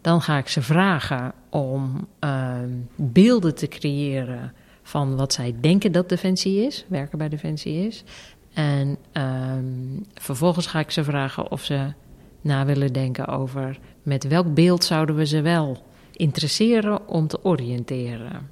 Dan 0.00 0.22
ga 0.22 0.36
ik 0.36 0.48
ze 0.48 0.62
vragen 0.62 1.32
om 1.48 2.08
uh, 2.24 2.52
beelden 2.96 3.54
te 3.54 3.68
creëren 3.68 4.52
van 4.90 5.16
wat 5.16 5.32
zij 5.32 5.54
denken 5.60 5.92
dat 5.92 6.08
Defensie 6.08 6.66
is, 6.66 6.84
werken 6.88 7.18
bij 7.18 7.28
Defensie 7.28 7.86
is. 7.86 8.04
En 8.52 8.96
um, 9.12 10.06
vervolgens 10.14 10.66
ga 10.66 10.78
ik 10.78 10.90
ze 10.90 11.04
vragen 11.04 11.50
of 11.50 11.64
ze 11.64 11.92
na 12.40 12.64
willen 12.64 12.92
denken 12.92 13.26
over 13.26 13.78
met 14.02 14.28
welk 14.28 14.54
beeld 14.54 14.84
zouden 14.84 15.14
we 15.16 15.26
ze 15.26 15.40
wel 15.40 15.82
interesseren 16.12 17.08
om 17.08 17.26
te 17.26 17.44
oriënteren. 17.44 18.50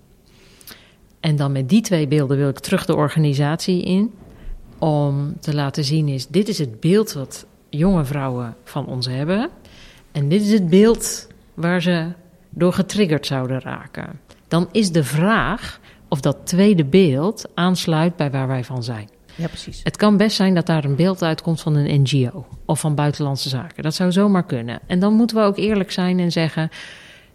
En 1.20 1.36
dan 1.36 1.52
met 1.52 1.68
die 1.68 1.80
twee 1.80 2.08
beelden 2.08 2.36
wil 2.36 2.48
ik 2.48 2.58
terug 2.58 2.86
de 2.86 2.96
organisatie 2.96 3.82
in. 3.82 4.14
Om 4.78 5.40
te 5.40 5.54
laten 5.54 5.84
zien 5.84 6.08
is, 6.08 6.26
dit 6.26 6.48
is 6.48 6.58
het 6.58 6.80
beeld 6.80 7.12
wat 7.12 7.46
jonge 7.68 8.04
vrouwen 8.04 8.56
van 8.64 8.86
ons 8.86 9.06
hebben. 9.06 9.50
En 10.12 10.28
dit 10.28 10.42
is 10.42 10.52
het 10.52 10.68
beeld 10.68 11.26
waar 11.54 11.82
ze 11.82 12.12
door 12.50 12.72
getriggerd 12.72 13.26
zouden 13.26 13.60
raken. 13.60 14.20
Dan 14.48 14.68
is 14.72 14.92
de 14.92 15.04
vraag 15.04 15.80
of 16.08 16.20
dat 16.20 16.36
tweede 16.44 16.84
beeld 16.84 17.44
aansluit 17.54 18.16
bij 18.16 18.30
waar 18.30 18.48
wij 18.48 18.64
van 18.64 18.82
zijn. 18.82 19.08
Ja, 19.34 19.46
precies. 19.46 19.80
Het 19.82 19.96
kan 19.96 20.16
best 20.16 20.36
zijn 20.36 20.54
dat 20.54 20.66
daar 20.66 20.84
een 20.84 20.96
beeld 20.96 21.22
uitkomt 21.22 21.60
van 21.60 21.74
een 21.74 22.00
NGO 22.02 22.46
of 22.64 22.80
van 22.80 22.94
buitenlandse 22.94 23.48
zaken. 23.48 23.82
Dat 23.82 23.94
zou 23.94 24.12
zomaar 24.12 24.44
kunnen. 24.44 24.80
En 24.86 24.98
dan 24.98 25.14
moeten 25.14 25.36
we 25.36 25.42
ook 25.42 25.56
eerlijk 25.56 25.90
zijn 25.90 26.18
en 26.18 26.32
zeggen: 26.32 26.70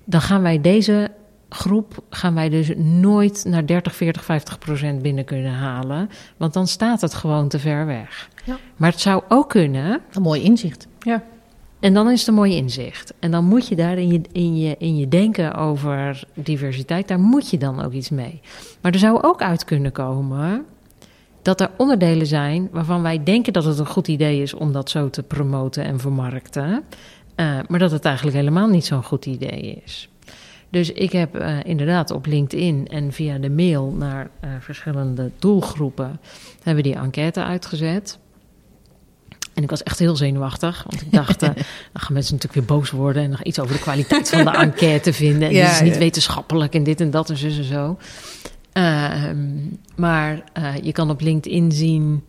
dan 0.04 0.22
gaan 0.22 0.42
wij 0.42 0.62
deze 0.62 1.12
groep 1.50 2.04
gaan 2.10 2.34
wij 2.34 2.50
dus 2.50 2.72
nooit 2.78 3.46
naar 3.48 3.66
30, 3.66 3.96
40, 3.96 4.24
50 4.24 4.60
procent 4.60 5.02
binnen 5.02 5.26
kunnen 5.26 5.54
halen. 5.54 6.10
Want 6.38 6.54
dan 6.54 6.68
staat 6.68 7.02
het 7.02 7.14
gewoon 7.14 7.48
te 7.48 7.60
ver 7.60 7.86
weg. 7.86 8.30
Ja. 8.46 8.58
Maar 8.76 8.92
het 8.92 9.02
zou 9.02 9.24
ook 9.28 9.50
kunnen. 9.50 10.02
Een 10.12 10.22
mooi 10.22 10.42
inzicht. 10.42 10.88
Ja. 11.00 11.24
En 11.84 11.94
dan 11.94 12.10
is 12.10 12.20
het 12.20 12.28
een 12.28 12.34
mooi 12.34 12.56
inzicht. 12.56 13.14
En 13.20 13.32
dan 13.32 13.46
moet 13.46 13.68
je 13.68 13.76
daar 13.76 13.98
in 13.98 14.08
je, 14.08 14.22
in, 14.32 14.58
je, 14.58 14.76
in 14.78 14.98
je 14.98 15.08
denken 15.08 15.56
over 15.56 16.24
diversiteit, 16.34 17.08
daar 17.08 17.20
moet 17.20 17.50
je 17.50 17.58
dan 17.58 17.84
ook 17.84 17.92
iets 17.92 18.10
mee. 18.10 18.42
Maar 18.82 18.92
er 18.92 19.00
zou 19.00 19.22
ook 19.22 19.42
uit 19.42 19.64
kunnen 19.64 19.92
komen 19.92 20.66
dat 21.42 21.62
er 21.62 21.72
onderdelen 21.78 22.28
zijn 22.28 22.70
waarvan 22.72 23.02
wij 23.02 23.24
denken 23.24 23.54
dat 23.54 23.64
het 23.64 23.80
een 23.80 23.86
goed 23.86 24.08
idee 24.08 24.42
is 24.42 24.54
om 24.54 24.72
dat 24.72 24.90
zo 24.90 25.10
te 25.10 25.24
promoten 25.24 25.84
en 25.84 26.00
vermarkten. 26.00 26.84
maar 27.68 27.80
dat 27.80 27.92
het 27.92 28.06
eigenlijk 28.06 28.38
helemaal 28.38 28.68
niet 28.68 28.86
zo'n 28.86 29.04
goed 29.04 29.26
idee 29.26 29.82
is. 29.86 30.10
Dus 30.70 30.92
ik 30.92 31.12
heb 31.12 31.36
uh, 31.36 31.58
inderdaad 31.64 32.12
op 32.12 32.26
LinkedIn 32.26 32.88
en 32.88 33.12
via 33.12 33.38
de 33.38 33.50
mail 33.50 33.92
naar 33.98 34.30
uh, 34.44 34.50
verschillende 34.60 35.32
doelgroepen 35.40 36.20
hebben 36.64 36.84
die 36.84 36.96
enquête 36.96 37.44
uitgezet. 37.44 38.20
En 39.54 39.64
ik 39.64 39.70
was 39.70 39.84
echt 39.84 40.00
heel 40.00 40.16
zenuwachtig, 40.16 40.84
want 40.90 41.02
ik 41.02 41.12
dacht, 41.12 41.44
uh, 41.44 41.50
dan 41.94 42.02
gaan 42.02 42.14
mensen 42.14 42.36
natuurlijk 42.36 42.68
weer 42.68 42.78
boos 42.78 42.92
worden 42.92 43.24
en 43.24 43.30
nog 43.30 43.44
iets 43.44 43.60
over 43.60 43.76
de 43.76 43.82
kwaliteit 43.82 44.30
van 44.30 44.46
de 44.46 44.52
enquête 44.66 45.14
vinden. 45.14 45.48
En 45.48 45.54
ja, 45.54 45.66
dit 45.66 45.74
is 45.74 45.82
niet 45.82 45.94
ja. 45.94 46.00
wetenschappelijk 46.00 46.74
en 46.74 46.84
dit 46.84 47.02
en 47.02 47.12
dat 47.12 47.30
en 47.30 47.38
zo 47.38 47.48
en 47.48 47.64
zo. 47.64 47.98
Ehm, 48.74 49.38
maar 49.96 50.44
je 50.82 50.92
kan 50.92 51.10
op 51.10 51.22
LinkedIn 51.22 51.72
zien 51.72 52.24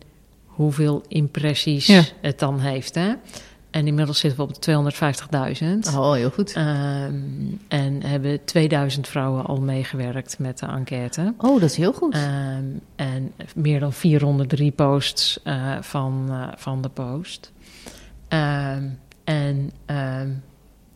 hoeveel 0.45 1.03
impressies 1.07 1.85
ja. 1.85 2.03
het 2.21 2.39
dan 2.39 2.59
heeft. 2.59 2.95
Hè? 2.95 3.13
En 3.75 3.87
inmiddels 3.87 4.19
zitten 4.19 4.39
we 4.39 4.53
op 4.53 4.93
250.000. 5.89 5.95
Oh, 5.95 6.13
heel 6.13 6.29
goed. 6.29 6.55
Um, 6.55 7.59
en 7.67 8.03
hebben 8.03 8.45
2000 8.45 9.07
vrouwen 9.07 9.45
al 9.45 9.61
meegewerkt 9.61 10.39
met 10.39 10.59
de 10.59 10.65
enquête. 10.65 11.33
Oh, 11.37 11.59
dat 11.61 11.69
is 11.69 11.77
heel 11.77 11.93
goed. 11.93 12.15
Um, 12.15 12.79
en 12.95 13.31
meer 13.55 13.79
dan 13.79 13.93
403 13.93 14.71
posts 14.71 15.39
uh, 15.43 15.77
van, 15.81 16.25
uh, 16.29 16.47
van 16.55 16.81
de 16.81 16.89
post. 16.89 17.51
Um, 18.29 18.99
en 19.23 19.71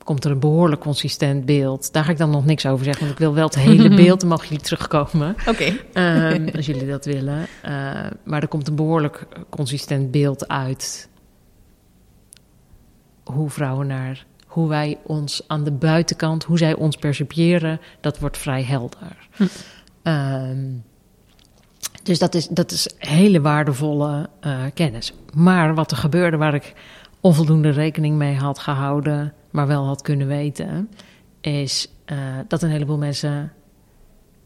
komt 0.03 0.25
er 0.25 0.31
een 0.31 0.39
behoorlijk 0.39 0.81
consistent 0.81 1.45
beeld. 1.45 1.93
Daar 1.93 2.03
ga 2.03 2.11
ik 2.11 2.17
dan 2.17 2.29
nog 2.29 2.45
niks 2.45 2.65
over 2.65 2.85
zeggen, 2.85 3.01
want 3.05 3.19
ik 3.19 3.25
wil 3.25 3.33
wel 3.33 3.45
het 3.45 3.55
hele 3.55 3.95
beeld. 4.03 4.19
Dan 4.19 4.29
mogen 4.29 4.47
jullie 4.47 4.63
terugkomen. 4.63 5.35
Oké. 5.47 5.73
Okay. 5.93 6.51
als 6.55 6.65
jullie 6.65 6.87
dat 6.87 7.05
willen. 7.05 7.47
Uh, 7.65 7.71
maar 8.23 8.41
er 8.41 8.47
komt 8.47 8.67
een 8.67 8.75
behoorlijk 8.75 9.27
consistent 9.49 10.11
beeld 10.11 10.47
uit 10.47 11.09
hoe 13.31 13.49
vrouwen 13.49 13.87
naar 13.87 14.25
hoe 14.49 14.67
wij 14.67 14.97
ons 15.03 15.43
aan 15.47 15.63
de 15.63 15.71
buitenkant, 15.71 16.43
hoe 16.43 16.57
zij 16.57 16.73
ons 16.73 16.97
percipiëren, 16.97 17.79
dat 18.01 18.19
wordt 18.19 18.37
vrij 18.37 18.63
helder. 18.63 19.27
Hm. 19.31 19.43
Um, 20.03 20.83
dus 22.03 22.19
dat 22.19 22.35
is, 22.35 22.47
dat 22.47 22.71
is 22.71 22.89
hele 22.97 23.41
waardevolle 23.41 24.29
uh, 24.41 24.59
kennis. 24.73 25.13
Maar 25.33 25.75
wat 25.75 25.91
er 25.91 25.97
gebeurde 25.97 26.37
waar 26.37 26.53
ik 26.53 26.73
onvoldoende 27.21 27.69
rekening 27.69 28.15
mee 28.15 28.35
had 28.35 28.59
gehouden, 28.59 29.33
maar 29.51 29.67
wel 29.67 29.85
had 29.85 30.01
kunnen 30.01 30.27
weten, 30.27 30.89
is 31.41 31.91
uh, 32.05 32.17
dat 32.47 32.61
een 32.61 32.69
heleboel 32.69 32.97
mensen 32.97 33.51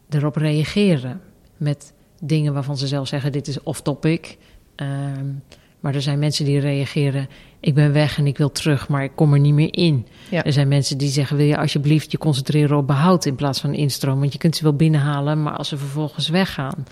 erop 0.10 0.36
reageren 0.36 1.22
met 1.58 1.94
dingen 2.20 2.54
waarvan 2.54 2.78
ze 2.78 2.88
zelf 2.88 3.08
zeggen: 3.08 3.32
dit 3.32 3.48
is 3.48 3.64
off-topic. 3.64 4.38
Um, 4.76 5.44
maar 5.80 5.96
er 5.96 6.02
zijn 6.02 6.20
mensen 6.20 6.46
die 6.46 6.60
reageren: 6.60 7.28
ik 7.64 7.74
ben 7.74 7.94
weg 7.94 8.18
en 8.18 8.28
ik 8.28 8.38
wil 8.38 8.52
terug, 8.52 8.88
maar 8.88 9.04
ik 9.04 9.12
kom 9.16 9.34
er 9.34 9.40
niet 9.40 9.54
meer 9.54 9.74
in. 9.74 10.08
Ja. 10.30 10.44
Er 10.44 10.54
zijn 10.54 10.68
mensen 10.68 10.98
die 10.98 11.10
zeggen: 11.10 11.38
wil 11.38 11.46
je 11.46 11.58
alsjeblieft 11.58 12.12
je 12.12 12.18
concentreren 12.18 12.78
op 12.78 12.88
behoud 12.88 13.26
in 13.26 13.36
plaats 13.36 13.60
van 13.60 13.74
instroom? 13.74 14.20
Want 14.20 14.34
je 14.34 14.40
kunt 14.40 14.56
ze 14.56 14.64
wel 14.64 14.76
binnenhalen, 14.76 15.44
maar 15.44 15.58
als 15.58 15.68
ze 15.68 15.78
vervolgens 15.78 16.30
weggaan. 16.30 16.86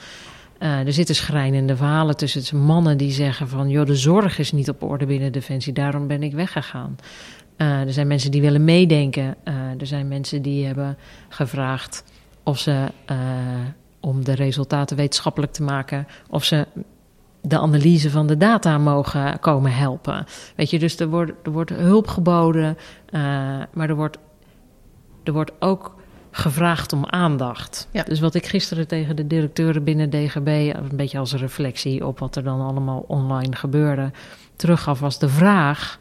Uh, 0.59 0.79
er 0.79 0.93
zitten 0.93 1.15
schrijnende 1.15 1.75
verhalen 1.75 2.17
tussen 2.17 2.57
mannen 2.57 2.97
die 2.97 3.11
zeggen 3.11 3.47
van... 3.47 3.69
joh, 3.69 3.85
de 3.85 3.95
zorg 3.95 4.39
is 4.39 4.51
niet 4.51 4.69
op 4.69 4.83
orde 4.83 5.05
binnen 5.05 5.31
Defensie, 5.31 5.73
daarom 5.73 6.07
ben 6.07 6.23
ik 6.23 6.33
weggegaan. 6.33 6.95
Uh, 7.57 7.81
er 7.81 7.93
zijn 7.93 8.07
mensen 8.07 8.31
die 8.31 8.41
willen 8.41 8.63
meedenken. 8.63 9.35
Uh, 9.47 9.53
er 9.79 9.87
zijn 9.87 10.07
mensen 10.07 10.41
die 10.41 10.65
hebben 10.65 10.97
gevraagd 11.29 12.03
of 12.43 12.59
ze, 12.59 12.87
om 13.99 14.23
de 14.23 14.35
resultaten 14.35 14.97
wetenschappelijk 14.97 15.53
te 15.53 15.63
maken... 15.63 16.07
of 16.29 16.43
ze 16.43 16.67
de 17.41 17.59
analyse 17.59 18.09
van 18.09 18.27
de 18.27 18.37
data 18.37 18.77
mogen 18.77 19.39
komen 19.39 19.73
helpen. 19.73 20.25
Weet 20.55 20.69
je, 20.69 20.79
dus 20.79 20.99
er 20.99 21.09
wordt, 21.09 21.31
er 21.43 21.51
wordt 21.51 21.69
hulp 21.69 22.07
geboden, 22.07 22.77
uh, 23.09 23.21
maar 23.73 23.89
er 23.89 23.95
wordt, 23.95 24.17
er 25.23 25.33
wordt 25.33 25.51
ook 25.59 25.95
gevraagd 26.31 26.93
om 26.93 27.05
aandacht. 27.05 27.87
Ja. 27.91 28.03
Dus 28.03 28.19
wat 28.19 28.35
ik 28.35 28.45
gisteren 28.45 28.87
tegen 28.87 29.15
de 29.15 29.27
directeuren 29.27 29.83
binnen 29.83 30.09
DGB, 30.09 30.73
een 30.75 30.95
beetje 30.95 31.17
als 31.17 31.31
een 31.31 31.39
reflectie 31.39 32.05
op 32.05 32.19
wat 32.19 32.35
er 32.35 32.43
dan 32.43 32.61
allemaal 32.61 33.05
online 33.07 33.55
gebeurde, 33.55 34.11
teruggaf, 34.55 34.99
was 34.99 35.19
de 35.19 35.29
vraag 35.29 35.99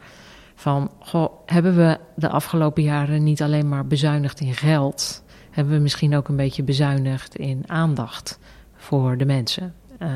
van, 0.55 0.91
goh, 0.99 1.31
hebben 1.45 1.75
we 1.75 1.97
de 2.15 2.29
afgelopen 2.29 2.83
jaren 2.83 3.23
niet 3.23 3.41
alleen 3.41 3.69
maar 3.69 3.87
bezuinigd 3.87 4.39
in 4.39 4.53
geld, 4.53 5.23
hebben 5.51 5.73
we 5.73 5.79
misschien 5.79 6.15
ook 6.15 6.27
een 6.27 6.35
beetje 6.35 6.63
bezuinigd 6.63 7.35
in 7.35 7.63
aandacht 7.65 8.39
voor 8.75 9.17
de 9.17 9.25
mensen? 9.25 9.73
Uh, 10.01 10.09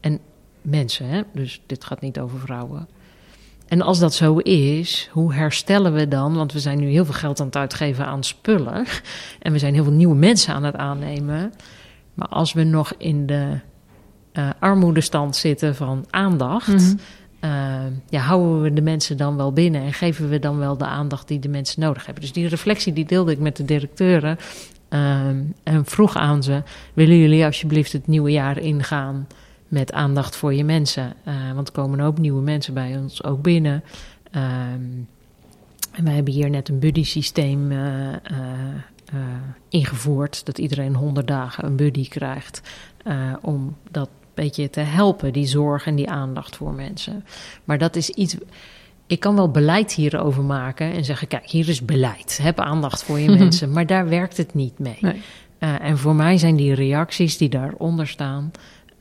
en 0.00 0.20
mensen, 0.62 1.06
hè? 1.06 1.22
dus 1.32 1.62
dit 1.66 1.84
gaat 1.84 2.00
niet 2.00 2.20
over 2.20 2.38
vrouwen. 2.38 2.88
En 3.68 3.82
als 3.82 3.98
dat 3.98 4.14
zo 4.14 4.36
is, 4.36 5.08
hoe 5.12 5.34
herstellen 5.34 5.92
we 5.92 6.08
dan? 6.08 6.34
Want 6.34 6.52
we 6.52 6.58
zijn 6.58 6.78
nu 6.78 6.88
heel 6.88 7.04
veel 7.04 7.14
geld 7.14 7.40
aan 7.40 7.46
het 7.46 7.56
uitgeven 7.56 8.06
aan 8.06 8.24
spullen. 8.24 8.84
En 9.40 9.52
we 9.52 9.58
zijn 9.58 9.74
heel 9.74 9.84
veel 9.84 9.92
nieuwe 9.92 10.14
mensen 10.14 10.54
aan 10.54 10.64
het 10.64 10.76
aannemen. 10.76 11.52
Maar 12.14 12.28
als 12.28 12.52
we 12.52 12.64
nog 12.64 12.92
in 12.98 13.26
de 13.26 13.58
uh, 14.32 14.50
armoedestand 14.58 15.36
zitten 15.36 15.74
van 15.74 16.04
aandacht. 16.10 16.68
Mm 16.68 16.76
-hmm. 16.76 17.50
uh, 17.50 17.92
ja, 18.08 18.20
houden 18.20 18.62
we 18.62 18.72
de 18.72 18.82
mensen 18.82 19.16
dan 19.16 19.36
wel 19.36 19.52
binnen 19.52 19.82
en 19.82 19.92
geven 19.92 20.28
we 20.28 20.38
dan 20.38 20.58
wel 20.58 20.76
de 20.76 20.86
aandacht 20.86 21.28
die 21.28 21.38
de 21.38 21.48
mensen 21.48 21.80
nodig 21.80 22.04
hebben? 22.04 22.22
Dus 22.22 22.32
die 22.32 22.48
reflectie 22.48 22.92
die 22.92 23.04
deelde 23.04 23.32
ik 23.32 23.38
met 23.38 23.56
de 23.56 23.64
directeuren. 23.64 24.38
Uh, 24.90 25.26
en 25.62 25.84
vroeg 25.84 26.16
aan 26.16 26.42
ze: 26.42 26.62
willen 26.94 27.18
jullie 27.18 27.44
alsjeblieft 27.44 27.92
het 27.92 28.06
nieuwe 28.06 28.30
jaar 28.30 28.58
ingaan? 28.58 29.26
Met 29.70 29.92
aandacht 29.92 30.36
voor 30.36 30.54
je 30.54 30.64
mensen. 30.64 31.14
Uh, 31.28 31.52
want 31.54 31.68
er 31.68 31.74
komen 31.74 32.00
ook 32.00 32.18
nieuwe 32.18 32.42
mensen 32.42 32.74
bij 32.74 32.96
ons 32.96 33.24
ook 33.24 33.42
binnen. 33.42 33.84
Um, 34.36 35.08
en 35.92 36.04
wij 36.04 36.14
hebben 36.14 36.32
hier 36.32 36.50
net 36.50 36.68
een 36.68 36.78
buddy 36.78 37.04
systeem 37.04 37.72
uh, 37.72 37.78
uh, 37.78 39.20
ingevoerd. 39.68 40.46
Dat 40.46 40.58
iedereen 40.58 40.94
100 40.94 41.26
dagen 41.26 41.64
een 41.64 41.76
buddy 41.76 42.08
krijgt. 42.08 42.62
om 43.40 43.76
dat 43.90 44.08
beetje 44.34 44.70
te 44.70 44.80
helpen, 44.80 45.32
die 45.32 45.46
zorg 45.46 45.86
en 45.86 45.94
die 45.94 46.10
aandacht 46.10 46.56
voor 46.56 46.72
mensen. 46.72 47.24
Maar 47.64 47.78
dat 47.78 47.96
is 47.96 48.10
iets. 48.10 48.36
Ik 49.06 49.20
kan 49.20 49.34
wel 49.34 49.50
beleid 49.50 49.92
hierover 49.92 50.42
maken 50.42 50.92
en 50.92 51.04
zeggen: 51.04 51.28
kijk, 51.28 51.50
hier 51.50 51.68
is 51.68 51.84
beleid. 51.84 52.38
Heb 52.42 52.60
aandacht 52.60 53.02
voor 53.02 53.18
je 53.18 53.30
mensen. 53.30 53.72
Maar 53.72 53.86
daar 53.86 54.08
werkt 54.08 54.36
het 54.36 54.54
niet 54.54 54.78
mee. 54.78 54.98
Nee. 55.00 55.22
en 55.58 55.98
voor 55.98 56.14
mij 56.14 56.38
zijn 56.38 56.56
die 56.56 56.74
reacties 56.74 57.36
die 57.36 57.48
daaronder 57.48 58.06
staan. 58.08 58.50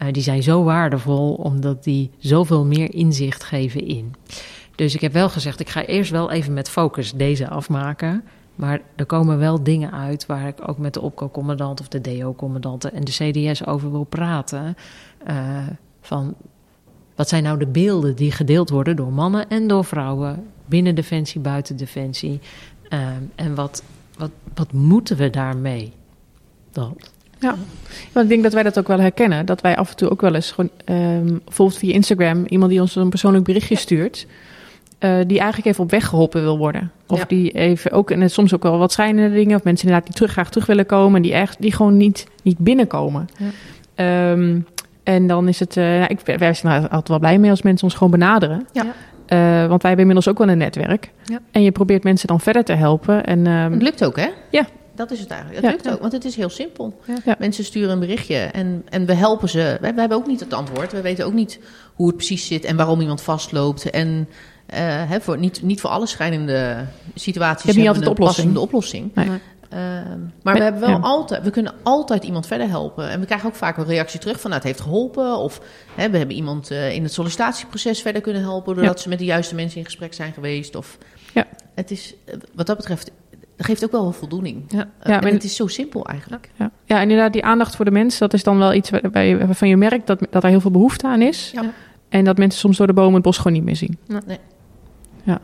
Uh, 0.01 0.07
die 0.11 0.23
zijn 0.23 0.43
zo 0.43 0.63
waardevol 0.63 1.33
omdat 1.33 1.83
die 1.83 2.11
zoveel 2.17 2.65
meer 2.65 2.93
inzicht 2.93 3.43
geven 3.43 3.87
in. 3.87 4.15
Dus 4.75 4.95
ik 4.95 5.01
heb 5.01 5.13
wel 5.13 5.29
gezegd, 5.29 5.59
ik 5.59 5.69
ga 5.69 5.85
eerst 5.85 6.11
wel 6.11 6.31
even 6.31 6.53
met 6.53 6.69
focus 6.69 7.13
deze 7.13 7.49
afmaken. 7.49 8.23
Maar 8.55 8.81
er 8.95 9.05
komen 9.05 9.37
wel 9.37 9.63
dingen 9.63 9.91
uit 9.91 10.25
waar 10.25 10.47
ik 10.47 10.67
ook 10.67 10.77
met 10.77 10.93
de 10.93 11.01
opco-commandant 11.01 11.79
of 11.79 11.87
de 11.87 12.01
DO-commandanten 12.01 12.93
en 12.93 13.03
de 13.03 13.11
CDS 13.11 13.65
over 13.65 13.91
wil 13.91 14.03
praten. 14.03 14.77
Uh, 15.29 15.67
van 16.01 16.35
wat 17.15 17.29
zijn 17.29 17.43
nou 17.43 17.59
de 17.59 17.67
beelden 17.67 18.15
die 18.15 18.31
gedeeld 18.31 18.69
worden 18.69 18.95
door 18.95 19.13
mannen 19.13 19.49
en 19.49 19.67
door 19.67 19.85
vrouwen 19.85 20.47
binnen 20.65 20.95
Defensie, 20.95 21.41
buiten 21.41 21.77
Defensie? 21.77 22.39
Uh, 22.89 23.07
en 23.35 23.55
wat, 23.55 23.83
wat, 24.17 24.31
wat 24.53 24.73
moeten 24.73 25.17
we 25.17 25.29
daarmee? 25.29 25.93
Dat. 26.71 27.11
Ja, 27.39 27.55
want 28.11 28.25
ik 28.25 28.31
denk 28.31 28.43
dat 28.43 28.53
wij 28.53 28.63
dat 28.63 28.79
ook 28.79 28.87
wel 28.87 28.99
herkennen. 28.99 29.45
Dat 29.45 29.61
wij 29.61 29.77
af 29.77 29.89
en 29.89 29.95
toe 29.95 30.09
ook 30.09 30.21
wel 30.21 30.35
eens 30.35 30.51
gewoon, 30.51 30.69
um, 30.85 31.41
bijvoorbeeld 31.45 31.79
via 31.79 31.93
Instagram, 31.93 32.45
iemand 32.45 32.71
die 32.71 32.81
ons 32.81 32.95
een 32.95 33.09
persoonlijk 33.09 33.43
berichtje 33.43 33.75
stuurt, 33.75 34.27
uh, 34.99 35.15
die 35.27 35.39
eigenlijk 35.39 35.65
even 35.65 35.83
op 35.83 35.91
weg 35.91 36.07
geholpen 36.07 36.41
wil 36.41 36.57
worden. 36.57 36.91
Of 37.07 37.19
ja. 37.19 37.25
die 37.27 37.51
even 37.51 37.91
ook, 37.91 38.11
en 38.11 38.29
soms 38.29 38.53
ook 38.53 38.63
wel 38.63 38.77
wat 38.77 38.91
schijnende 38.91 39.35
dingen, 39.35 39.55
of 39.55 39.63
mensen 39.63 39.87
inderdaad 39.87 40.07
die 40.07 40.17
terug, 40.17 40.31
graag 40.31 40.49
terug 40.49 40.67
willen 40.67 40.85
komen, 40.85 41.15
en 41.15 41.21
die, 41.21 41.33
echt, 41.33 41.61
die 41.61 41.73
gewoon 41.73 41.97
niet, 41.97 42.27
niet 42.43 42.57
binnenkomen. 42.57 43.27
Ja. 43.95 44.31
Um, 44.31 44.65
en 45.03 45.27
dan 45.27 45.47
is 45.47 45.59
het, 45.59 45.75
uh, 45.75 46.09
ik, 46.09 46.19
wij 46.37 46.53
zijn 46.53 46.73
er 46.73 46.81
altijd 46.81 47.07
wel 47.07 47.19
blij 47.19 47.37
mee 47.37 47.49
als 47.49 47.61
mensen 47.61 47.83
ons 47.83 47.93
gewoon 47.95 48.11
benaderen. 48.11 48.67
Ja. 48.71 48.83
Uh, 48.83 49.67
want 49.67 49.81
wij 49.81 49.91
hebben 49.91 49.99
inmiddels 49.99 50.27
ook 50.27 50.37
wel 50.37 50.49
een 50.49 50.57
netwerk. 50.57 51.11
Ja. 51.23 51.39
En 51.51 51.63
je 51.63 51.71
probeert 51.71 52.03
mensen 52.03 52.27
dan 52.27 52.39
verder 52.39 52.63
te 52.63 52.73
helpen. 52.73 53.25
En, 53.25 53.47
um, 53.47 53.71
het 53.71 53.81
lukt 53.81 54.05
ook, 54.05 54.15
hè? 54.15 54.27
Ja, 54.51 54.65
dat 54.99 55.11
is 55.11 55.19
het 55.19 55.29
eigenlijk. 55.29 55.61
Dat 55.61 55.69
ja, 55.69 55.75
lukt 55.75 55.85
ja. 55.85 55.93
ook, 55.93 55.99
want 55.99 56.11
het 56.11 56.25
is 56.25 56.35
heel 56.35 56.49
simpel. 56.49 56.99
Ja. 57.25 57.35
Mensen 57.39 57.63
sturen 57.63 57.89
een 57.89 57.99
berichtje 57.99 58.35
en, 58.35 58.85
en 58.89 59.05
we 59.05 59.13
helpen 59.13 59.49
ze. 59.49 59.57
Wij, 59.57 59.79
wij, 59.79 59.93
hebben 59.99 60.17
ook 60.17 60.27
niet 60.27 60.39
het 60.39 60.53
antwoord. 60.53 60.91
We 60.91 61.01
weten 61.01 61.25
ook 61.25 61.33
niet 61.33 61.59
hoe 61.93 62.07
het 62.07 62.15
precies 62.15 62.47
zit 62.47 62.63
en 62.63 62.75
waarom 62.75 63.01
iemand 63.01 63.21
vastloopt. 63.21 63.89
En 63.89 64.07
uh, 64.07 64.77
hè, 65.09 65.21
voor, 65.21 65.37
niet, 65.37 65.61
niet 65.61 65.81
voor 65.81 65.89
alle 65.89 66.05
schrijnende 66.05 66.85
situaties 67.15 67.63
hebben 67.63 67.81
niet 67.81 67.87
altijd 67.87 68.05
een 68.05 68.11
oplossing. 68.11 68.53
passende 68.53 68.59
oplossing. 68.59 69.15
Nee. 69.15 69.27
Uh, 69.73 69.79
maar 70.43 70.53
we, 70.53 70.61
hebben 70.61 70.81
wel 70.81 70.99
altijd, 70.99 71.43
we 71.43 71.49
kunnen 71.49 71.73
altijd 71.83 72.23
iemand 72.23 72.47
verder 72.47 72.69
helpen. 72.69 73.09
En 73.09 73.19
we 73.19 73.25
krijgen 73.25 73.47
ook 73.47 73.55
vaak 73.55 73.77
een 73.77 73.85
reactie 73.85 74.19
terug 74.19 74.39
van 74.39 74.49
nou, 74.49 74.61
het 74.61 74.71
heeft 74.71 74.81
geholpen. 74.81 75.37
Of 75.37 75.61
hè, 75.95 76.09
we 76.09 76.17
hebben 76.17 76.35
iemand 76.35 76.71
uh, 76.71 76.93
in 76.93 77.03
het 77.03 77.13
sollicitatieproces 77.13 78.01
verder 78.01 78.21
kunnen 78.21 78.41
helpen. 78.41 78.75
Doordat 78.75 78.99
ze 78.99 79.09
met 79.09 79.19
de 79.19 79.25
juiste 79.25 79.55
mensen 79.55 79.77
in 79.77 79.85
gesprek 79.85 80.13
zijn 80.13 80.33
geweest. 80.33 80.75
Of, 80.75 80.97
ja. 81.33 81.47
Het 81.75 81.91
is, 81.91 82.15
wat 82.53 82.65
dat 82.65 82.77
betreft 82.77 83.11
dat 83.59 83.67
geeft 83.67 83.83
ook 83.83 83.91
wel 83.91 84.05
een 84.05 84.13
voldoening. 84.13 84.63
Ja, 84.67 84.89
ja 85.03 85.21
en 85.21 85.33
het 85.33 85.43
is 85.43 85.55
zo 85.55 85.67
simpel 85.67 86.05
eigenlijk. 86.05 86.49
Ja, 86.55 86.71
ja, 86.85 87.01
inderdaad, 87.01 87.33
die 87.33 87.43
aandacht 87.43 87.75
voor 87.75 87.85
de 87.85 87.91
mens, 87.91 88.17
dat 88.17 88.33
is 88.33 88.43
dan 88.43 88.57
wel 88.57 88.73
iets 88.73 88.89
waar 88.89 89.11
waarvan 89.11 89.67
je 89.67 89.77
merkt 89.77 90.07
dat, 90.07 90.27
dat 90.29 90.43
er 90.43 90.49
heel 90.49 90.61
veel 90.61 90.71
behoefte 90.71 91.07
aan 91.07 91.21
is. 91.21 91.51
Ja. 91.53 91.71
En 92.09 92.23
dat 92.25 92.37
mensen 92.37 92.59
soms 92.59 92.77
door 92.77 92.87
de 92.87 92.93
bomen 92.93 93.13
het 93.13 93.23
bos 93.23 93.37
gewoon 93.37 93.53
niet 93.53 93.63
meer 93.63 93.75
zien. 93.75 93.97
Nee. 94.07 94.37
Ja. 95.23 95.41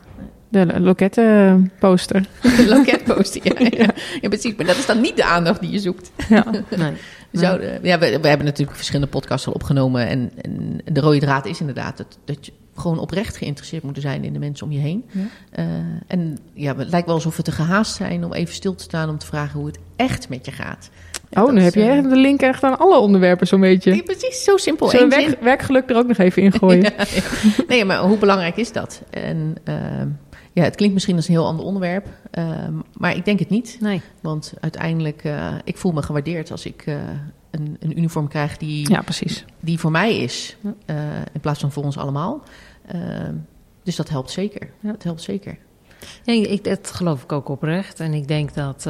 De 0.48 0.80
lokettenposter. 0.80 2.28
De 2.42 2.66
loketposter, 2.76 3.62
ja, 3.62 3.68
ja. 3.84 3.90
ja, 4.20 4.28
precies. 4.28 4.54
Maar 4.56 4.66
dat 4.66 4.76
is 4.76 4.86
dan 4.86 5.00
niet 5.00 5.16
de 5.16 5.24
aandacht 5.24 5.60
die 5.60 5.70
je 5.70 5.78
zoekt. 5.78 6.10
Ja, 6.28 6.44
nee. 6.76 6.92
Zouden, 7.32 7.78
ja, 7.82 7.98
we, 7.98 8.20
we, 8.20 8.28
hebben 8.28 8.46
natuurlijk 8.46 8.76
verschillende 8.76 9.10
podcasts 9.10 9.46
al 9.46 9.52
opgenomen. 9.52 10.08
En, 10.08 10.30
en, 10.40 10.80
de 10.84 11.00
rode 11.00 11.18
draad 11.18 11.46
is 11.46 11.60
inderdaad 11.60 11.96
dat, 11.96 12.18
dat 12.24 12.46
je 12.46 12.52
gewoon 12.78 12.98
oprecht 12.98 13.36
geïnteresseerd 13.36 13.82
moet 13.82 14.00
zijn 14.00 14.24
in 14.24 14.32
de 14.32 14.38
mensen 14.38 14.66
om 14.66 14.72
je 14.72 14.78
heen. 14.78 15.04
Ja. 15.10 15.20
Uh, 15.58 15.66
en 16.06 16.38
ja, 16.52 16.76
het 16.76 16.88
lijkt 16.88 17.06
wel 17.06 17.14
alsof 17.14 17.36
we 17.36 17.42
te 17.42 17.52
gehaast 17.52 17.94
zijn 17.94 18.24
om 18.24 18.32
even 18.32 18.54
stil 18.54 18.74
te 18.74 18.82
staan 18.82 19.08
om 19.08 19.18
te 19.18 19.26
vragen 19.26 19.58
hoe 19.58 19.66
het 19.66 19.78
echt 19.96 20.28
met 20.28 20.46
je 20.46 20.52
gaat. 20.52 20.90
En 21.30 21.42
oh, 21.42 21.52
nu 21.52 21.60
heb 21.60 21.74
je 21.74 22.02
uh, 22.02 22.02
de 22.02 22.16
link 22.16 22.40
echt 22.40 22.62
aan 22.62 22.78
alle 22.78 22.98
onderwerpen 22.98 23.46
zo'n 23.46 23.60
beetje. 23.60 23.94
Ja, 23.94 24.02
precies, 24.02 24.44
zo 24.44 24.56
simpel. 24.56 24.88
Zullen 24.88 25.08
we 25.08 25.16
werk, 25.16 25.40
werkgeluk 25.40 25.90
er 25.90 25.96
ook 25.96 26.06
nog 26.06 26.18
even 26.18 26.42
in 26.42 26.52
gooien? 26.52 26.82
ja, 26.96 27.04
nee, 27.68 27.84
maar 27.84 27.98
hoe 27.98 28.18
belangrijk 28.18 28.56
is 28.56 28.72
dat? 28.72 29.02
En 29.10 29.56
uh, 29.64 29.74
ja, 30.52 30.62
het 30.62 30.76
klinkt 30.76 30.94
misschien 30.94 31.16
als 31.16 31.28
een 31.28 31.34
heel 31.34 31.46
ander 31.46 31.64
onderwerp, 31.64 32.06
maar 32.92 33.16
ik 33.16 33.24
denk 33.24 33.38
het 33.38 33.48
niet. 33.48 33.76
Nee. 33.80 34.00
Want 34.20 34.52
uiteindelijk, 34.60 35.22
ik 35.64 35.76
voel 35.76 35.92
me 35.92 36.02
gewaardeerd 36.02 36.50
als 36.50 36.66
ik 36.66 36.84
een, 37.60 37.76
een, 37.80 37.98
uniform 37.98 38.28
krijg 38.28 38.56
die, 38.56 38.90
ja, 38.90 39.02
precies. 39.02 39.44
die 39.60 39.78
voor 39.78 39.90
mij 39.90 40.16
is, 40.16 40.56
in 41.32 41.40
plaats 41.40 41.60
van 41.60 41.72
voor 41.72 41.84
ons 41.84 41.98
allemaal. 41.98 42.42
dus 43.82 43.96
dat 43.96 44.08
helpt 44.08 44.30
zeker. 44.30 44.70
Ja. 44.80 44.90
Dat 44.90 45.02
helpt 45.02 45.22
zeker. 45.22 45.58
Ja, 46.22 46.32
ik, 46.32 46.64
dat 46.64 46.90
geloof 46.90 47.22
ik 47.22 47.32
ook 47.32 47.48
oprecht. 47.48 48.00
En 48.00 48.14
ik 48.14 48.28
denk 48.28 48.54
dat. 48.54 48.88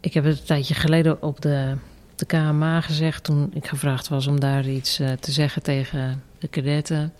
ik 0.00 0.14
heb 0.14 0.24
het 0.24 0.38
een 0.38 0.44
tijdje 0.44 0.74
geleden 0.74 1.22
op 1.22 1.40
de, 1.40 1.76
de 2.18 2.26
KMA 2.26 2.80
gezegd. 2.80 3.24
toen 3.24 3.50
ik 3.54 3.66
gevraagd 3.66 4.08
was 4.08 4.26
om 4.26 4.40
daar 4.40 4.68
iets 4.68 5.00
uh, 5.00 5.12
te 5.12 5.32
zeggen 5.32 5.62
tegen 5.62 6.22
de 6.38 6.48
kadetten. 6.48 7.12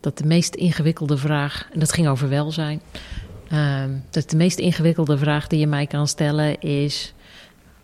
Dat 0.00 0.18
de 0.18 0.26
meest 0.26 0.54
ingewikkelde 0.54 1.16
vraag. 1.16 1.68
En 1.72 1.80
dat 1.80 1.92
ging 1.92 2.08
over 2.08 2.28
welzijn. 2.28 2.80
Uh, 3.52 3.82
dat 4.10 4.30
de 4.30 4.36
meest 4.36 4.58
ingewikkelde 4.58 5.18
vraag 5.18 5.46
die 5.46 5.58
je 5.58 5.66
mij 5.66 5.86
kan 5.86 6.08
stellen 6.08 6.60
is: 6.60 7.14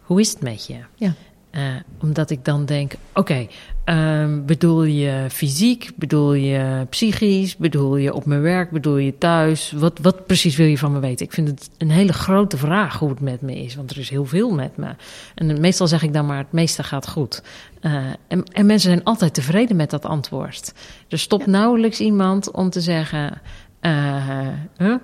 hoe 0.04 0.20
is 0.20 0.30
het 0.30 0.40
met 0.40 0.66
je? 0.66 0.78
Ja. 0.94 1.14
Uh, 1.56 1.60
omdat 2.00 2.30
ik 2.30 2.44
dan 2.44 2.64
denk: 2.64 2.92
oké, 3.14 3.48
okay, 3.84 4.22
um, 4.22 4.46
bedoel 4.46 4.84
je 4.84 5.26
fysiek? 5.30 5.90
Bedoel 5.96 6.32
je 6.32 6.86
psychisch? 6.90 7.56
Bedoel 7.56 7.96
je 7.96 8.14
op 8.14 8.24
mijn 8.24 8.40
werk? 8.40 8.70
Bedoel 8.70 8.96
je 8.96 9.18
thuis? 9.18 9.72
Wat, 9.72 9.98
wat 10.02 10.26
precies 10.26 10.56
wil 10.56 10.66
je 10.66 10.78
van 10.78 10.92
me 10.92 10.98
weten? 10.98 11.26
Ik 11.26 11.32
vind 11.32 11.48
het 11.48 11.70
een 11.78 11.90
hele 11.90 12.12
grote 12.12 12.56
vraag 12.56 12.98
hoe 12.98 13.08
het 13.08 13.20
met 13.20 13.40
me 13.40 13.62
is, 13.62 13.74
want 13.74 13.90
er 13.90 13.98
is 13.98 14.10
heel 14.10 14.24
veel 14.24 14.50
met 14.50 14.76
me. 14.76 14.94
En 15.34 15.60
meestal 15.60 15.86
zeg 15.86 16.02
ik 16.02 16.12
dan 16.12 16.26
maar: 16.26 16.38
het 16.38 16.52
meeste 16.52 16.82
gaat 16.82 17.08
goed. 17.08 17.42
Uh, 17.80 17.94
en, 18.28 18.44
en, 18.44 18.66
mensen 18.66 18.90
zijn 18.90 19.04
altijd 19.04 19.34
tevreden 19.34 19.76
met 19.76 19.90
dat 19.90 20.04
antwoord. 20.04 20.74
Er 21.08 21.18
stopt 21.18 21.44
ja. 21.44 21.50
nauwelijks 21.50 22.00
iemand 22.00 22.50
om 22.50 22.70
te 22.70 22.80
zeggen: 22.80 23.40
uh, 23.80 24.48
huh? 24.76 24.94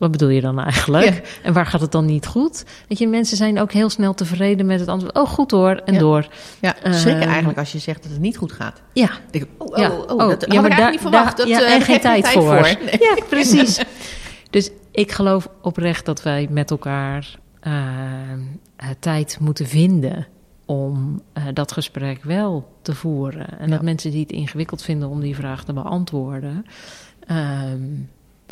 Wat 0.00 0.10
bedoel 0.10 0.28
je 0.28 0.40
dan 0.40 0.58
eigenlijk? 0.60 1.04
Ja. 1.04 1.20
En 1.42 1.52
waar 1.52 1.66
gaat 1.66 1.80
het 1.80 1.92
dan 1.92 2.04
niet 2.04 2.26
goed? 2.26 2.64
Weet 2.88 2.98
je, 2.98 3.08
mensen 3.08 3.36
zijn 3.36 3.60
ook 3.60 3.72
heel 3.72 3.90
snel 3.90 4.14
tevreden 4.14 4.66
met 4.66 4.80
het 4.80 4.88
antwoord. 4.88 5.14
Oh, 5.14 5.28
goed 5.28 5.50
hoor, 5.50 5.82
en 5.84 5.92
ja. 5.92 5.98
door. 5.98 6.28
Ja, 6.60 6.76
schrikken 6.82 7.22
uh, 7.22 7.28
eigenlijk 7.28 7.58
als 7.58 7.72
je 7.72 7.78
zegt 7.78 8.02
dat 8.02 8.12
het 8.12 8.20
niet 8.20 8.36
goed 8.36 8.52
gaat. 8.52 8.82
Ja. 8.92 9.10
Ik, 9.30 9.46
oh, 9.58 9.66
oh, 9.66 9.78
ja. 9.78 9.90
oh, 9.90 10.10
oh, 10.10 10.18
dat 10.18 10.18
ja, 10.18 10.26
had 10.28 10.38
ik 10.38 10.52
eigenlijk 10.54 10.90
niet 10.90 11.00
verwacht. 11.00 11.36
Dat, 11.36 11.48
ja, 11.48 11.60
uh, 11.60 11.74
en 11.74 11.80
geen 11.80 12.00
tijd, 12.00 12.28
voor. 12.28 12.42
voor. 12.42 12.60
Nee. 12.60 12.98
Ja, 13.00 13.16
precies. 13.28 13.80
dus 14.50 14.70
ik 14.90 15.12
geloof 15.12 15.48
oprecht 15.62 16.04
dat 16.04 16.22
wij 16.22 16.46
met 16.50 16.70
elkaar 16.70 17.38
uh, 17.66 17.72
tijd 18.98 19.38
moeten 19.40 19.66
vinden 19.66 20.26
om 20.64 21.22
uh, 21.38 21.44
dat 21.52 21.72
gesprek 21.72 22.24
wel 22.24 22.72
te 22.82 22.94
voeren. 22.94 23.58
En 23.58 23.70
dat 23.70 23.82
mensen 23.82 24.10
die 24.10 24.20
het 24.20 24.32
ingewikkeld 24.32 24.82
vinden 24.82 25.08
om 25.08 25.20
die 25.20 25.34
vraag 25.34 25.64
te 25.64 25.72
beantwoorden... 25.72 26.66
Um, 27.30 28.08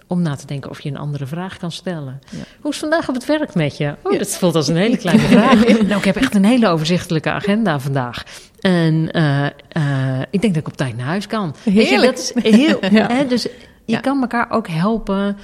om 0.07 0.23
na 0.23 0.35
te 0.35 0.47
denken 0.47 0.71
of 0.71 0.81
je 0.81 0.89
een 0.89 0.97
andere 0.97 1.27
vraag 1.27 1.57
kan 1.57 1.73
stellen. 1.73 2.21
Ja. 2.31 2.43
Hoe 2.61 2.71
is 2.71 2.79
vandaag 2.79 3.09
op 3.09 3.15
het 3.15 3.27
werk 3.27 3.55
met 3.55 3.77
je? 3.77 3.95
Oh, 4.03 4.13
ja. 4.13 4.19
dat 4.19 4.37
voelt 4.37 4.55
als 4.55 4.69
een 4.69 4.77
hele 4.77 4.97
kleine 5.07 5.23
vraag. 5.23 5.67
nou, 5.67 5.99
ik 5.99 6.05
heb 6.05 6.17
echt 6.17 6.35
een 6.35 6.45
hele 6.45 6.69
overzichtelijke 6.69 7.31
agenda 7.31 7.81
vandaag. 7.81 8.23
En 8.61 9.09
uh, 9.13 9.47
uh, 9.77 10.21
ik 10.31 10.41
denk 10.41 10.55
dat 10.55 10.63
ik 10.63 10.69
op 10.69 10.77
tijd 10.77 10.97
naar 10.97 11.07
huis 11.07 11.27
kan. 11.27 11.55
Heerlijk. 11.63 11.91
Je, 11.91 12.07
dat 12.07 12.19
is 12.19 12.57
heel, 12.57 12.79
ja. 12.99 13.07
hè, 13.07 13.27
dus 13.27 13.49
je 13.85 14.01
kan 14.01 14.21
elkaar 14.21 14.51
ook 14.51 14.69
helpen. 14.69 15.37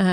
Uh, 0.00 0.06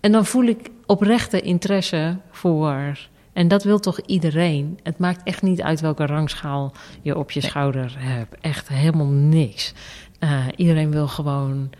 en 0.00 0.12
dan 0.12 0.26
voel 0.26 0.44
ik 0.44 0.70
oprechte 0.86 1.40
interesse 1.40 2.16
voor... 2.30 2.98
En 3.32 3.48
dat 3.48 3.64
wil 3.64 3.78
toch 3.78 4.00
iedereen? 4.00 4.78
Het 4.82 4.98
maakt 4.98 5.22
echt 5.22 5.42
niet 5.42 5.62
uit 5.62 5.80
welke 5.80 6.06
rangschaal 6.06 6.72
je 7.02 7.18
op 7.18 7.30
je 7.30 7.40
schouder 7.40 7.94
hebt. 7.98 8.36
Echt 8.40 8.68
helemaal 8.68 9.06
niks. 9.06 9.72
iedereen 10.56 10.90
wil 10.90 11.08
gewoon 11.08 11.70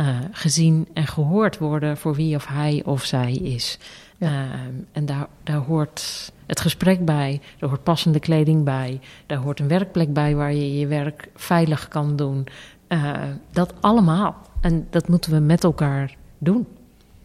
uh, 0.00 0.08
gezien 0.32 0.88
en 0.92 1.06
gehoord 1.06 1.58
worden 1.58 1.96
voor 1.96 2.14
wie 2.14 2.36
of 2.36 2.46
hij 2.46 2.82
of 2.84 3.04
zij 3.04 3.32
is. 3.32 3.78
Ja. 4.16 4.28
Uh, 4.28 4.50
en 4.92 5.06
daar, 5.06 5.26
daar 5.42 5.56
hoort 5.56 6.32
het 6.46 6.60
gesprek 6.60 7.04
bij, 7.04 7.40
daar 7.58 7.68
hoort 7.68 7.82
passende 7.82 8.20
kleding 8.20 8.64
bij, 8.64 9.00
daar 9.26 9.38
hoort 9.38 9.60
een 9.60 9.68
werkplek 9.68 10.12
bij 10.12 10.34
waar 10.34 10.52
je 10.52 10.78
je 10.78 10.86
werk 10.86 11.28
veilig 11.34 11.88
kan 11.88 12.16
doen. 12.16 12.46
Uh, 12.88 13.12
dat 13.52 13.74
allemaal. 13.80 14.36
En 14.60 14.86
dat 14.90 15.08
moeten 15.08 15.32
we 15.32 15.38
met 15.38 15.64
elkaar 15.64 16.16
doen. 16.38 16.66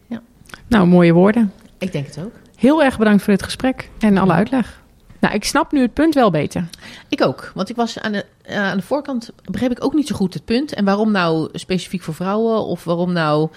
Ja. 0.08 0.22
Nou, 0.68 0.88
mooie 0.88 1.14
woorden. 1.14 1.52
Ik 1.78 1.92
denk 1.92 2.06
het 2.06 2.20
ook. 2.26 2.34
Heel 2.56 2.84
erg 2.84 2.98
bedankt 2.98 3.24
voor 3.24 3.34
dit 3.34 3.44
gesprek 3.44 3.90
en 4.00 4.18
alle 4.18 4.34
uitleg. 4.34 4.84
Nou, 5.26 5.38
ik 5.38 5.44
snap 5.44 5.72
nu 5.72 5.82
het 5.82 5.94
punt 5.94 6.14
wel 6.14 6.32
beter. 6.32 6.68
Ik 7.10 7.24
ook. 7.24 7.52
Want 7.56 7.70
ik 7.70 7.76
was 7.76 8.00
aan 8.00 8.12
de, 8.12 8.26
uh, 8.50 8.58
aan 8.58 8.78
de 8.78 8.84
voorkant, 8.84 9.32
begreep 9.52 9.72
ik 9.72 9.84
ook 9.84 9.94
niet 9.94 10.08
zo 10.08 10.16
goed 10.16 10.34
het 10.34 10.46
punt. 10.46 10.74
En 10.74 10.86
waarom 10.86 11.12
nou 11.12 11.50
specifiek 11.54 12.02
voor 12.02 12.14
vrouwen? 12.14 12.66
Of 12.66 12.84
waarom 12.84 13.14
nou. 13.14 13.50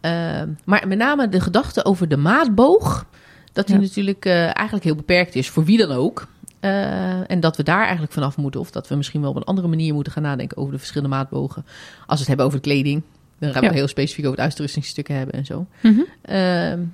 Uh, 0.00 0.42
maar 0.64 0.88
met 0.88 0.98
name 0.98 1.28
de 1.28 1.40
gedachte 1.40 1.84
over 1.84 2.08
de 2.08 2.16
maatboog. 2.16 3.06
Dat 3.52 3.66
die 3.66 3.76
ja. 3.76 3.82
natuurlijk 3.82 4.24
uh, 4.24 4.42
eigenlijk 4.42 4.84
heel 4.84 4.94
beperkt 4.94 5.34
is 5.34 5.50
voor 5.50 5.64
wie 5.64 5.78
dan 5.78 5.90
ook. 5.90 6.26
Uh, 6.60 7.30
en 7.30 7.40
dat 7.40 7.56
we 7.56 7.62
daar 7.62 7.82
eigenlijk 7.82 8.12
vanaf 8.12 8.36
moeten. 8.36 8.60
Of 8.60 8.70
dat 8.70 8.88
we 8.88 8.94
misschien 8.94 9.20
wel 9.20 9.30
op 9.30 9.36
een 9.36 9.44
andere 9.44 9.68
manier 9.68 9.94
moeten 9.94 10.12
gaan 10.12 10.22
nadenken 10.22 10.56
over 10.56 10.72
de 10.72 10.78
verschillende 10.78 11.14
maatbogen. 11.14 11.64
Als 11.98 12.06
we 12.06 12.18
het 12.18 12.26
hebben 12.26 12.46
over 12.46 12.58
de 12.58 12.68
kleding. 12.68 13.02
Dan 13.38 13.52
gaan 13.52 13.60
we 13.60 13.68
ja. 13.68 13.74
heel 13.74 13.88
specifiek 13.88 14.24
over 14.24 14.36
de 14.36 14.42
uitrustingstukken 14.42 15.16
hebben 15.16 15.34
en 15.34 15.44
zo. 15.44 15.66
Mm 15.80 16.06
-hmm. 16.24 16.92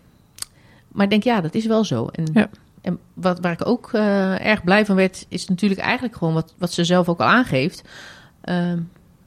maar 0.89 1.05
ik 1.05 1.11
denk, 1.11 1.23
ja, 1.23 1.41
dat 1.41 1.55
is 1.55 1.67
wel 1.67 1.85
zo. 1.85 2.07
En 2.07 2.25
ja. 2.33 2.49
En 2.83 2.99
wat, 3.15 3.41
waar 3.41 3.53
ik 3.53 3.67
ook 3.67 3.91
uh, 3.93 4.47
erg 4.47 4.65
blij 4.65 4.87
van 4.87 4.97
werd, 4.97 5.27
is 5.29 5.47
natuurlijk 5.49 5.81
eigenlijk 5.81 6.17
gewoon 6.17 6.35
wat, 6.35 6.55
wat 6.59 6.73
ze 6.73 6.85
zelf 6.85 7.09
ook 7.09 7.21
al 7.21 7.27
aangeeft. 7.27 7.83
Uh, 8.45 8.55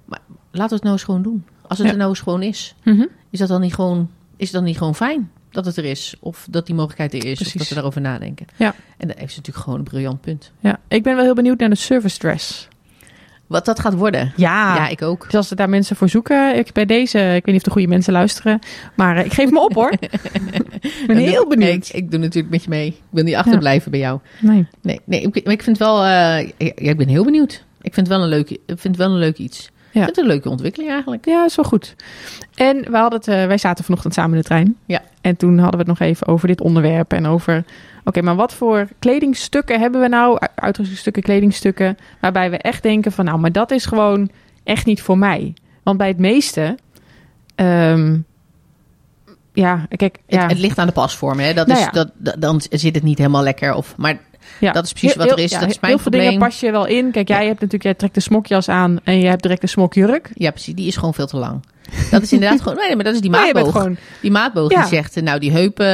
maar 0.05 0.19
laten 0.51 0.69
we 0.69 0.75
het 0.75 0.83
nou 0.83 0.93
eens 0.93 1.03
gewoon 1.03 1.21
doen. 1.21 1.45
Als 1.67 1.77
het 1.77 1.87
Ja. 1.87 1.93
er 1.93 1.99
nou 1.99 2.09
eens 2.09 2.19
gewoon 2.19 2.41
is, 2.41 2.75
Mm 2.83 2.97
-hmm. 2.97 3.07
is 3.29 3.39
dat 3.39 3.47
dan 3.47 3.61
niet 3.61 3.73
gewoon, 3.73 4.09
is 4.35 4.45
het 4.45 4.55
dan 4.55 4.63
niet 4.63 4.77
gewoon 4.77 4.95
fijn 4.95 5.31
dat 5.51 5.65
het 5.65 5.77
er 5.77 5.85
is? 5.85 6.15
Of 6.19 6.47
dat 6.49 6.65
die 6.65 6.75
mogelijkheid 6.75 7.13
er 7.13 7.25
is, 7.29 7.35
Precies. 7.35 7.53
of 7.53 7.59
dat 7.59 7.67
we 7.69 7.75
daarover 7.75 8.01
nadenken. 8.01 8.45
Ja. 8.55 8.75
En 8.97 9.07
dat 9.07 9.17
heeft 9.17 9.31
ze 9.31 9.37
natuurlijk 9.37 9.63
gewoon 9.65 9.79
een 9.79 9.85
briljant 9.85 10.21
punt. 10.21 10.51
Ja, 10.59 10.79
ik 10.87 11.03
ben 11.03 11.15
wel 11.15 11.23
heel 11.23 11.33
benieuwd 11.33 11.59
naar 11.59 11.69
de 11.69 11.75
service 11.75 12.17
dress. 12.17 12.67
Wat 13.47 13.65
dat 13.65 13.79
gaat 13.79 13.93
worden. 13.93 14.33
Ja, 14.35 14.75
Ja, 14.75 14.87
ik 14.87 15.01
ook. 15.01 15.23
dus 15.23 15.35
als 15.35 15.49
er 15.49 15.55
daar 15.55 15.69
mensen 15.69 15.95
voor 15.95 16.09
zoeken, 16.09 16.57
ik 16.57 16.73
bij 16.73 16.85
deze, 16.85 17.19
ik 17.19 17.45
weet 17.45 17.45
niet 17.45 17.55
of 17.55 17.61
de 17.63 17.71
goede 17.71 17.87
mensen 17.87 18.13
luisteren, 18.13 18.59
maar 18.95 19.17
eh, 19.17 19.25
ik 19.25 19.33
geef 19.33 19.51
me 19.51 19.59
op 19.59 19.73
hoor. 19.73 19.91
ik 20.01 21.03
ben 21.07 21.17
heel 21.17 21.47
benieuwd. 21.47 21.87
Ik, 21.87 21.93
ik 21.93 22.11
doe 22.11 22.19
natuurlijk 22.19 22.53
met 22.53 22.63
je 22.63 22.69
mee. 22.69 22.87
Ik 22.87 23.01
wil 23.09 23.23
niet 23.23 23.35
achterblijven 23.35 23.91
bij 23.91 23.99
jou. 23.99 24.19
Nee. 24.39 24.67
Nee, 24.81 24.99
nee 25.03 25.21
ik, 25.21 25.35
ik 25.35 25.63
vind 25.63 25.77
wel, 25.77 26.05
uh, 26.05 26.39
ik 26.57 26.97
ben 26.97 27.07
heel 27.07 27.23
benieuwd. 27.23 27.63
Ik 27.81 27.93
vind 27.93 28.07
het 28.07 28.15
wel 28.15 28.25
een 28.25 28.29
leuk, 28.29 28.49
ik 28.49 28.59
vind 28.65 28.83
het 28.83 28.97
wel 28.97 29.11
een 29.11 29.19
leuk 29.19 29.37
iets. 29.37 29.71
Ja. 29.95 30.03
Vind 30.03 30.15
het 30.15 30.25
een 30.25 30.31
leuke 30.31 30.49
ontwikkeling 30.49 30.91
eigenlijk. 30.91 31.25
Ja, 31.25 31.45
is 31.45 31.55
wel 31.55 31.65
goed. 31.65 31.95
En 32.55 32.91
we 32.91 32.97
hadden 32.97 33.19
het, 33.19 33.27
uh, 33.27 33.45
wij 33.45 33.57
zaten 33.57 33.83
vanochtend 33.83 34.13
samen 34.13 34.31
in 34.31 34.37
de 34.37 34.47
trein. 34.47 34.77
Ja. 34.85 35.01
En 35.21 35.35
toen 35.37 35.57
hadden 35.57 35.71
we 35.71 35.89
het 35.91 35.99
nog 35.99 36.07
even 36.07 36.27
over 36.27 36.47
dit 36.47 36.61
onderwerp 36.61 37.13
en 37.13 37.25
over, 37.25 37.57
oké, 37.57 37.67
okay, 38.03 38.23
maar 38.23 38.35
wat 38.35 38.53
voor 38.53 38.87
kledingstukken 38.99 39.79
hebben 39.79 40.01
we 40.01 40.07
nou, 40.07 40.37
uitrustingstukken, 40.55 41.23
kledingstukken, 41.23 41.97
waarbij 42.21 42.49
we 42.49 42.57
echt 42.57 42.83
denken 42.83 43.11
van, 43.11 43.25
nou, 43.25 43.39
maar 43.39 43.51
dat 43.51 43.71
is 43.71 43.85
gewoon 43.85 44.29
echt 44.63 44.85
niet 44.85 45.01
voor 45.01 45.17
mij. 45.17 45.53
Want 45.83 45.97
bij 45.97 46.07
het 46.07 46.19
meeste, 46.19 46.77
um, 47.55 48.25
ja, 49.53 49.85
kijk, 49.89 50.17
ja. 50.27 50.41
Het, 50.41 50.51
het, 50.51 50.59
ligt 50.59 50.77
aan 50.77 50.87
de 50.87 50.93
pasvorm, 50.93 51.39
hè? 51.39 51.53
Dat 51.53 51.67
Nou 51.67 51.79
is, 51.79 51.85
ja. 51.85 51.91
dat, 51.91 52.11
dat, 52.17 52.35
dan 52.41 52.61
zit 52.69 52.95
het 52.95 53.03
niet 53.03 53.17
helemaal 53.17 53.43
lekker. 53.43 53.73
Of, 53.73 53.97
maar 53.97 54.19
Ja. 54.59 54.71
dat 54.71 54.85
is 54.85 54.91
precies 54.91 55.13
Heel- 55.13 55.23
wat 55.25 55.37
er 55.37 55.43
is. 55.43 55.51
ja, 55.51 55.59
dat 55.59 55.69
is 55.69 55.79
mijn 55.79 55.93
heel 55.93 56.01
veel 56.01 56.11
dingen 56.11 56.37
pas 56.39 56.59
je 56.59 56.71
wel 56.71 56.85
in. 56.85 57.11
Kijk, 57.11 57.27
jij 57.27 57.45
hebt 57.45 57.53
natuurlijk, 57.55 57.83
jij 57.83 57.93
trekt 57.93 58.13
de 58.13 58.21
smokjas 58.21 58.69
aan 58.69 58.99
en 59.03 59.19
je 59.19 59.27
hebt 59.27 59.41
direct 59.41 59.61
de 59.61 59.67
smokjurk. 59.67 60.29
Ja, 60.33 60.51
precies. 60.51 60.75
Die 60.75 60.87
is 60.87 60.95
gewoon 60.95 61.13
veel 61.13 61.27
te 61.27 61.37
lang. 61.37 61.61
Dat 62.11 62.21
is 62.21 62.31
inderdaad 62.33 62.61
gewoon... 62.61 62.77
Nee, 62.77 62.95
maar 62.95 63.03
dat 63.03 63.13
is 63.13 63.21
die 63.21 63.29
maatboog. 63.39 63.71
gewoon, 63.71 63.97
Die 64.21 64.31
maatboog 64.31 64.71
Ja. 64.71 64.79
die 64.79 64.89
zegt, 64.89 65.21
nou 65.21 65.39
die 65.39 65.51
heupen, 65.51 65.85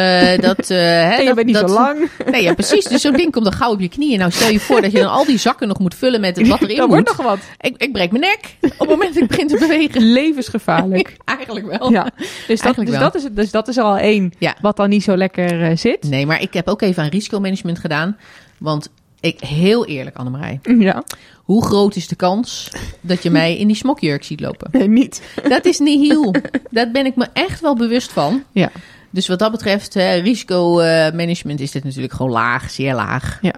dat... 0.48 0.70
eh, 0.70 0.78
hè, 0.78 1.16
je 1.16 1.34
bent 1.34 1.46
niet 1.48 1.56
dat, 1.56 1.70
zo 1.70 1.76
lang. 1.76 2.10
Nee, 2.32 2.44
ja, 2.44 2.54
precies. 2.54 2.86
Dus 2.86 3.02
zo'n 3.02 3.14
ding 3.14 3.32
komt 3.32 3.44
dan 3.46 3.54
gauw 3.54 3.72
op 3.72 3.80
je 3.80 3.90
knieën. 3.90 4.20
Nou, 4.20 4.32
stel 4.32 4.50
je 4.50 4.60
voor 4.60 4.82
dat 4.82 4.92
je 4.92 5.00
dan 5.00 5.12
al 5.12 5.26
die 5.26 5.38
zakken 5.38 5.68
nog 5.68 5.80
moet 5.80 5.96
vullen 5.96 6.22
met 6.22 6.38
het 6.38 6.48
wat 6.48 6.62
erin 6.62 6.76
Dat 6.82 6.88
moet. 6.88 6.96
wordt 6.96 7.18
nog 7.18 7.26
wat. 7.28 7.40
Ik, 7.60 7.76
ik 7.78 7.92
breek 7.92 8.12
mijn 8.12 8.24
nek 8.24 8.40
op 8.62 8.80
het 8.80 8.90
moment 8.90 9.14
dat 9.14 9.24
ik 9.24 9.30
begin 9.30 9.48
te 9.48 9.58
bewegen. 9.58 10.02
Levensgevaarlijk. 10.12 11.16
Eigenlijk 11.26 11.78
wel. 11.78 11.92
Ja, 11.92 12.10
dus 12.48 12.62
dat, 12.62 12.76
dus, 12.76 12.90
wel. 12.90 13.00
dat 13.00 13.16
is, 13.16 13.24
dus 13.32 13.52
dat 13.52 13.68
is 13.68 13.78
er 13.78 13.84
al 13.84 13.98
één 13.98 14.34
Ja. 14.40 14.56
wat 14.62 14.78
dan 14.78 14.90
niet 14.90 15.04
zo 15.04 15.18
lekker 15.18 15.62
eh, 15.64 15.78
zit. 15.78 16.04
Nee, 16.10 16.26
maar 16.26 16.42
ik 16.42 16.54
heb 16.54 16.68
ook 16.68 16.82
even 16.82 17.04
aan 17.04 17.10
risicomanagement 17.10 17.80
gedaan. 17.80 18.18
Want 18.58 18.90
Ik, 19.22 19.40
heel 19.40 19.86
eerlijk, 19.86 20.16
Annemarij. 20.16 20.60
Ja. 20.80 21.04
Hoe 21.44 21.66
groot 21.66 21.96
is 21.96 22.08
de 22.08 22.16
kans 22.16 22.72
dat 23.02 23.24
je 23.24 23.30
mij 23.30 23.58
in 23.58 23.68
die 23.68 23.76
smokjurk 23.76 24.24
ziet 24.24 24.40
lopen? 24.40 24.68
Nee, 24.72 24.88
niet. 24.88 25.22
Dat 25.48 25.66
is 25.66 25.80
niet 25.80 26.08
heel. 26.08 26.36
Daar 26.70 26.92
ben 26.92 27.06
ik 27.06 27.16
me 27.16 27.28
echt 27.34 27.62
wel 27.62 27.76
bewust 27.76 28.12
van. 28.12 28.44
Ja. 28.52 28.72
Dus 29.10 29.28
wat 29.28 29.40
dat 29.40 29.52
betreft, 29.52 29.96
eh, 29.96 30.22
risicomanagement 30.24 31.60
is 31.60 31.72
dit 31.72 31.84
natuurlijk 31.84 32.14
gewoon 32.14 32.32
laag, 32.32 32.70
zeer 32.72 32.94
laag. 32.96 33.40
Ja. 33.42 33.54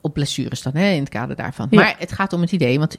Op 0.00 0.14
blessures 0.14 0.62
dan, 0.62 0.74
hè, 0.74 0.90
in 0.90 1.00
het 1.00 1.08
kader 1.08 1.36
daarvan. 1.36 1.66
Ja. 1.70 1.80
Maar 1.80 1.94
het 1.98 2.12
gaat 2.12 2.32
om 2.32 2.40
het 2.40 2.52
idee, 2.52 2.78
want 2.78 2.94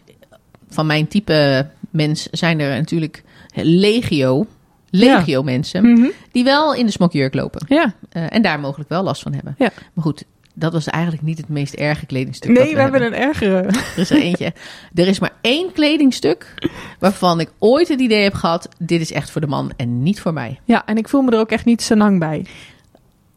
van 0.69 0.85
mijn 0.85 1.07
type 1.07 1.67
mens 1.89 2.27
zijn 2.31 2.59
er 2.59 2.77
natuurlijk 2.77 3.23
legio, 3.53 4.45
legio 4.89 5.43
mensen, 5.43 5.91
Mhm. 5.91 6.07
die 6.31 6.43
wel 6.43 6.73
in 6.73 6.85
de 6.85 6.91
smokjurk 6.91 7.33
lopen. 7.33 7.65
Ja. 7.67 7.93
Eh, 8.09 8.23
en 8.29 8.41
daar 8.41 8.59
mogelijk 8.59 8.89
wel 8.89 9.03
last 9.03 9.21
van 9.21 9.33
hebben. 9.33 9.55
Ja. 9.57 9.71
Maar 9.93 10.03
goed, 10.03 10.23
dat 10.59 10.73
was 10.73 10.87
eigenlijk 10.87 11.23
niet 11.23 11.37
het 11.37 11.49
meest 11.49 11.73
erge 11.73 12.05
kledingstuk. 12.05 12.51
Nee, 12.51 12.75
we 12.75 12.81
hebben 12.81 13.01
een 13.05 13.15
ergere. 13.15 13.57
Er 13.57 13.97
is 13.97 14.09
er 14.09 14.21
eentje. 14.21 14.53
Er 14.93 15.07
is 15.07 15.19
maar 15.19 15.33
één 15.41 15.71
kledingstuk 15.71 16.53
waarvan 16.99 17.39
ik 17.39 17.49
ooit 17.59 17.87
het 17.87 17.99
idee 17.99 18.23
heb 18.23 18.33
gehad: 18.33 18.69
dit 18.79 19.01
is 19.01 19.11
echt 19.11 19.29
voor 19.31 19.41
de 19.41 19.47
man 19.47 19.71
en 19.75 20.03
niet 20.03 20.21
voor 20.21 20.33
mij. 20.33 20.59
Ja, 20.63 20.85
en 20.85 20.97
ik 20.97 21.09
voel 21.09 21.21
me 21.21 21.31
er 21.31 21.39
ook 21.39 21.51
echt 21.51 21.65
niet 21.65 21.81
zo 21.81 21.95
lang 21.95 22.19
bij. 22.19 22.45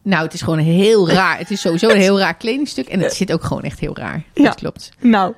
Nou, 0.03 0.25
het 0.25 0.33
is 0.35 0.43
gewoon 0.43 0.59
heel 0.59 1.11
raar. 1.11 1.39
Het 1.39 1.51
is 1.51 1.61
sowieso 1.61 1.89
een 1.89 1.97
heel 1.97 2.19
raar 2.19 2.37
kledingstuk 2.37 2.87
en 2.89 3.01
het 3.01 3.15
zit 3.15 3.33
ook 3.33 3.45
gewoon 3.45 3.63
echt 3.63 3.81
heel 3.81 3.97
raar. 3.97 4.23
Ja. 4.35 4.45
Dat 4.45 4.55
klopt. 4.55 4.91
Nou, 5.01 5.35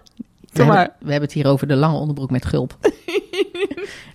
We 0.53 0.62
hebben, 0.62 0.93
we 0.99 1.11
hebben 1.11 1.28
het 1.28 1.33
hier 1.33 1.47
over 1.47 1.66
de 1.66 1.76
lange 1.76 1.99
onderbroek 1.99 2.30
met 2.30 2.45
gulp. 2.45 2.78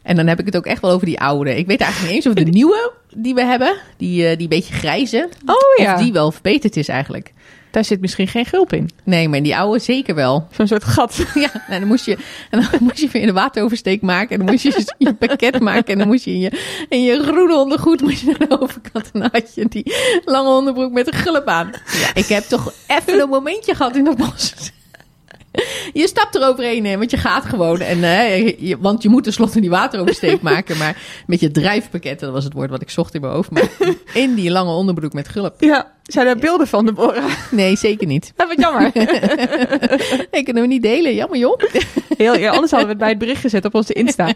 en 0.04 0.16
dan 0.16 0.28
heb 0.28 0.40
ik 0.40 0.46
het 0.46 0.58
ook 0.58 0.66
echt 0.66 0.82
wel 0.82 0.92
over 0.92 1.06
die 1.06 1.20
oude. 1.20 1.56
Ik 1.56 1.68
weet 1.68 1.82
eigenlijk 1.82 2.14
niet 2.14 2.26
eens 2.26 2.38
of 2.38 2.44
de 2.44 2.52
nieuwe 2.52 2.92
die 3.16 3.34
we 3.34 3.44
hebben, 3.44 3.78
die, 3.98 4.28
eh, 4.28 4.38
die 4.38 4.48
beetje 4.48 4.74
grijze, 4.74 5.30
Oh 5.46 5.56
ja, 5.86 5.94
of 5.94 6.02
die 6.02 6.14
wel 6.14 6.32
verbeterd 6.32 6.78
is 6.78 6.88
eigenlijk. 6.88 7.34
Daar 7.78 7.86
zit 7.86 8.02
misschien 8.02 8.28
geen 8.28 8.46
gulp 8.46 8.74
in. 8.74 8.90
Nee, 9.04 9.30
maar 9.30 9.44
die 9.44 9.58
oude 9.58 9.80
zeker 9.80 10.16
wel. 10.16 10.48
Zo'n 10.52 10.68
soort 10.68 10.84
gat. 10.84 11.26
Ja, 11.34 11.52
en 11.68 11.80
dan 11.80 11.88
moest 11.88 12.06
je, 12.06 12.18
en 12.50 12.60
dan 12.60 12.80
moest 12.80 13.00
je 13.00 13.10
weer 13.12 13.26
de 13.26 13.34
wateroversteek 13.34 14.02
maken. 14.02 14.30
En 14.30 14.46
dan 14.46 14.52
moest 14.52 14.64
je 14.64 14.94
je 14.98 15.14
pakket 15.14 15.60
maken. 15.60 15.94
En 15.94 15.98
dan 15.98 16.08
moest 16.08 16.26
je 16.26 16.32
in 16.32 16.40
je, 16.40 16.86
in 16.90 17.04
je 17.04 17.24
groene 17.24 17.56
ondergoed 17.56 18.02
moest 18.02 18.22
je 18.22 18.36
naar 18.38 18.48
de 18.48 18.62
overkant. 18.62 19.12
En 19.14 19.20
dan 19.20 19.30
had 19.32 19.56
je 19.56 19.66
die 19.70 19.94
lange 20.26 20.50
onderbroek 20.50 20.92
met 20.92 21.08
een 21.08 21.20
gulp 21.20 21.48
aan. 21.48 21.72
Ja, 22.00 22.14
ik 22.14 22.26
heb 22.26 22.44
toch 22.44 22.74
even 22.88 23.20
een 23.20 23.30
momentje 23.30 23.76
gehad 23.76 23.96
in 23.96 24.04
dat 24.04 24.18
bos. 24.18 24.54
Je 25.94 26.08
stapt 26.08 26.36
er 26.36 26.48
overheen, 26.48 26.86
hè, 26.86 26.98
want 26.98 27.12
je 27.12 27.18
gaat 27.18 27.46
gewoon. 27.46 27.80
En, 27.80 28.04
eh, 28.04 28.60
je, 28.60 28.78
want 28.80 29.04
je 29.04 29.10
moet 29.10 29.24
tenslotte 29.24 29.60
die 29.60 29.70
wateroversteek 29.70 30.42
maken. 30.42 30.78
Maar 30.78 31.24
met 31.28 31.40
je 31.40 31.52
drijfpakket, 31.52 32.20
dat 32.20 32.32
was 32.32 32.44
het 32.44 32.54
woord 32.54 32.70
wat 32.70 32.82
ik 32.82 32.90
zocht 32.90 33.14
in 33.14 33.22
mijn 33.22 33.34
hoofd. 33.34 33.52
Maar 33.52 33.70
in 34.14 34.34
die 34.34 34.52
lange 34.52 34.72
onderbroek 34.72 35.14
met 35.14 35.28
gulp. 35.28 35.56
Ja, 35.60 35.92
zijn 36.04 36.26
daar 36.26 36.38
beelden 36.38 36.68
van, 36.68 36.86
Deborah? 36.86 37.32
Nee, 37.52 37.76
zeker 37.76 38.08
niet. 38.08 38.34
Dat 38.36 38.48
wat 38.48 38.60
jammer. 38.60 38.92
Ik 40.38 40.44
kunnen 40.44 40.64
we 40.64 40.70
niet 40.70 40.82
delen, 40.82 41.16
jammer 41.16 41.38
joh. 41.38 41.60
Heel, 42.18 42.38
ja, 42.38 42.52
anders 42.52 42.72
hadden 42.72 42.90
we 42.90 42.94
het 42.94 42.98
bij 42.98 43.10
het 43.10 43.18
bericht 43.18 43.42
gezet 43.42 43.66
op 43.66 43.76
onze 43.76 43.94
Insta. 43.94 44.34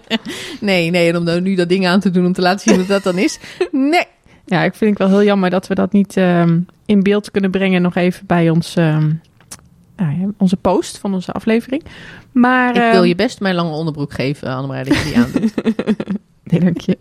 Nee, 0.59 0.89
nee, 0.89 1.09
en 1.09 1.17
om 1.17 1.23
nou 1.23 1.41
nu 1.41 1.55
dat 1.55 1.69
ding 1.69 1.87
aan 1.87 1.99
te 1.99 2.11
doen 2.11 2.25
om 2.25 2.33
te 2.33 2.41
laten 2.41 2.59
zien 2.59 2.77
wat 2.77 2.87
dat 2.87 3.03
dan 3.03 3.17
is. 3.17 3.39
Nee. 3.71 4.05
Ja, 4.45 4.63
ik 4.63 4.75
vind 4.75 4.99
het 4.99 5.07
wel 5.07 5.17
heel 5.17 5.27
jammer 5.27 5.49
dat 5.49 5.67
we 5.67 5.75
dat 5.75 5.91
niet 5.91 6.17
ehm, 6.17 6.59
in 6.85 7.03
beeld 7.03 7.31
kunnen 7.31 7.51
brengen 7.51 7.81
nog 7.81 7.95
even 7.95 8.25
bij 8.25 8.49
ons, 8.49 8.75
ehm, 8.75 9.11
nou 10.01 10.19
ja, 10.19 10.27
onze 10.37 10.57
post 10.57 10.97
van 10.97 11.13
onze 11.13 11.31
aflevering. 11.31 11.83
Maar, 12.31 12.69
Ik 12.69 12.81
wil 12.81 12.91
ehm, 12.91 13.03
je 13.03 13.15
best 13.15 13.39
mijn 13.39 13.55
lange 13.55 13.71
onderbroek 13.71 14.13
geven, 14.13 14.47
Annemarij, 14.47 14.83
dat 14.83 14.97
je 14.97 15.03
die 15.03 15.17
aandoet. 15.17 15.63
Nee, 16.43 16.59
dank 16.73 16.79
je. 16.81 16.97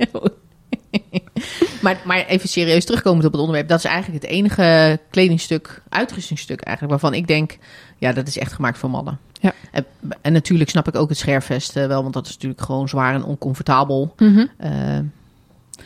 maar, 1.83 2.01
maar 2.05 2.27
even 2.27 2.49
serieus 2.49 2.85
terugkomend 2.85 3.25
op 3.25 3.33
het 3.33 3.41
onderwerp. 3.41 3.69
Dat 3.69 3.79
is 3.79 3.85
eigenlijk 3.85 4.23
het 4.23 4.33
enige 4.33 4.99
kledingstuk, 5.11 5.83
uitrustingstuk 5.89 6.61
eigenlijk, 6.61 7.01
waarvan 7.01 7.21
ik 7.21 7.27
denk, 7.27 7.59
ja, 7.99 8.13
dat 8.13 8.27
is 8.27 8.39
echt 8.39 8.53
gemaakt 8.53 8.79
voor 8.79 8.91
mannen. 8.91 9.19
Ja. 9.41 9.53
En, 9.71 9.85
en 10.21 10.33
natuurlijk 10.33 10.71
snap 10.71 10.89
ik 10.89 10.95
ook 10.95 11.09
het 11.09 11.19
scherfvest 11.19 11.77
eh, 11.77 11.87
wel, 11.87 12.03
want 12.03 12.15
dat 12.15 12.27
is 12.27 12.33
natuurlijk 12.33 12.61
gewoon 12.63 12.89
zwaar 12.89 13.15
en 13.15 13.25
oncomfortabel. 13.25 14.15
Eh, 14.17 14.99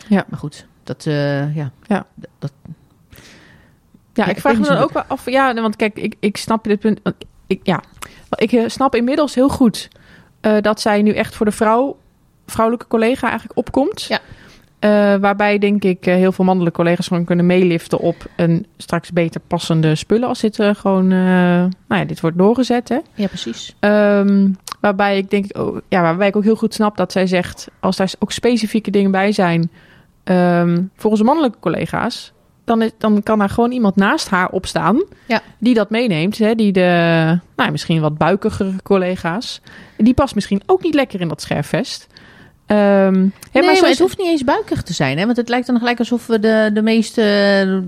Ja. 0.09 0.25
Maar 0.29 0.39
goed, 0.39 0.67
dat, 0.83 1.07
eh, 1.07 1.57
ja. 1.57 1.71
Ja. 1.87 2.07
Dat, 2.39 2.53
Ja, 4.15 4.25
ik 4.25 4.31
ik 4.31 4.41
vraag 4.41 4.59
me 4.59 4.67
dan 4.67 4.77
ook 4.77 4.93
wel 4.93 5.03
af. 5.07 5.31
Ja, 5.31 5.55
want 5.55 5.77
kijk, 5.77 5.99
ik, 5.99 6.15
ik 6.21 6.37
snap 6.37 6.65
dit 6.65 6.81
punt. 6.81 7.01
Ik, 7.47 7.61
ja, 7.63 7.83
ik 8.37 8.53
eh, 8.53 8.65
snap 8.67 8.95
inmiddels 8.95 9.35
heel 9.35 9.49
goed 9.49 9.89
eh, 10.41 10.57
dat 10.61 10.81
zij 10.81 11.03
nu 11.03 11.13
echt 11.13 11.35
voor 11.35 11.47
de 11.47 11.53
vrouw, 11.53 11.97
vrouwelijke 12.47 12.89
collega 12.89 13.29
eigenlijk 13.29 13.59
opkomt. 13.59 14.03
Ja. 14.03 14.21
Eh, 14.79 15.21
waarbij 15.21 15.59
denk 15.59 15.85
ik 15.85 16.05
heel 16.05 16.33
veel 16.33 16.45
mannelijke 16.45 16.79
collega's 16.79 17.07
gewoon 17.07 17.25
kunnen 17.25 17.47
meeliften 17.47 17.99
op 17.99 18.17
een 18.37 18.67
straks 18.77 19.13
beter 19.13 19.41
passende 19.47 19.95
spullen 19.95 20.29
als 20.29 20.41
dit 20.41 20.59
gewoon, 20.61 21.09
nou 21.09 21.71
ja, 21.89 22.05
dit 22.05 22.21
wordt 22.21 22.39
doorgezet. 22.39 22.89
Hè? 22.89 22.99
ja, 23.15 23.27
precies. 23.27 23.75
Ehm, 23.81 24.49
waarbij 24.81 25.19
ik 25.19 25.31
denk, 25.31 25.59
oh, 25.59 25.77
ja, 25.89 26.03
waarbij 26.03 26.29
ik 26.29 26.37
ook 26.37 26.43
heel 26.43 26.57
goed 26.57 26.75
snap 26.75 26.97
dat 26.97 27.13
zij 27.13 27.27
zegt, 27.27 27.69
als 27.81 27.97
daar 27.97 28.13
ook 28.19 28.33
specifieke 28.33 28.91
dingen 28.91 29.11
bij 29.11 29.33
zijn 29.33 29.71
voor 30.97 31.11
onze 31.11 31.25
mannelijke 31.25 31.59
collega's, 31.61 32.34
dan, 32.65 32.83
is, 32.83 32.91
dan 32.99 33.23
kan 33.23 33.39
daar 33.39 33.49
gewoon 33.49 33.73
iemand 33.73 33.97
naast 33.97 34.29
haar 34.29 34.49
opstaan 34.49 35.03
Ja. 35.27 35.43
die 35.59 35.75
dat 35.75 35.91
meeneemt. 35.91 36.39
Hè, 36.39 36.55
die 36.55 36.73
de, 36.73 37.39
nou, 37.57 37.71
misschien 37.71 38.01
wat 38.01 38.19
buikigere 38.19 38.73
collega's, 38.83 39.61
die 39.97 40.15
past 40.15 40.35
misschien 40.35 40.63
ook 40.67 40.83
niet 40.83 40.95
lekker 40.95 41.21
in 41.21 41.29
dat 41.29 41.43
scherfvest. 41.43 42.07
Ehm, 42.67 43.21
nee, 43.53 43.63
maar, 43.65 43.75
het 43.75 43.99
hoeft 43.99 44.19
niet 44.19 44.27
eens 44.27 44.45
buikig 44.45 44.83
te 44.83 44.93
zijn. 44.93 45.19
Hè? 45.19 45.25
Want 45.25 45.37
het 45.37 45.49
lijkt 45.49 45.67
dan 45.67 45.79
gelijk 45.79 45.99
alsof 45.99 46.27
we 46.27 46.39
de, 46.39 46.71
de 46.75 46.83
meest 46.83 47.19
eh, 47.19 47.79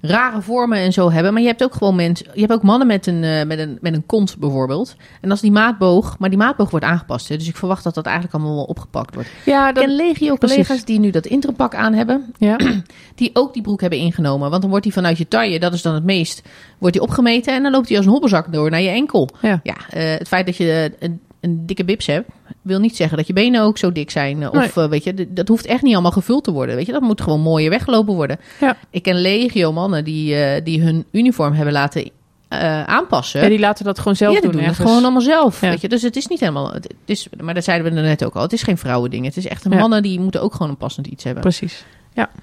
rare 0.00 0.42
vormen 0.42 0.78
en 0.78 0.92
zo 0.92 1.10
hebben. 1.10 1.32
Maar 1.32 1.42
je 1.42 1.48
hebt 1.48 1.64
ook 1.64 1.74
gewoon 1.74 1.94
mensen... 1.96 2.26
Je 2.34 2.40
hebt 2.40 2.52
ook 2.52 2.62
mannen 2.62 2.86
met 2.86 3.06
een, 3.06 3.24
eh, 3.24 3.46
met, 3.46 3.58
een, 3.58 3.78
met 3.80 3.94
een 3.94 4.06
kont 4.06 4.36
bijvoorbeeld. 4.38 4.96
En 5.20 5.30
als 5.30 5.40
die 5.40 5.52
maatboog... 5.52 6.18
Maar 6.18 6.28
die 6.28 6.38
maatboog 6.38 6.70
wordt 6.70 6.86
aangepast. 6.86 7.28
Hè? 7.28 7.36
Dus 7.36 7.48
ik 7.48 7.56
verwacht 7.56 7.84
dat 7.84 7.94
dat 7.94 8.04
eigenlijk 8.04 8.34
allemaal 8.34 8.54
wel 8.54 8.64
opgepakt 8.64 9.14
wordt. 9.14 9.28
ja, 9.44 9.72
dat, 9.72 9.84
ken 9.84 9.96
legio 9.96 10.36
collega's 10.36 10.84
die 10.84 10.98
nu 10.98 11.10
dat 11.10 11.26
intropak 11.26 11.74
aan 11.74 11.92
hebben. 11.92 12.32
ja. 12.38 12.56
Die 13.14 13.30
ook 13.32 13.52
die 13.52 13.62
broek 13.62 13.80
hebben 13.80 13.98
ingenomen. 13.98 14.48
Want 14.50 14.60
dan 14.60 14.70
wordt 14.70 14.84
die 14.84 14.94
vanuit 14.94 15.18
je 15.18 15.28
taille, 15.28 15.60
dat 15.60 15.72
is 15.72 15.82
dan 15.82 15.94
het 15.94 16.04
meest... 16.04 16.42
Wordt 16.78 16.94
die 16.94 17.04
opgemeten 17.04 17.54
en 17.54 17.62
dan 17.62 17.72
loopt 17.72 17.88
die 17.88 17.96
als 17.96 18.06
een 18.06 18.12
hobbelzak 18.12 18.52
door 18.52 18.70
naar 18.70 18.80
je 18.80 18.88
enkel. 18.88 19.28
Ja. 19.42 19.60
Ja, 19.62 19.76
eh, 19.90 20.18
het 20.18 20.28
feit 20.28 20.46
dat 20.46 20.56
je 20.56 20.92
een, 20.98 21.20
een 21.40 21.66
dikke 21.66 21.84
bips 21.84 22.06
hebt, 22.06 22.30
wil 22.62 22.78
niet 22.80 22.96
zeggen 22.96 23.16
dat 23.16 23.26
je 23.26 23.32
benen 23.32 23.62
ook 23.62 23.78
zo 23.78 23.92
dik 23.92 24.10
zijn. 24.10 24.50
Of 24.50 24.76
eh, 24.76 24.88
weet 24.88 25.04
je, 25.04 25.32
dat 25.32 25.48
hoeft 25.48 25.66
echt 25.66 25.82
niet 25.82 25.92
allemaal 25.92 26.10
gevuld 26.12 26.44
te 26.44 26.52
worden. 26.52 26.76
Weet 26.76 26.86
je, 26.86 26.92
dat 26.92 27.00
moet 27.00 27.20
gewoon 27.20 27.40
mooier 27.40 27.70
weggelopen 27.70 28.14
worden. 28.14 28.38
Ja. 28.60 28.76
Ik 28.90 29.02
ken 29.02 29.20
legio 29.20 29.72
mannen 29.72 30.04
die, 30.04 30.34
eh, 30.34 30.64
die 30.64 30.82
hun 30.82 31.04
uniform 31.10 31.52
hebben 31.52 31.72
laten 31.72 32.10
eh, 32.48 32.84
aanpassen. 32.84 33.42
ja, 33.42 33.48
die 33.48 33.58
laten 33.58 33.84
dat 33.84 33.98
gewoon 33.98 34.16
zelf 34.16 34.34
Ja, 34.34 34.40
doen. 34.40 34.52
doen 34.52 34.62
het 34.62 34.76
gewoon 34.76 35.02
allemaal 35.02 35.20
zelf. 35.20 35.60
Ja. 35.60 35.68
Weet 35.68 35.80
je? 35.80 35.88
Dus 35.88 36.02
het 36.02 36.16
is 36.16 36.26
niet 36.26 36.40
helemaal. 36.40 36.72
Het 36.72 36.94
is, 37.04 37.28
maar 37.40 37.54
dat 37.54 37.64
zeiden 37.64 37.92
we 37.92 37.98
er 37.98 38.04
net 38.06 38.24
ook 38.24 38.34
al. 38.34 38.42
Het 38.42 38.52
is 38.52 38.62
geen 38.62 38.78
vrouwending. 38.78 39.24
Het 39.24 39.36
is 39.36 39.46
echt 39.46 39.64
een 39.64 39.72
Ja. 39.72 39.78
mannen 39.78 40.02
die 40.02 40.20
moeten 40.20 40.42
ook 40.42 40.52
gewoon 40.52 40.68
een 40.68 40.76
passend 40.76 41.06
iets 41.06 41.24
hebben. 41.24 41.42
Precies. 41.42 41.84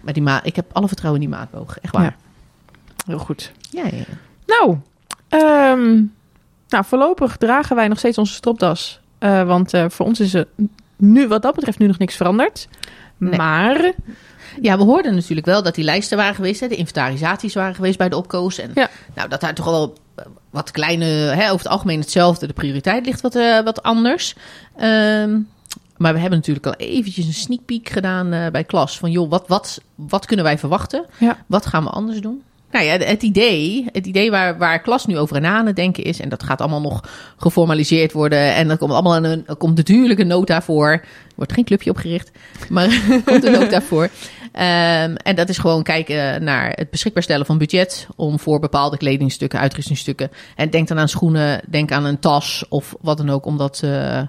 Maar 0.02 0.14
die 0.14 0.24
ma 0.24 0.44
ik 0.44 0.56
heb 0.56 0.66
alle 0.72 0.88
vertrouwen 0.88 1.22
in 1.22 1.30
die 1.30 1.38
maatboog. 1.38 1.80
Echt 1.80 1.94
waar. 1.94 2.04
Ja. 2.04 2.16
Heel 3.06 3.18
goed. 3.18 3.52
Ja, 3.72 3.84
ja, 3.86 3.98
ja. 3.98 4.04
Nou, 4.46 4.78
ehm, 5.30 6.04
nou, 6.70 6.86
voorlopig 6.86 7.38
dragen 7.38 7.76
wij 7.76 7.88
nog 7.88 7.98
steeds 7.98 8.18
onze 8.18 8.34
stropdas. 8.34 9.00
Eh, 9.20 9.44
want 9.44 9.74
eh, 9.74 9.86
voor 9.90 10.06
ons 10.06 10.20
is 10.20 10.34
er 10.34 10.48
nu, 10.96 11.28
wat 11.28 11.42
dat 11.42 11.56
betreft, 11.56 11.80
nu 11.80 11.88
nog 11.88 11.98
niks 11.98 12.16
veranderd. 12.16 12.68
Nee. 13.18 13.38
Maar, 13.38 13.92
Ja, 14.62 14.78
we 14.78 14.84
hoorden 14.84 15.16
natuurlijk 15.16 15.48
wel 15.48 15.64
dat 15.64 15.76
die 15.76 15.84
lijsten 15.84 16.18
waren 16.18 16.36
geweest. 16.36 16.60
Hè, 16.60 16.68
de 16.68 16.76
inventarisaties 16.76 17.54
waren 17.54 17.76
geweest 17.76 17.98
bij 17.98 18.10
de 18.10 18.16
opkoos. 18.16 18.58
En 18.58 18.72
Ja. 18.74 18.90
nou, 19.16 19.30
dat 19.30 19.42
daar 19.42 19.54
toch 19.54 19.66
wel 19.66 19.98
wat 20.50 20.72
kleine, 20.72 21.06
hè, 21.06 21.44
over 21.46 21.58
het 21.64 21.68
algemeen 21.68 22.00
hetzelfde. 22.00 22.48
De 22.48 22.54
prioriteit 22.54 23.06
ligt 23.06 23.22
wat, 23.22 23.36
eh, 23.36 23.60
wat 23.64 23.84
anders. 23.84 24.36
Ehm, 24.76 25.40
maar 25.98 26.14
we 26.14 26.20
hebben 26.20 26.40
natuurlijk 26.40 26.66
al 26.66 26.74
eventjes 26.74 27.26
een 27.26 27.34
sneak 27.34 27.66
peek 27.66 27.90
gedaan 27.90 28.30
bij 28.52 28.64
klas. 28.64 28.98
Van 28.98 29.12
joh, 29.12 29.30
wat, 29.30 29.48
wat, 29.48 29.82
wat 29.96 30.26
kunnen 30.26 30.46
wij 30.46 30.58
verwachten? 30.58 31.06
Ja. 31.18 31.38
Wat 31.48 31.66
gaan 31.66 31.84
we 31.84 31.90
anders 31.90 32.22
doen? 32.22 32.44
Nou 32.78 32.90
ja, 32.90 32.98
het 32.98 33.24
idee, 33.24 33.86
het 33.92 34.06
idee 34.06 34.32
waar, 34.32 34.58
waar 34.58 34.82
klas 34.82 35.06
nu 35.06 35.18
over 35.18 35.42
na 35.42 35.56
aan 35.56 35.66
het 35.66 35.76
denken 35.76 36.04
is... 36.04 36.20
en 36.20 36.30
dat 36.30 36.44
gaat 36.44 36.62
allemaal 36.62 36.82
nog 36.82 37.04
geformaliseerd 37.38 38.12
worden... 38.12 38.54
en 38.54 38.70
er 38.70 38.78
komt 38.78 38.92
allemaal 38.92 39.16
een, 39.16 39.44
er 39.48 39.56
komt 39.56 39.76
natuurlijk 39.76 40.20
een 40.20 40.28
nota 40.28 40.62
voor. 40.62 40.90
Er 40.92 41.04
wordt 41.36 41.54
geen 41.54 41.64
clubje 41.64 41.90
opgericht, 41.90 42.32
maar 42.70 42.86
er 43.10 43.24
komt 43.26 43.44
een 43.44 43.52
nota 43.52 43.82
voor. 43.82 44.10
Ehm, 44.52 45.16
en 45.16 45.36
dat 45.36 45.50
is 45.50 45.58
gewoon 45.58 45.84
kijken 45.84 46.44
naar 46.44 46.72
het 46.76 46.90
beschikbaar 46.90 47.24
stellen 47.24 47.46
van 47.46 47.58
budget... 47.58 48.08
om 48.16 48.40
voor 48.40 48.60
bepaalde 48.60 48.98
kledingstukken, 48.98 49.60
uitrustingstukken... 49.60 50.32
en 50.56 50.70
denk 50.70 50.88
dan 50.88 51.00
aan 51.00 51.10
schoenen, 51.10 51.62
denk 51.70 51.92
aan 51.92 52.06
een 52.06 52.20
tas 52.20 52.66
of 52.70 52.96
wat 53.02 53.18
dan 53.18 53.30
ook... 53.30 53.46
om 53.46 53.58
dat 53.58 53.82
eh, 53.84 54.22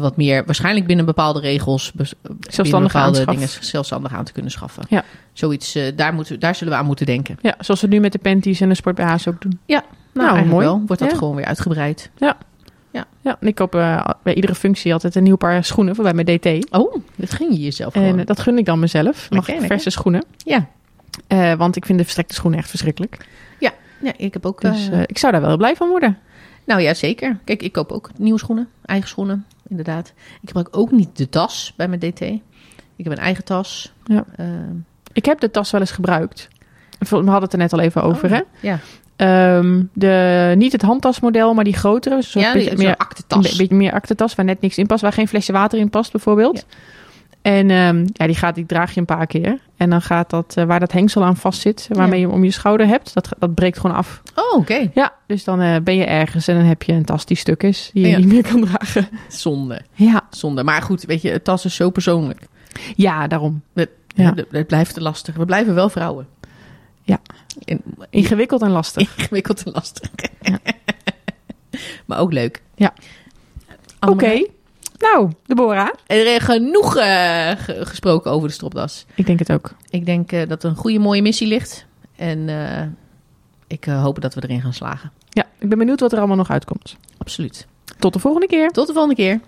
wat 0.00 0.16
meer, 0.16 0.44
waarschijnlijk 0.44 0.86
binnen 0.86 1.04
bepaalde 1.04 1.40
regels... 1.40 1.92
binnen 1.92 2.14
Zelfstandig 2.50 2.92
bepaalde 2.92 3.24
dingen 3.24 3.48
zelfstandig 3.60 4.12
aan 4.14 4.24
te 4.24 4.32
kunnen 4.32 4.50
schaffen. 4.50 4.84
Ja. 4.88 5.04
Zoiets, 5.32 5.74
eh, 5.74 5.96
daar, 5.96 6.14
moeten, 6.14 6.40
daar 6.40 6.54
zullen 6.54 6.72
we 6.72 6.78
aan 6.78 6.86
moeten 6.86 7.06
denken. 7.06 7.38
ja, 7.42 7.54
zoals 7.60 7.80
we 7.80 7.86
nu 7.86 8.00
met 8.00 8.12
de 8.12 8.18
panties 8.18 8.60
en 8.60 8.68
de 8.68 8.74
sport 8.74 8.94
BH's 8.96 9.26
ook 9.26 9.40
doen. 9.42 9.58
Nou, 9.66 9.82
Nou, 10.12 10.26
eigenlijk 10.28 10.46
mooi. 10.50 10.66
wel. 10.66 10.82
Wordt 10.86 11.02
dat 11.02 11.10
Ja. 11.10 11.16
gewoon 11.18 11.34
weer 11.36 11.44
uitgebreid. 11.44 12.10
Ja, 13.22 13.36
en 13.40 13.46
ik 13.48 13.54
koop 13.54 13.74
eh, 13.74 14.04
bij 14.22 14.34
iedere 14.34 14.54
functie 14.54 14.92
altijd 14.92 15.14
een 15.14 15.22
nieuw 15.22 15.36
paar 15.36 15.64
schoenen 15.64 15.94
voor 15.94 16.04
bij 16.04 16.14
mijn 16.14 16.26
DT. 16.26 16.70
Oh, 16.74 16.94
dat 17.16 17.32
ging 17.32 17.52
je 17.52 17.60
jezelf 17.60 17.94
En 17.94 18.02
gewoon. 18.02 18.18
eh, 18.18 18.26
dat 18.26 18.40
gun 18.40 18.58
ik 18.58 18.64
dan 18.64 18.78
mezelf. 18.78 19.30
Mag 19.30 19.48
ik 19.48 19.60
verse 19.60 19.90
schoenen. 19.90 20.24
Ja. 20.36 20.68
Eh, 21.26 21.52
want 21.54 21.76
ik 21.76 21.84
vind 21.86 21.98
de 21.98 22.04
verstrekte 22.04 22.34
schoenen 22.34 22.58
echt 22.58 22.68
verschrikkelijk. 22.68 23.26
Ja, 23.58 24.12
ik 24.16 24.32
heb 24.32 24.46
ook... 24.46 24.60
Dus 24.60 24.88
eh, 24.88 24.98
eh, 24.98 25.02
ik 25.06 25.18
zou 25.18 25.32
daar 25.32 25.40
wel 25.40 25.56
blij 25.56 25.76
van 25.76 25.88
worden. 25.88 26.18
nou 26.64 26.80
ja, 26.80 26.94
zeker. 26.94 27.38
Kijk, 27.44 27.62
ik 27.62 27.72
koop 27.72 27.92
ook 27.92 28.10
nieuwe 28.18 28.38
schoenen. 28.38 28.68
Eigen 28.84 29.08
schoenen, 29.08 29.44
inderdaad. 29.68 30.12
Ik 30.40 30.46
gebruik 30.46 30.68
ook 30.70 30.90
niet 30.90 31.16
de 31.16 31.28
tas 31.28 31.72
bij 31.76 31.88
mijn 31.88 32.00
DT. 32.00 32.20
Ik 32.96 33.04
heb 33.04 33.12
een 33.12 33.18
eigen 33.18 33.44
tas. 33.44 33.92
Ja. 34.04 34.24
Eh, 34.36 34.46
Ik 35.12 35.24
heb 35.24 35.40
de 35.40 35.50
tas 35.50 35.70
wel 35.70 35.80
eens 35.80 35.90
gebruikt. 35.90 36.48
We 36.98 37.16
hadden 37.16 37.42
het 37.42 37.52
er 37.52 37.58
net 37.58 37.72
al 37.72 37.80
even 37.80 38.02
over, 38.02 38.24
oh, 38.30 38.36
hè? 38.36 38.40
Ja, 38.60 38.78
Ehm, 39.16 39.82
de, 39.92 40.54
niet 40.56 40.72
het 40.72 40.82
handtasmodel, 40.82 41.54
maar 41.54 41.64
die 41.64 41.74
grotere. 41.76 42.14
Een 42.14 42.22
soort 42.22 42.44
ja 42.44 42.52
die, 42.52 42.62
beetje, 42.64 42.84
meer, 42.84 42.96
aktentas. 42.96 43.50
een 43.50 43.56
beetje 43.56 43.74
meer 43.74 43.92
waar 44.34 44.44
net 44.44 44.60
niks 44.60 44.78
in 44.78 44.86
past. 44.86 45.02
Waar 45.02 45.12
geen 45.12 45.28
flesje 45.28 45.52
water 45.52 45.78
in 45.78 45.90
past, 45.90 46.12
bijvoorbeeld. 46.12 46.66
En 47.44 47.70
ehm, 47.70 48.06
ja, 48.12 48.26
die, 48.26 48.34
gaat, 48.36 48.54
die 48.54 48.66
draag 48.66 48.94
je 48.94 49.00
een 49.00 49.06
paar 49.06 49.26
keer. 49.26 49.58
En 49.76 49.90
dan 49.90 50.02
gaat 50.02 50.30
dat, 50.30 50.54
eh, 50.56 50.64
waar 50.64 50.80
dat 50.80 50.92
hengsel 50.92 51.24
aan 51.24 51.36
vast 51.36 51.60
zit, 51.60 51.88
waarmee 51.90 52.20
je 52.20 52.26
hem 52.26 52.34
om 52.34 52.44
je 52.44 52.50
schouder 52.50 52.86
hebt, 52.86 53.14
dat, 53.14 53.28
dat 53.38 53.54
breekt 53.54 53.78
gewoon 53.78 53.96
af. 53.96 54.22
Oh, 54.34 54.58
oké. 54.58 54.90
Ja, 54.94 55.12
dus 55.26 55.44
dan 55.44 55.60
eh, 55.60 55.76
ben 55.82 55.96
je 55.96 56.04
ergens 56.04 56.48
en 56.48 56.56
dan 56.56 56.64
heb 56.64 56.82
je 56.82 56.92
een 56.92 57.04
tas 57.04 57.26
die 57.26 57.36
stuk 57.36 57.62
is, 57.62 57.90
die 57.92 58.02
je 58.02 58.08
Ja. 58.08 58.18
niet 58.18 58.26
meer 58.26 58.42
kan 58.42 58.60
dragen. 58.64 59.08
Zonde. 59.28 59.80
Ja, 59.92 60.22
Zonde. 60.30 60.62
Maar 60.64 60.82
goed, 60.82 61.02
weet 61.04 61.22
je, 61.22 61.30
het 61.30 61.44
tas 61.44 61.64
is 61.64 61.74
zo 61.74 61.90
persoonlijk. 61.90 62.40
ja 62.96 63.26
daarom. 63.26 63.62
Het, 63.74 63.90
Ja. 64.08 64.34
het, 64.50 64.66
blijft 64.66 64.94
te 64.94 65.00
lastig. 65.00 65.34
We 65.34 65.44
blijven 65.44 65.74
wel 65.74 65.88
vrouwen. 65.88 66.26
Ja. 67.02 67.18
In, 67.64 67.80
Ingewikkeld 68.10 68.62
en 68.62 68.70
lastig. 68.70 69.16
ingewikkeld 69.18 69.62
en 69.62 69.72
lastig. 69.72 70.10
Ja. 70.40 70.58
maar 72.06 72.18
ook 72.18 72.32
leuk. 72.32 72.62
Ja. 72.74 72.92
Oké. 74.00 74.46
Nou, 74.98 75.30
Deborah. 75.46 75.88
Er 76.06 76.34
is 76.34 76.42
genoeg 76.42 76.96
eh, 76.96 77.50
ge- 77.50 77.86
gesproken 77.86 78.30
over 78.30 78.48
de 78.48 78.54
stropdas. 78.54 79.06
Ik 79.14 79.26
denk 79.26 79.38
het 79.38 79.52
ook. 79.52 79.74
Ik 79.90 80.06
denk 80.06 80.32
eh, 80.32 80.48
dat 80.48 80.62
er 80.62 80.70
een 80.70 80.76
goede, 80.76 80.98
mooie 80.98 81.22
missie 81.22 81.46
ligt. 81.46 81.86
En 82.16 82.48
eh, 82.48 82.86
ik 83.66 83.84
hoop 83.84 84.20
dat 84.20 84.34
we 84.34 84.42
erin 84.42 84.60
gaan 84.60 84.72
slagen. 84.72 85.12
Ja, 85.30 85.44
ik 85.58 85.68
ben 85.68 85.78
benieuwd 85.78 86.00
wat 86.00 86.12
er 86.12 86.18
allemaal 86.18 86.36
nog 86.36 86.50
uitkomt. 86.50 86.96
Absoluut. 87.18 87.66
Tot 87.98 88.12
de 88.12 88.18
volgende 88.18 88.46
keer. 88.46 88.68
Tot 88.70 88.86
de 88.86 88.92
volgende 88.92 89.16
keer. 89.16 89.40